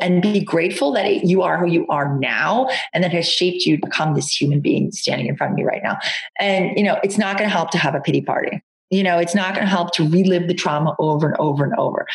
and 0.01 0.21
be 0.21 0.39
grateful 0.39 0.91
that 0.93 1.23
you 1.23 1.41
are 1.41 1.57
who 1.57 1.67
you 1.67 1.85
are 1.87 2.17
now 2.17 2.67
and 2.93 3.03
that 3.03 3.11
has 3.11 3.27
shaped 3.27 3.65
you 3.65 3.77
to 3.77 3.85
become 3.85 4.15
this 4.15 4.29
human 4.29 4.59
being 4.59 4.91
standing 4.91 5.27
in 5.27 5.37
front 5.37 5.53
of 5.53 5.57
me 5.57 5.63
right 5.63 5.81
now. 5.83 5.97
And, 6.39 6.77
you 6.77 6.83
know, 6.83 6.99
it's 7.03 7.17
not 7.17 7.37
going 7.37 7.47
to 7.49 7.53
help 7.53 7.71
to 7.71 7.77
have 7.77 7.95
a 7.95 7.99
pity 7.99 8.21
party. 8.21 8.61
You 8.89 9.03
know, 9.03 9.19
it's 9.19 9.35
not 9.35 9.53
going 9.53 9.65
to 9.65 9.69
help 9.69 9.91
to 9.93 10.07
relive 10.07 10.47
the 10.47 10.53
trauma 10.53 10.95
over 10.97 11.27
and 11.27 11.35
over 11.39 11.63
and 11.63 11.73
over. 11.77 12.07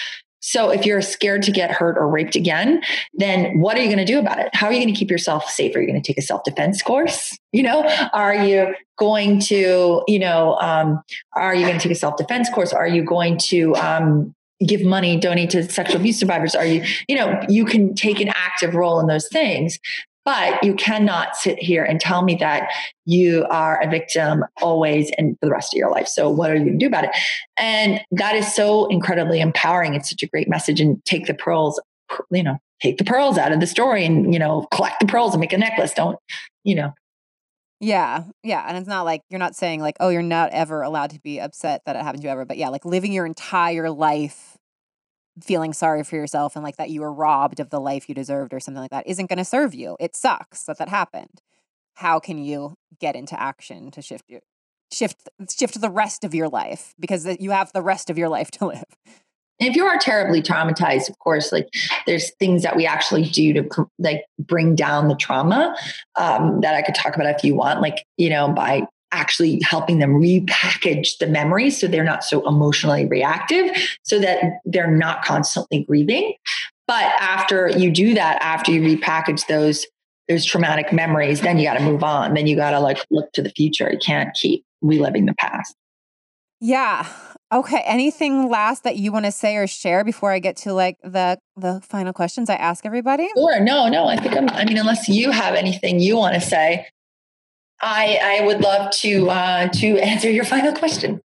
So 0.44 0.70
if 0.70 0.84
you're 0.84 1.02
scared 1.02 1.44
to 1.44 1.52
get 1.52 1.70
hurt 1.70 1.96
or 1.96 2.08
raped 2.08 2.34
again, 2.34 2.82
then 3.14 3.60
what 3.60 3.76
are 3.76 3.80
you 3.80 3.86
going 3.86 4.04
to 4.04 4.04
do 4.04 4.18
about 4.18 4.40
it? 4.40 4.48
How 4.52 4.66
are 4.66 4.72
you 4.72 4.80
going 4.80 4.92
to 4.92 4.98
keep 4.98 5.08
yourself 5.08 5.48
safe? 5.48 5.76
Are 5.76 5.80
you 5.80 5.86
going 5.86 6.02
to 6.02 6.04
take 6.04 6.18
a 6.18 6.22
self-defense 6.22 6.82
course? 6.82 7.38
You 7.52 7.62
know, 7.62 7.84
are 8.12 8.34
you 8.34 8.74
going 8.98 9.38
to, 9.42 10.02
you 10.08 10.18
know, 10.18 10.56
um, 10.56 11.00
are 11.36 11.54
you 11.54 11.64
going 11.64 11.78
to 11.78 11.82
take 11.82 11.92
a 11.92 11.98
self-defense 11.98 12.50
course? 12.50 12.72
Are 12.72 12.88
you 12.88 13.04
going 13.04 13.38
to, 13.38 13.76
um, 13.76 14.34
give 14.66 14.82
money, 14.82 15.18
donate 15.18 15.50
to 15.50 15.68
sexual 15.70 16.00
abuse 16.00 16.18
survivors? 16.18 16.54
Are 16.54 16.66
you, 16.66 16.84
you 17.08 17.16
know, 17.16 17.40
you 17.48 17.64
can 17.64 17.94
take 17.94 18.20
an 18.20 18.28
active 18.28 18.74
role 18.74 19.00
in 19.00 19.06
those 19.06 19.28
things, 19.28 19.78
but 20.24 20.62
you 20.62 20.74
cannot 20.74 21.36
sit 21.36 21.58
here 21.58 21.84
and 21.84 22.00
tell 22.00 22.22
me 22.22 22.36
that 22.36 22.68
you 23.04 23.44
are 23.50 23.80
a 23.82 23.90
victim 23.90 24.44
always 24.60 25.10
and 25.18 25.36
for 25.40 25.46
the 25.46 25.52
rest 25.52 25.74
of 25.74 25.78
your 25.78 25.90
life. 25.90 26.06
So 26.06 26.30
what 26.30 26.50
are 26.50 26.54
you 26.54 26.64
going 26.64 26.78
to 26.78 26.84
do 26.84 26.86
about 26.86 27.04
it? 27.04 27.10
And 27.58 28.00
that 28.12 28.36
is 28.36 28.54
so 28.54 28.86
incredibly 28.86 29.40
empowering. 29.40 29.94
It's 29.94 30.10
such 30.10 30.22
a 30.22 30.28
great 30.28 30.48
message 30.48 30.80
and 30.80 31.04
take 31.04 31.26
the 31.26 31.34
pearls, 31.34 31.80
you 32.30 32.42
know, 32.42 32.58
take 32.80 32.98
the 32.98 33.04
pearls 33.04 33.36
out 33.36 33.52
of 33.52 33.60
the 33.60 33.66
story 33.66 34.04
and, 34.04 34.32
you 34.32 34.38
know, 34.38 34.66
collect 34.72 35.00
the 35.00 35.06
pearls 35.06 35.34
and 35.34 35.40
make 35.40 35.52
a 35.52 35.58
necklace. 35.58 35.92
Don't, 35.92 36.18
you 36.62 36.76
know, 36.76 36.92
yeah, 37.82 38.24
yeah. 38.44 38.64
And 38.66 38.78
it's 38.78 38.86
not 38.86 39.04
like 39.04 39.22
you're 39.28 39.40
not 39.40 39.56
saying 39.56 39.80
like, 39.80 39.96
oh, 39.98 40.08
you're 40.08 40.22
not 40.22 40.50
ever 40.52 40.82
allowed 40.82 41.10
to 41.10 41.20
be 41.20 41.40
upset 41.40 41.82
that 41.84 41.96
it 41.96 42.02
happened 42.02 42.22
to 42.22 42.28
you 42.28 42.32
ever. 42.32 42.44
But 42.44 42.56
yeah, 42.56 42.68
like 42.68 42.84
living 42.84 43.12
your 43.12 43.26
entire 43.26 43.90
life 43.90 44.56
feeling 45.40 45.72
sorry 45.72 46.04
for 46.04 46.14
yourself 46.14 46.54
and 46.54 46.62
like 46.62 46.76
that 46.76 46.90
you 46.90 47.00
were 47.00 47.12
robbed 47.12 47.58
of 47.58 47.70
the 47.70 47.80
life 47.80 48.08
you 48.08 48.14
deserved 48.14 48.54
or 48.54 48.60
something 48.60 48.80
like 48.80 48.92
that 48.92 49.06
isn't 49.08 49.28
going 49.28 49.38
to 49.38 49.44
serve 49.44 49.74
you. 49.74 49.96
It 49.98 50.14
sucks 50.14 50.62
that 50.64 50.78
that 50.78 50.90
happened. 50.90 51.42
How 51.94 52.20
can 52.20 52.38
you 52.38 52.76
get 53.00 53.16
into 53.16 53.40
action 53.40 53.90
to 53.90 54.02
shift 54.02 54.26
your 54.28 54.42
shift 54.92 55.28
shift 55.50 55.80
the 55.80 55.90
rest 55.90 56.22
of 56.22 56.34
your 56.34 56.48
life 56.48 56.94
because 57.00 57.26
you 57.40 57.50
have 57.50 57.72
the 57.72 57.82
rest 57.82 58.10
of 58.10 58.16
your 58.16 58.28
life 58.28 58.52
to 58.52 58.66
live? 58.68 58.84
And 59.60 59.68
if 59.68 59.76
you 59.76 59.84
are 59.84 59.98
terribly 59.98 60.42
traumatized, 60.42 61.08
of 61.08 61.18
course, 61.18 61.52
like 61.52 61.68
there's 62.06 62.32
things 62.36 62.62
that 62.62 62.76
we 62.76 62.86
actually 62.86 63.24
do 63.24 63.52
to 63.52 63.86
like 63.98 64.24
bring 64.38 64.74
down 64.74 65.08
the 65.08 65.14
trauma 65.14 65.76
um, 66.16 66.60
that 66.62 66.74
I 66.74 66.82
could 66.82 66.94
talk 66.94 67.14
about 67.14 67.26
if 67.26 67.44
you 67.44 67.54
want, 67.54 67.80
like, 67.80 68.04
you 68.16 68.30
know, 68.30 68.48
by 68.48 68.86
actually 69.12 69.60
helping 69.62 69.98
them 69.98 70.14
repackage 70.14 71.18
the 71.20 71.26
memories 71.26 71.78
so 71.78 71.86
they're 71.86 72.02
not 72.02 72.24
so 72.24 72.46
emotionally 72.48 73.06
reactive 73.06 73.70
so 74.02 74.18
that 74.18 74.42
they're 74.64 74.90
not 74.90 75.22
constantly 75.22 75.84
grieving. 75.84 76.34
But 76.88 77.12
after 77.20 77.68
you 77.68 77.90
do 77.90 78.14
that, 78.14 78.42
after 78.42 78.72
you 78.72 78.82
repackage 78.82 79.46
those 79.46 79.86
those 80.28 80.44
traumatic 80.44 80.92
memories, 80.92 81.40
then 81.40 81.58
you 81.58 81.64
got 81.64 81.74
to 81.78 81.82
move 81.82 82.02
on. 82.02 82.34
Then 82.34 82.46
you 82.46 82.56
got 82.56 82.70
to 82.70 82.80
like 82.80 83.04
look 83.10 83.32
to 83.32 83.42
the 83.42 83.50
future. 83.50 83.90
You 83.92 83.98
can't 83.98 84.32
keep 84.34 84.64
reliving 84.80 85.26
the 85.26 85.34
past. 85.34 85.74
Yeah. 86.60 87.06
Okay. 87.52 87.82
Anything 87.84 88.48
last 88.48 88.82
that 88.84 88.96
you 88.96 89.12
want 89.12 89.26
to 89.26 89.32
say 89.32 89.56
or 89.56 89.66
share 89.66 90.04
before 90.04 90.32
I 90.32 90.38
get 90.38 90.56
to 90.58 90.72
like 90.72 90.96
the 91.02 91.38
the 91.56 91.82
final 91.82 92.14
questions 92.14 92.48
I 92.48 92.54
ask 92.54 92.86
everybody? 92.86 93.28
Sure. 93.36 93.60
No, 93.60 93.88
no. 93.88 94.06
I 94.06 94.16
think 94.16 94.36
I'm 94.36 94.48
I 94.48 94.64
mean, 94.64 94.78
unless 94.78 95.08
you 95.08 95.30
have 95.30 95.54
anything 95.54 96.00
you 96.00 96.16
want 96.16 96.34
to 96.34 96.40
say, 96.40 96.86
I 97.80 98.18
I 98.40 98.46
would 98.46 98.62
love 98.62 98.90
to 98.92 99.28
uh 99.28 99.68
to 99.68 99.98
answer 99.98 100.30
your 100.30 100.44
final 100.44 100.72
question. 100.72 101.20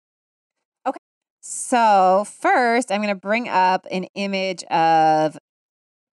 Okay. 0.86 1.00
So 1.40 2.26
first 2.42 2.92
I'm 2.92 3.00
gonna 3.00 3.16
bring 3.16 3.48
up 3.48 3.88
an 3.90 4.04
image 4.16 4.64
of 4.66 5.38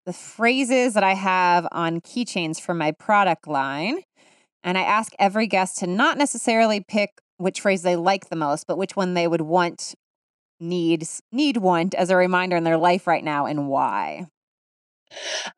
the 0.06 0.12
phrases 0.12 0.94
that 0.94 1.02
I 1.02 1.14
have 1.14 1.66
on 1.72 2.00
keychains 2.00 2.60
for 2.60 2.74
my 2.74 2.92
product 2.92 3.48
line. 3.48 4.02
And 4.62 4.78
I 4.78 4.82
ask 4.82 5.12
every 5.18 5.46
guest 5.46 5.78
to 5.78 5.86
not 5.86 6.18
necessarily 6.18 6.80
pick 6.80 7.10
which 7.36 7.60
phrase 7.60 7.82
they 7.82 7.96
like 7.96 8.28
the 8.28 8.36
most, 8.36 8.66
but 8.66 8.78
which 8.78 8.96
one 8.96 9.14
they 9.14 9.26
would 9.26 9.40
want, 9.40 9.94
need, 10.60 11.06
need 11.32 11.58
want 11.58 11.94
as 11.94 12.10
a 12.10 12.16
reminder 12.16 12.56
in 12.56 12.64
their 12.64 12.78
life 12.78 13.06
right 13.06 13.24
now 13.24 13.46
and 13.46 13.68
why. 13.68 14.26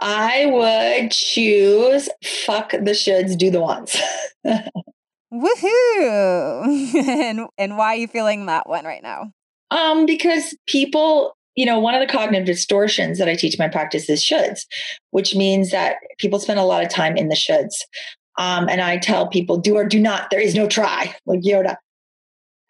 I 0.00 0.46
would 0.46 1.10
choose 1.10 2.08
fuck 2.44 2.72
the 2.72 2.92
shoulds, 2.92 3.36
do 3.36 3.50
the 3.50 3.60
wants. 3.60 4.00
Woohoo! 5.32 6.94
and 7.08 7.46
and 7.58 7.76
why 7.76 7.94
are 7.94 7.96
you 7.96 8.08
feeling 8.08 8.46
that 8.46 8.68
one 8.68 8.84
right 8.84 9.02
now? 9.02 9.32
Um, 9.70 10.06
because 10.06 10.56
people, 10.66 11.36
you 11.56 11.66
know, 11.66 11.80
one 11.80 11.94
of 11.94 12.00
the 12.00 12.12
cognitive 12.12 12.46
distortions 12.46 13.18
that 13.18 13.28
I 13.28 13.34
teach 13.34 13.58
my 13.58 13.68
practice 13.68 14.08
is 14.08 14.22
shoulds, 14.22 14.60
which 15.10 15.34
means 15.34 15.70
that 15.72 15.96
people 16.18 16.38
spend 16.38 16.60
a 16.60 16.64
lot 16.64 16.84
of 16.84 16.88
time 16.88 17.16
in 17.16 17.28
the 17.28 17.34
shoulds. 17.34 17.74
Um, 18.38 18.68
and 18.68 18.80
I 18.80 18.98
tell 18.98 19.28
people, 19.28 19.56
do 19.56 19.76
or 19.76 19.84
do 19.84 19.98
not. 19.98 20.30
There 20.30 20.40
is 20.40 20.54
no 20.54 20.68
try, 20.68 21.14
like 21.24 21.40
Yoda. 21.40 21.76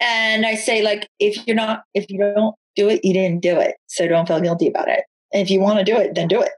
And 0.00 0.44
I 0.44 0.54
say, 0.54 0.82
like, 0.82 1.08
if 1.18 1.46
you're 1.46 1.56
not, 1.56 1.82
if 1.94 2.06
you 2.10 2.18
don't 2.18 2.54
do 2.74 2.88
it, 2.88 3.04
you 3.04 3.12
didn't 3.12 3.40
do 3.40 3.58
it. 3.58 3.76
So 3.86 4.06
don't 4.06 4.26
feel 4.26 4.40
guilty 4.40 4.68
about 4.68 4.88
it. 4.88 5.04
And 5.32 5.42
if 5.42 5.50
you 5.50 5.60
want 5.60 5.78
to 5.78 5.84
do 5.84 5.96
it, 5.96 6.14
then 6.14 6.28
do 6.28 6.40
it. 6.40 6.52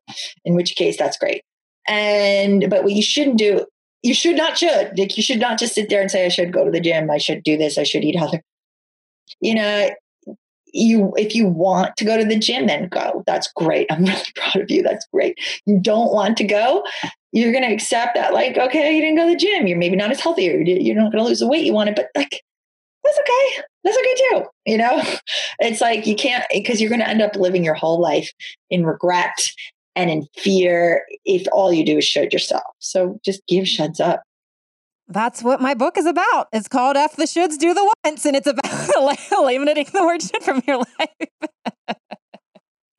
In 0.45 0.55
which 0.55 0.77
case, 0.77 0.97
that's 0.97 1.17
great. 1.17 1.43
And 1.89 2.69
but 2.69 2.85
what 2.85 2.93
you 2.93 3.03
shouldn't 3.03 3.39
do, 3.39 3.65
you 4.03 4.15
should 4.15 4.37
not 4.37 4.59
should. 4.59 4.99
Like 4.99 5.17
you 5.17 5.23
should 5.23 5.41
not 5.41 5.59
just 5.59 5.75
sit 5.75 5.89
there 5.89 6.01
and 6.01 6.11
say, 6.11 6.27
I 6.27 6.29
should 6.29 6.53
go 6.53 6.65
to 6.65 6.71
the 6.71 6.81
gym, 6.81 7.11
I 7.11 7.19
should 7.19 7.43
do 7.43 7.57
this, 7.57 7.79
I 7.79 7.85
should 7.85 8.05
eat 8.05 8.17
healthy. 8.17 8.41
You 9.41 9.55
know, 9.55 9.91
you 10.75 11.15
if 11.17 11.35
you 11.35 11.47
want 11.47 11.97
to 11.97 12.05
go 12.05 12.19
to 12.19 12.25
the 12.25 12.39
gym, 12.39 12.67
then 12.67 12.89
go. 12.89 13.23
That's 13.27 13.51
great. 13.53 13.87
I'm 13.91 14.05
really 14.05 14.23
proud 14.35 14.63
of 14.63 14.71
you. 14.71 14.83
That's 14.83 15.07
great. 15.13 15.39
You 15.65 15.79
don't 15.81 16.13
want 16.13 16.37
to 16.39 16.45
go, 16.45 16.85
you're 17.33 17.53
going 17.53 17.65
to 17.65 17.73
accept 17.73 18.15
that, 18.15 18.33
like, 18.33 18.57
okay, 18.57 18.95
you 18.95 19.01
didn't 19.03 19.17
go 19.17 19.27
to 19.27 19.33
the 19.33 19.37
gym. 19.37 19.67
You're 19.67 19.79
maybe 19.79 19.97
not 19.97 20.11
as 20.11 20.21
healthy, 20.21 20.51
or 20.51 20.61
you're 20.61 20.97
not 20.97 21.13
going 21.13 21.23
to 21.23 21.29
lose 21.29 21.41
the 21.41 21.49
weight 21.49 21.65
you 21.65 21.73
wanted, 21.73 21.95
but 21.95 22.09
like, 22.17 22.43
that's 23.09 23.19
okay. 23.21 23.63
That's 23.85 23.99
okay 23.99 24.15
too. 24.15 24.45
You 24.67 24.79
know, 24.79 25.03
it's 25.61 25.81
like 25.81 26.07
you 26.07 26.15
can't, 26.15 26.45
because 26.53 26.81
you're 26.81 26.91
going 26.91 27.01
to 27.01 27.09
end 27.09 27.23
up 27.23 27.37
living 27.37 27.65
your 27.65 27.75
whole 27.75 28.01
life 28.01 28.31
in 28.71 28.85
regret 28.85 29.51
and 29.97 30.11
in 30.11 30.27
fear 30.37 31.05
if 31.25 31.47
all 31.53 31.73
you 31.73 31.85
do 31.85 31.99
is 31.99 32.05
should 32.05 32.33
yourself. 32.33 32.63
So 32.79 33.19
just 33.25 33.43
give 33.49 33.65
shoulds 33.65 34.01
up. 34.01 34.23
That's 35.09 35.43
what 35.43 35.61
my 35.61 35.73
book 35.73 35.97
is 35.97 36.05
about. 36.05 36.49
It's 36.53 36.69
called 36.69 36.97
F 36.97 37.17
the 37.17 37.25
Shoulds 37.25 37.57
Do 37.57 37.73
the 37.73 37.93
Wants, 38.05 38.27
and 38.27 38.37
it's 38.37 38.47
about 38.47 39.19
eliminating 39.33 39.87
the 39.93 40.05
word 40.05 40.21
should 40.23 40.43
from 40.43 40.63
your 40.67 40.79
life. 40.79 41.29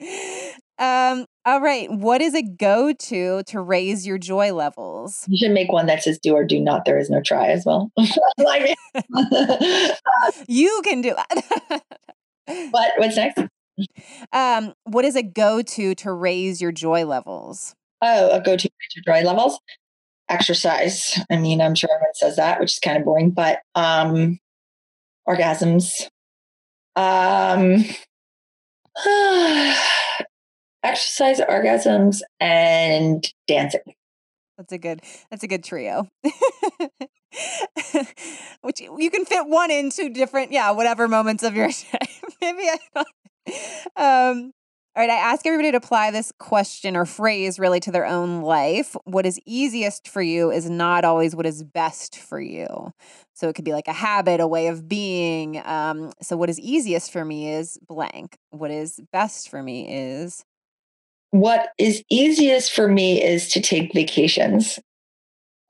Um, 0.80 1.26
all 1.50 1.62
right. 1.62 1.92
What 1.92 2.22
is 2.22 2.36
a 2.36 2.44
go 2.44 2.94
to 2.94 3.42
to 3.42 3.60
raise 3.60 4.06
your 4.06 4.20
joy 4.20 4.54
levels? 4.54 5.26
You 5.28 5.36
should 5.36 5.52
make 5.52 5.72
one 5.72 5.88
that 5.88 6.04
says 6.04 6.20
do 6.20 6.36
or 6.36 6.44
do 6.44 6.60
not. 6.60 6.86
There 6.86 7.00
is 7.00 7.10
no 7.10 7.22
try 7.22 7.48
as 7.48 7.66
well. 7.66 7.92
you 10.48 10.82
can 10.84 11.02
do 11.02 11.16
that. 11.16 11.82
what? 12.70 12.92
What's 12.98 13.16
next? 13.16 13.40
Um, 14.32 14.74
what 14.84 15.06
is 15.06 15.16
a 15.16 15.24
go 15.24 15.64
to 15.64 15.96
to 15.96 16.14
raise 16.14 16.62
your 16.62 16.72
joy 16.72 17.06
levels? 17.06 17.74
Oh, 18.04 18.30
a 18.30 18.40
go 18.40 18.56
to 18.56 18.70
raise 18.70 18.96
your 18.96 19.16
joy 19.16 19.26
levels? 19.26 19.60
Exercise. 20.30 21.20
I 21.32 21.38
mean, 21.38 21.62
I'm 21.62 21.74
sure 21.74 21.90
everyone 21.92 22.14
says 22.14 22.36
that, 22.36 22.60
which 22.60 22.74
is 22.74 22.80
kind 22.80 22.98
of 22.98 23.06
boring, 23.06 23.32
but 23.32 23.62
um, 23.74 24.38
orgasms. 25.28 26.10
Um, 26.96 27.86
exercise, 30.84 31.40
orgasms, 31.40 32.22
and 32.40 33.26
dancing. 33.48 33.82
That's 34.58 34.74
a 34.74 34.78
good. 34.78 35.02
That's 35.30 35.44
a 35.44 35.48
good 35.48 35.64
trio. 35.64 36.10
Which 38.62 38.82
you 38.82 39.10
can 39.10 39.24
fit 39.26 39.48
one 39.48 39.72
into 39.72 40.10
different, 40.10 40.52
yeah, 40.52 40.72
whatever 40.72 41.08
moments 41.08 41.44
of 41.44 41.56
your 41.56 41.68
day. 41.92 42.10
Maybe 42.42 42.64
I. 42.96 43.06
Um, 43.96 44.52
all 44.96 45.04
right, 45.04 45.10
I 45.10 45.32
ask 45.32 45.46
everybody 45.46 45.72
to 45.72 45.78
apply 45.78 46.12
this 46.12 46.34
question 46.40 46.98
or 46.98 47.06
phrase 47.06 47.58
really 47.58 47.80
to 47.82 47.92
their 47.92 48.06
own 48.06 48.42
life. 48.42 48.98
What 49.06 49.26
is 49.26 49.40
easiest 49.46 50.10
for 50.10 50.22
you 50.22 50.52
is 50.52 50.70
not 50.70 51.06
always 51.06 51.36
what 51.36 51.46
is 51.46 51.64
best 51.64 52.18
for 52.18 52.42
you. 52.42 52.92
So 53.34 53.48
it 53.48 53.54
could 53.56 53.64
be 53.64 53.72
like 53.72 53.88
a 53.88 53.94
habit, 53.94 54.42
a 54.42 54.48
way 54.48 54.68
of 54.68 54.90
being. 54.90 55.62
Um, 55.64 56.12
so 56.22 56.36
what 56.36 56.50
is 56.50 56.60
easiest 56.60 57.14
for 57.14 57.24
me 57.24 57.50
is 57.50 57.78
blank. 57.88 58.36
What 58.50 58.72
is 58.72 59.00
best 59.14 59.50
for 59.50 59.64
me 59.64 59.88
is 59.88 60.44
what 61.32 61.70
is 61.78 62.04
easiest 62.10 62.72
for 62.72 62.88
me 62.88 63.24
is 63.24 63.50
to 63.50 63.62
take 63.62 63.94
vacations. 63.94 64.80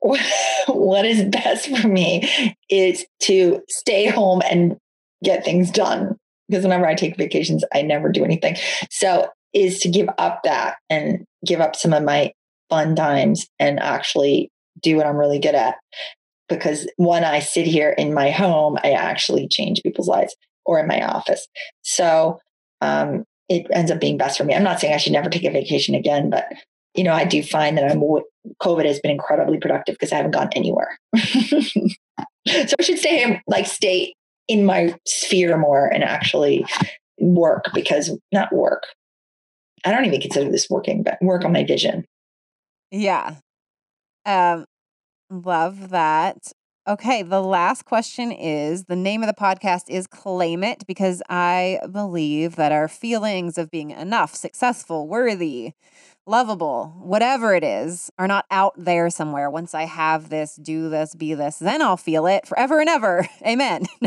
what 0.00 1.04
is 1.04 1.24
best 1.24 1.68
for 1.68 1.86
me 1.86 2.56
is 2.70 3.04
to 3.20 3.60
stay 3.68 4.06
home 4.06 4.40
and 4.50 4.76
get 5.22 5.44
things 5.44 5.70
done. 5.70 6.16
Because 6.48 6.64
whenever 6.64 6.86
I 6.86 6.94
take 6.94 7.16
vacations, 7.16 7.64
I 7.72 7.82
never 7.82 8.10
do 8.10 8.24
anything. 8.24 8.56
So, 8.90 9.28
is 9.52 9.80
to 9.80 9.88
give 9.88 10.08
up 10.18 10.40
that 10.44 10.76
and 10.88 11.24
give 11.44 11.60
up 11.60 11.74
some 11.74 11.92
of 11.92 12.04
my 12.04 12.32
fun 12.68 12.94
times 12.94 13.46
and 13.58 13.80
actually 13.80 14.48
do 14.80 14.96
what 14.96 15.06
I'm 15.06 15.16
really 15.16 15.40
good 15.40 15.56
at. 15.56 15.74
Because 16.48 16.88
when 16.96 17.24
I 17.24 17.40
sit 17.40 17.66
here 17.66 17.90
in 17.90 18.14
my 18.14 18.30
home, 18.30 18.78
I 18.82 18.92
actually 18.92 19.48
change 19.48 19.82
people's 19.82 20.08
lives 20.08 20.36
or 20.64 20.78
in 20.78 20.86
my 20.86 21.02
office. 21.02 21.46
So, 21.82 22.38
um, 22.80 23.24
it 23.50 23.66
ends 23.72 23.90
up 23.90 24.00
being 24.00 24.16
best 24.16 24.38
for 24.38 24.44
me. 24.44 24.54
I'm 24.54 24.62
not 24.62 24.80
saying 24.80 24.94
I 24.94 24.98
should 24.98 25.12
never 25.12 25.28
take 25.28 25.44
a 25.44 25.50
vacation 25.50 25.94
again, 25.94 26.30
but 26.30 26.46
you 26.94 27.04
know, 27.04 27.12
I 27.12 27.24
do 27.24 27.42
find 27.42 27.76
that 27.76 27.90
I'm 27.90 28.00
COVID 28.62 28.86
has 28.86 29.00
been 29.00 29.10
incredibly 29.10 29.58
productive 29.58 29.94
because 29.94 30.12
I 30.12 30.16
haven't 30.16 30.30
gone 30.30 30.48
anywhere. 30.54 30.98
so 31.16 31.96
I 32.46 32.82
should 32.82 32.98
stay 32.98 33.42
like 33.46 33.66
stay 33.66 34.14
in 34.48 34.64
my 34.64 34.94
sphere 35.06 35.58
more 35.58 35.86
and 35.86 36.02
actually 36.02 36.64
work 37.18 37.66
because 37.74 38.16
not 38.32 38.52
work. 38.52 38.84
I 39.84 39.92
don't 39.92 40.04
even 40.04 40.20
consider 40.20 40.50
this 40.50 40.68
working, 40.70 41.02
but 41.02 41.18
work 41.20 41.44
on 41.44 41.52
my 41.52 41.64
vision. 41.64 42.04
Yeah. 42.90 43.36
Um 44.24 44.64
love 45.28 45.90
that. 45.90 46.52
Okay, 46.90 47.22
the 47.22 47.40
last 47.40 47.84
question 47.84 48.32
is 48.32 48.86
the 48.86 48.96
name 48.96 49.22
of 49.22 49.28
the 49.28 49.32
podcast 49.32 49.84
is 49.88 50.08
Claim 50.08 50.64
It 50.64 50.84
because 50.88 51.22
I 51.28 51.78
believe 51.92 52.56
that 52.56 52.72
our 52.72 52.88
feelings 52.88 53.58
of 53.58 53.70
being 53.70 53.92
enough, 53.92 54.34
successful, 54.34 55.06
worthy, 55.06 55.74
lovable, 56.26 56.96
whatever 56.98 57.54
it 57.54 57.62
is, 57.62 58.10
are 58.18 58.26
not 58.26 58.44
out 58.50 58.74
there 58.76 59.08
somewhere. 59.08 59.48
Once 59.48 59.72
I 59.72 59.84
have 59.84 60.30
this, 60.30 60.56
do 60.56 60.88
this, 60.88 61.14
be 61.14 61.32
this, 61.32 61.58
then 61.58 61.80
I'll 61.80 61.96
feel 61.96 62.26
it 62.26 62.44
forever 62.44 62.80
and 62.80 62.88
ever. 62.88 63.24
Amen. 63.46 63.86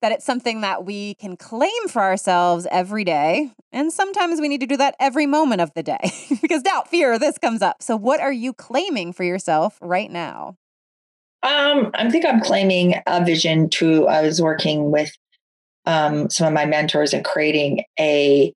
that 0.00 0.12
it's 0.12 0.24
something 0.24 0.60
that 0.60 0.84
we 0.84 1.14
can 1.14 1.36
claim 1.36 1.88
for 1.88 2.02
ourselves 2.02 2.64
every 2.70 3.02
day. 3.02 3.50
And 3.72 3.92
sometimes 3.92 4.40
we 4.40 4.46
need 4.46 4.60
to 4.60 4.68
do 4.68 4.76
that 4.76 4.94
every 5.00 5.26
moment 5.26 5.62
of 5.62 5.74
the 5.74 5.82
day 5.82 6.12
because 6.42 6.62
doubt, 6.62 6.86
fear, 6.86 7.18
this 7.18 7.38
comes 7.38 7.60
up. 7.60 7.82
So, 7.82 7.96
what 7.96 8.20
are 8.20 8.32
you 8.32 8.52
claiming 8.52 9.12
for 9.12 9.24
yourself 9.24 9.78
right 9.82 10.12
now? 10.12 10.56
Um, 11.42 11.90
I 11.94 12.10
think 12.10 12.24
I'm 12.24 12.40
claiming 12.40 12.96
a 13.06 13.24
vision 13.24 13.70
to, 13.70 14.08
I 14.08 14.22
was 14.22 14.42
working 14.42 14.90
with 14.90 15.12
um, 15.86 16.28
some 16.30 16.48
of 16.48 16.52
my 16.52 16.66
mentors 16.66 17.14
and 17.14 17.24
creating 17.24 17.84
a, 17.98 18.52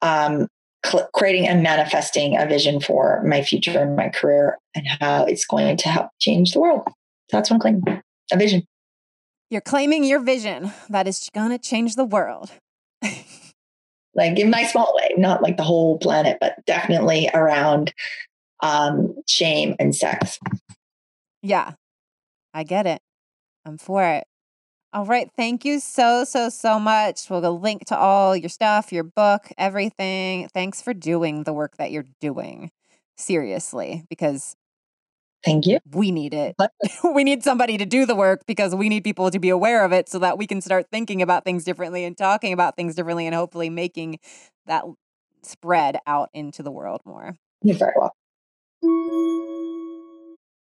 um, 0.00 0.48
cl- 0.84 1.08
creating 1.14 1.46
and 1.46 1.62
manifesting 1.62 2.36
a 2.36 2.46
vision 2.46 2.80
for 2.80 3.22
my 3.24 3.42
future 3.42 3.78
and 3.78 3.96
my 3.96 4.08
career 4.08 4.58
and 4.74 4.86
how 5.00 5.24
it's 5.24 5.44
going 5.44 5.76
to 5.78 5.88
help 5.88 6.08
change 6.20 6.52
the 6.52 6.60
world. 6.60 6.88
That's 7.30 7.50
what 7.50 7.56
I'm 7.56 7.60
claiming 7.60 8.02
a 8.32 8.36
vision. 8.36 8.64
You're 9.50 9.60
claiming 9.60 10.04
your 10.04 10.20
vision 10.20 10.72
that 10.88 11.06
is 11.06 11.28
going 11.34 11.50
to 11.50 11.58
change 11.58 11.94
the 11.94 12.04
world. 12.04 12.50
like 14.14 14.38
in 14.38 14.50
my 14.50 14.64
small 14.64 14.94
way, 14.96 15.10
not 15.18 15.42
like 15.42 15.58
the 15.58 15.62
whole 15.62 15.98
planet, 15.98 16.38
but 16.40 16.54
definitely 16.66 17.28
around 17.34 17.92
um, 18.62 19.14
shame 19.28 19.74
and 19.78 19.94
sex. 19.94 20.38
Yeah, 21.42 21.72
I 22.54 22.64
get 22.64 22.86
it. 22.86 23.00
I'm 23.64 23.78
for 23.78 24.04
it. 24.04 24.24
All 24.92 25.06
right. 25.06 25.30
Thank 25.36 25.64
you 25.64 25.80
so, 25.80 26.24
so, 26.24 26.50
so 26.50 26.78
much. 26.78 27.30
We'll 27.30 27.40
go 27.40 27.52
link 27.52 27.86
to 27.86 27.96
all 27.96 28.36
your 28.36 28.50
stuff, 28.50 28.92
your 28.92 29.04
book, 29.04 29.48
everything. 29.56 30.48
Thanks 30.52 30.82
for 30.82 30.92
doing 30.92 31.44
the 31.44 31.52
work 31.52 31.76
that 31.78 31.90
you're 31.90 32.06
doing. 32.20 32.70
Seriously, 33.16 34.04
because 34.10 34.56
Thank 35.44 35.66
you. 35.66 35.78
We 35.92 36.12
need 36.12 36.34
it. 36.34 36.54
we 37.14 37.24
need 37.24 37.42
somebody 37.42 37.76
to 37.78 37.84
do 37.84 38.06
the 38.06 38.14
work 38.14 38.42
because 38.46 38.74
we 38.74 38.88
need 38.88 39.02
people 39.02 39.30
to 39.30 39.38
be 39.38 39.48
aware 39.48 39.84
of 39.84 39.92
it 39.92 40.08
so 40.08 40.18
that 40.20 40.38
we 40.38 40.46
can 40.46 40.60
start 40.60 40.86
thinking 40.92 41.20
about 41.20 41.44
things 41.44 41.64
differently 41.64 42.04
and 42.04 42.16
talking 42.16 42.52
about 42.52 42.76
things 42.76 42.94
differently 42.94 43.26
and 43.26 43.34
hopefully 43.34 43.68
making 43.68 44.18
that 44.66 44.84
spread 45.42 45.98
out 46.06 46.28
into 46.32 46.62
the 46.62 46.70
world 46.70 47.00
more. 47.04 47.36
You're 47.62 47.76
very 47.76 47.94
welcome. 47.96 49.21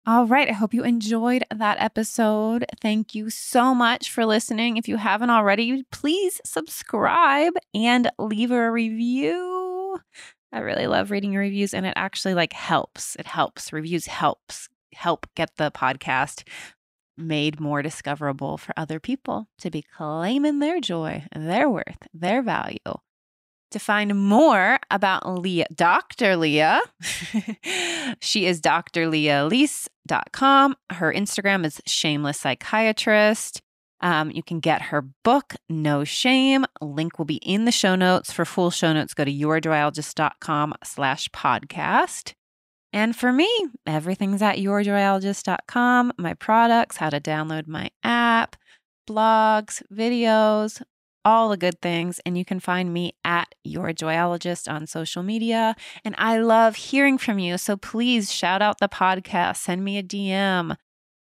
All 0.04 0.26
right. 0.26 0.48
I 0.48 0.52
hope 0.52 0.74
you 0.74 0.82
enjoyed 0.82 1.44
that 1.54 1.78
episode. 1.80 2.64
Thank 2.80 3.14
you 3.14 3.30
so 3.30 3.72
much 3.72 4.10
for 4.10 4.26
listening. 4.26 4.76
If 4.76 4.88
you 4.88 4.96
haven't 4.96 5.30
already, 5.30 5.84
please 5.92 6.40
subscribe 6.44 7.52
and 7.72 8.10
leave 8.18 8.50
a 8.50 8.70
review. 8.72 10.00
I 10.52 10.58
really 10.58 10.88
love 10.88 11.12
reading 11.12 11.32
your 11.32 11.42
reviews 11.42 11.72
and 11.72 11.86
it 11.86 11.94
actually 11.94 12.34
like 12.34 12.52
helps. 12.52 13.14
It 13.16 13.26
helps. 13.26 13.72
Reviews 13.72 14.06
helps 14.06 14.68
help 14.92 15.26
get 15.36 15.56
the 15.56 15.70
podcast 15.70 16.48
made 17.16 17.60
more 17.60 17.80
discoverable 17.80 18.58
for 18.58 18.74
other 18.76 18.98
people 18.98 19.46
to 19.58 19.70
be 19.70 19.82
claiming 19.82 20.58
their 20.58 20.80
joy, 20.80 21.24
their 21.34 21.70
worth, 21.70 22.08
their 22.12 22.42
value. 22.42 22.78
To 23.72 23.78
find 23.78 24.28
more 24.28 24.78
about 24.90 25.26
Lea, 25.26 25.64
Dr. 25.74 26.36
Lea, 26.36 26.80
she 28.20 28.46
is 28.46 28.60
drlealis.com. 28.60 30.76
Her 30.90 31.12
Instagram 31.12 31.64
is 31.64 31.80
shameless 31.86 32.38
psychiatrist. 32.38 33.62
Um, 34.02 34.30
you 34.30 34.42
can 34.42 34.60
get 34.60 34.82
her 34.82 35.00
book, 35.24 35.54
No 35.70 36.04
Shame. 36.04 36.66
Link 36.82 37.18
will 37.18 37.24
be 37.24 37.36
in 37.36 37.64
the 37.64 37.72
show 37.72 37.94
notes. 37.94 38.30
For 38.30 38.44
full 38.44 38.70
show 38.70 38.92
notes, 38.92 39.14
go 39.14 39.24
to 39.24 39.32
yourjoyologist.com 39.32 40.74
slash 40.84 41.30
podcast. 41.30 42.34
And 42.92 43.16
for 43.16 43.32
me, 43.32 43.48
everything's 43.86 44.42
at 44.42 44.58
yourjoyologist.com. 44.58 46.12
My 46.18 46.34
products, 46.34 46.98
how 46.98 47.08
to 47.08 47.20
download 47.20 47.66
my 47.66 47.88
app, 48.04 48.56
blogs, 49.08 49.82
videos, 49.90 50.82
all 51.24 51.48
the 51.48 51.56
good 51.56 51.80
things. 51.80 52.20
And 52.24 52.36
you 52.36 52.44
can 52.44 52.60
find 52.60 52.92
me 52.92 53.14
at 53.24 53.54
Your 53.64 53.92
Joyologist 53.92 54.72
on 54.72 54.86
social 54.86 55.22
media. 55.22 55.74
And 56.04 56.14
I 56.18 56.38
love 56.38 56.76
hearing 56.76 57.18
from 57.18 57.38
you. 57.38 57.58
So 57.58 57.76
please 57.76 58.32
shout 58.32 58.62
out 58.62 58.78
the 58.78 58.88
podcast, 58.88 59.56
send 59.58 59.84
me 59.84 59.98
a 59.98 60.02
DM. 60.02 60.76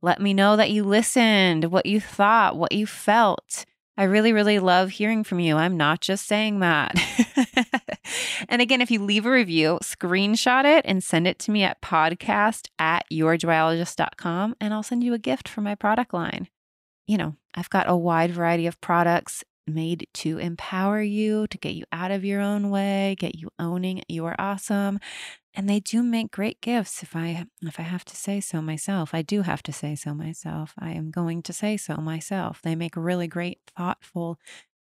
Let 0.03 0.21
me 0.21 0.35
know 0.35 0.57
that 0.57 0.71
you 0.71 0.85
listened, 0.85 1.67
what 1.67 1.87
you 1.87 2.01
thought, 2.01 2.57
what 2.57 2.73
you 2.73 2.87
felt. 2.87 3.65
I 3.99 4.05
really, 4.05 4.33
really 4.33 4.59
love 4.59 4.91
hearing 4.91 5.25
from 5.25 5.41
you. 5.41 5.57
I'm 5.57 5.77
not 5.77 6.03
just 6.03 6.27
saying 6.27 6.61
that. 6.61 6.95
and 8.49 8.61
again, 8.61 8.83
if 8.83 8.91
you 8.91 9.03
leave 9.03 9.25
a 9.25 9.31
review, 9.31 9.79
screenshot 9.83 10.65
it 10.65 10.85
and 10.87 11.03
send 11.03 11.27
it 11.27 11.39
to 11.41 11.51
me 11.51 11.63
at 11.63 11.81
podcast 11.81 12.69
at 12.79 13.07
yourjoyologist.com, 13.11 14.57
and 14.61 14.75
I'll 14.75 14.83
send 14.83 15.03
you 15.03 15.15
a 15.15 15.19
gift 15.19 15.49
for 15.49 15.63
my 15.63 15.75
product 15.75 16.13
line. 16.13 16.49
You 17.07 17.17
know, 17.17 17.37
I've 17.55 17.71
got 17.71 17.89
a 17.89 17.97
wide 17.97 18.33
variety 18.33 18.67
of 18.67 18.81
products 18.83 19.43
made 19.67 20.07
to 20.15 20.39
empower 20.39 21.03
you, 21.03 21.47
to 21.49 21.59
get 21.59 21.75
you 21.75 21.85
out 21.93 22.11
of 22.11 22.25
your 22.25 22.41
own 22.41 22.71
way, 22.71 23.17
get 23.19 23.35
you 23.35 23.51
owning 23.59 24.03
you 24.09 24.25
are 24.27 24.37
awesome. 24.39 24.99
And 25.55 25.69
they 25.69 25.81
do 25.81 26.03
make 26.03 26.31
great 26.31 26.61
gifts 26.61 27.03
if 27.03 27.17
I 27.17 27.47
if 27.63 27.81
I 27.81 27.85
have 27.85 28.05
to 28.07 28.17
say 28.17 28.41
so 28.41 28.61
myself. 28.61 29.15
I 29.15 29.23
do 29.23 29.43
have 29.43 29.63
to 29.65 29.73
say 29.73 29.95
so 29.95 30.15
myself. 30.15 30.75
I 30.79 30.93
am 30.93 31.11
going 31.11 31.43
to 31.45 31.53
say 31.53 31.77
so 31.77 31.97
myself. 31.97 32.61
They 32.63 32.77
make 32.77 32.97
really 32.97 33.27
great 33.27 33.61
thoughtful 33.77 34.39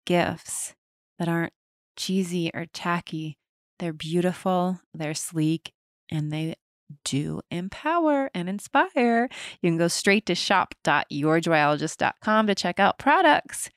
gifts 0.04 0.74
that 1.18 1.28
aren't 1.28 1.54
cheesy 1.96 2.50
or 2.54 2.66
tacky. 2.66 3.38
They're 3.78 3.92
beautiful, 3.92 4.80
they're 4.92 5.14
sleek, 5.14 5.72
and 6.10 6.32
they 6.32 6.56
do 7.04 7.42
empower 7.50 8.30
and 8.34 8.48
inspire. 8.48 9.28
You 9.60 9.70
can 9.70 9.76
go 9.78 9.88
straight 9.88 10.26
to 10.26 10.34
shop.yourjoyologist.com 10.34 12.46
to 12.46 12.54
check 12.54 12.80
out 12.80 12.98
products. 12.98 13.68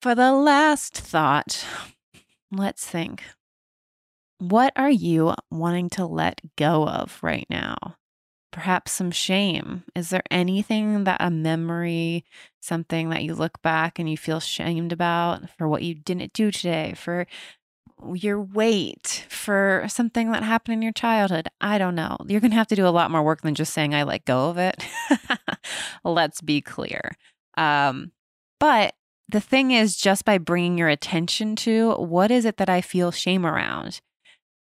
For 0.00 0.14
the 0.14 0.32
last 0.32 0.96
thought, 0.96 1.66
let's 2.50 2.86
think. 2.86 3.22
What 4.38 4.72
are 4.74 4.90
you 4.90 5.34
wanting 5.50 5.90
to 5.90 6.06
let 6.06 6.40
go 6.56 6.88
of 6.88 7.18
right 7.22 7.46
now? 7.50 7.76
Perhaps 8.50 8.92
some 8.92 9.10
shame. 9.10 9.84
Is 9.94 10.08
there 10.08 10.22
anything 10.30 11.04
that 11.04 11.20
a 11.20 11.30
memory, 11.30 12.24
something 12.60 13.10
that 13.10 13.24
you 13.24 13.34
look 13.34 13.60
back 13.60 13.98
and 13.98 14.08
you 14.08 14.16
feel 14.16 14.40
shamed 14.40 14.92
about 14.92 15.50
for 15.58 15.68
what 15.68 15.82
you 15.82 15.94
didn't 15.94 16.32
do 16.32 16.50
today, 16.50 16.94
for 16.96 17.26
your 18.14 18.40
weight, 18.40 19.26
for 19.28 19.84
something 19.86 20.32
that 20.32 20.42
happened 20.42 20.72
in 20.72 20.82
your 20.82 20.92
childhood? 20.92 21.48
I 21.60 21.76
don't 21.76 21.94
know. 21.94 22.16
You're 22.26 22.40
going 22.40 22.52
to 22.52 22.56
have 22.56 22.68
to 22.68 22.74
do 22.74 22.86
a 22.86 22.88
lot 22.88 23.10
more 23.10 23.22
work 23.22 23.42
than 23.42 23.54
just 23.54 23.74
saying, 23.74 23.94
I 23.94 24.04
let 24.04 24.24
go 24.24 24.48
of 24.48 24.56
it. 24.56 24.82
Let's 26.04 26.40
be 26.40 26.62
clear. 26.62 27.12
Um, 27.58 28.12
but 28.58 28.94
the 29.30 29.40
thing 29.40 29.70
is, 29.70 29.96
just 29.96 30.24
by 30.24 30.38
bringing 30.38 30.78
your 30.78 30.88
attention 30.88 31.56
to 31.56 31.92
what 31.92 32.30
is 32.30 32.44
it 32.44 32.56
that 32.56 32.68
I 32.68 32.80
feel 32.80 33.10
shame 33.10 33.46
around, 33.46 34.00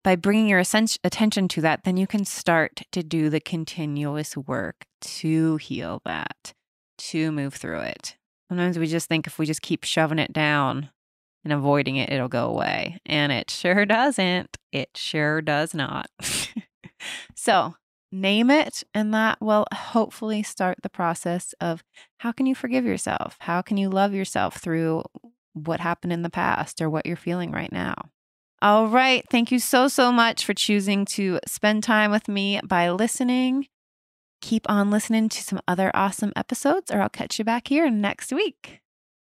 by 0.04 0.16
bringing 0.16 0.48
your 0.48 0.60
attention 0.60 1.48
to 1.48 1.62
that, 1.62 1.84
then 1.84 1.98
you 1.98 2.08
can 2.08 2.26
start 2.26 2.82
to 2.92 3.04
do 3.04 3.30
the 3.30 3.40
continuous 3.40 4.36
work 4.36 4.86
to 5.02 5.58
heal 5.58 6.02
that, 6.06 6.54
to 6.98 7.32
move 7.32 7.54
through 7.54 7.80
it. 7.80 8.18
Sometimes 8.50 8.78
we 8.78 8.88
just 8.88 9.08
think 9.08 9.28
if 9.28 9.40
we 9.40 9.46
just 9.46 9.62
keep 9.62 9.84
shoving 9.84 10.20
it 10.20 10.34
down 10.34 10.90
and 11.44 11.54
avoiding 11.54 11.96
it, 11.96 12.12
it'll 12.12 12.28
go 12.28 12.50
away. 12.50 13.00
And 13.06 13.32
it 13.32 13.50
sure 13.50 13.86
doesn't. 13.86 14.58
It 14.72 14.90
sure 14.96 15.42
does 15.42 15.74
not. 15.74 16.08
so, 17.36 17.76
name 18.14 18.50
it, 18.50 18.84
and 18.94 19.14
that 19.14 19.42
will 19.42 19.66
hopefully 19.74 20.44
start 20.44 20.78
the 20.84 20.90
process 20.90 21.54
of 21.60 21.84
how 22.20 22.32
can 22.32 22.46
you 22.46 22.56
forgive 22.56 22.86
yourself? 22.86 23.36
How 23.40 23.62
can 23.62 23.78
you 23.78 23.90
love 23.90 24.14
yourself 24.14 24.58
through 24.58 25.04
what 25.54 25.80
happened 25.80 26.14
in 26.14 26.22
the 26.22 26.30
past 26.30 26.82
or 26.82 26.90
what 26.90 27.06
you're 27.06 27.16
feeling 27.16 27.52
right 27.52 27.72
now? 27.72 27.96
All 28.62 28.88
right. 28.88 29.26
Thank 29.30 29.52
you 29.52 29.60
so, 29.60 29.88
so 29.88 30.12
much 30.12 30.46
for 30.46 30.54
choosing 30.54 31.04
to 31.06 31.40
spend 31.46 31.84
time 31.84 32.12
with 32.12 32.30
me 32.30 32.62
by 32.64 32.90
listening. 32.92 33.68
Keep 34.42 34.70
on 34.70 34.92
listening 34.92 35.28
to 35.30 35.42
some 35.42 35.60
other 35.68 35.92
awesome 35.94 36.32
episodes, 36.36 36.92
or 36.92 37.02
I'll 37.02 37.10
catch 37.10 37.40
you 37.40 37.46
back 37.46 37.68
here 37.68 37.90
next 37.90 38.32
week. 38.32 38.83